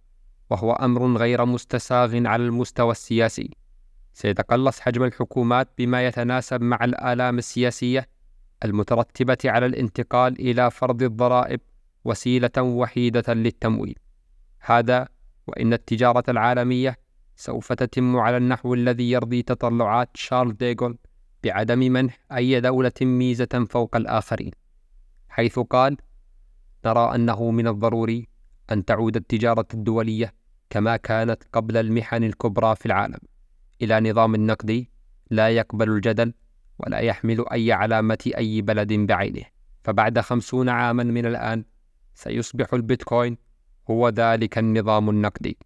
وهو 0.49 0.71
أمر 0.71 1.17
غير 1.17 1.45
مستساغ 1.45 2.27
على 2.27 2.45
المستوى 2.45 2.91
السياسي. 2.91 3.49
سيتقلص 4.13 4.79
حجم 4.79 5.03
الحكومات 5.03 5.69
بما 5.77 6.07
يتناسب 6.07 6.61
مع 6.61 6.85
الآلام 6.85 7.37
السياسية 7.37 8.07
المترتبة 8.65 9.37
على 9.45 9.65
الانتقال 9.65 10.39
إلى 10.39 10.71
فرض 10.71 11.03
الضرائب 11.03 11.59
وسيلة 12.05 12.51
وحيدة 12.57 13.33
للتمويل. 13.33 13.99
هذا 14.59 15.07
وإن 15.47 15.73
التجارة 15.73 16.23
العالمية 16.29 16.97
سوف 17.35 17.73
تتم 17.73 18.17
على 18.17 18.37
النحو 18.37 18.73
الذي 18.73 19.11
يرضي 19.11 19.41
تطلعات 19.41 20.09
شارل 20.13 20.57
ديغول 20.57 20.97
بعدم 21.43 21.79
منح 21.79 22.19
أي 22.31 22.61
دولة 22.61 22.91
ميزة 23.01 23.65
فوق 23.69 23.95
الآخرين 23.95 24.51
حيث 25.29 25.59
قال 25.59 25.97
نرى 26.85 27.15
أنه 27.15 27.51
من 27.51 27.67
الضروري 27.67 28.27
أن 28.71 28.85
تعود 28.85 29.15
التجارة 29.15 29.67
الدولية 29.73 30.33
كما 30.69 30.97
كانت 30.97 31.43
قبل 31.53 31.77
المحن 31.77 32.23
الكبرى 32.23 32.75
في 32.75 32.85
العالم 32.85 33.19
إلى 33.81 34.11
نظام 34.11 34.35
نقدي 34.35 34.91
لا 35.29 35.49
يقبل 35.49 35.89
الجدل 35.89 36.33
ولا 36.79 36.99
يحمل 36.99 37.45
أي 37.51 37.71
علامة 37.71 38.31
أي 38.37 38.61
بلد 38.61 38.93
بعينه 38.93 39.43
فبعد 39.83 40.19
خمسون 40.19 40.69
عاما 40.69 41.03
من 41.03 41.25
الآن 41.25 41.65
سيصبح 42.13 42.73
البيتكوين 42.73 43.37
هو 43.89 44.09
ذلك 44.09 44.57
النظام 44.57 45.09
النقدي. 45.09 45.57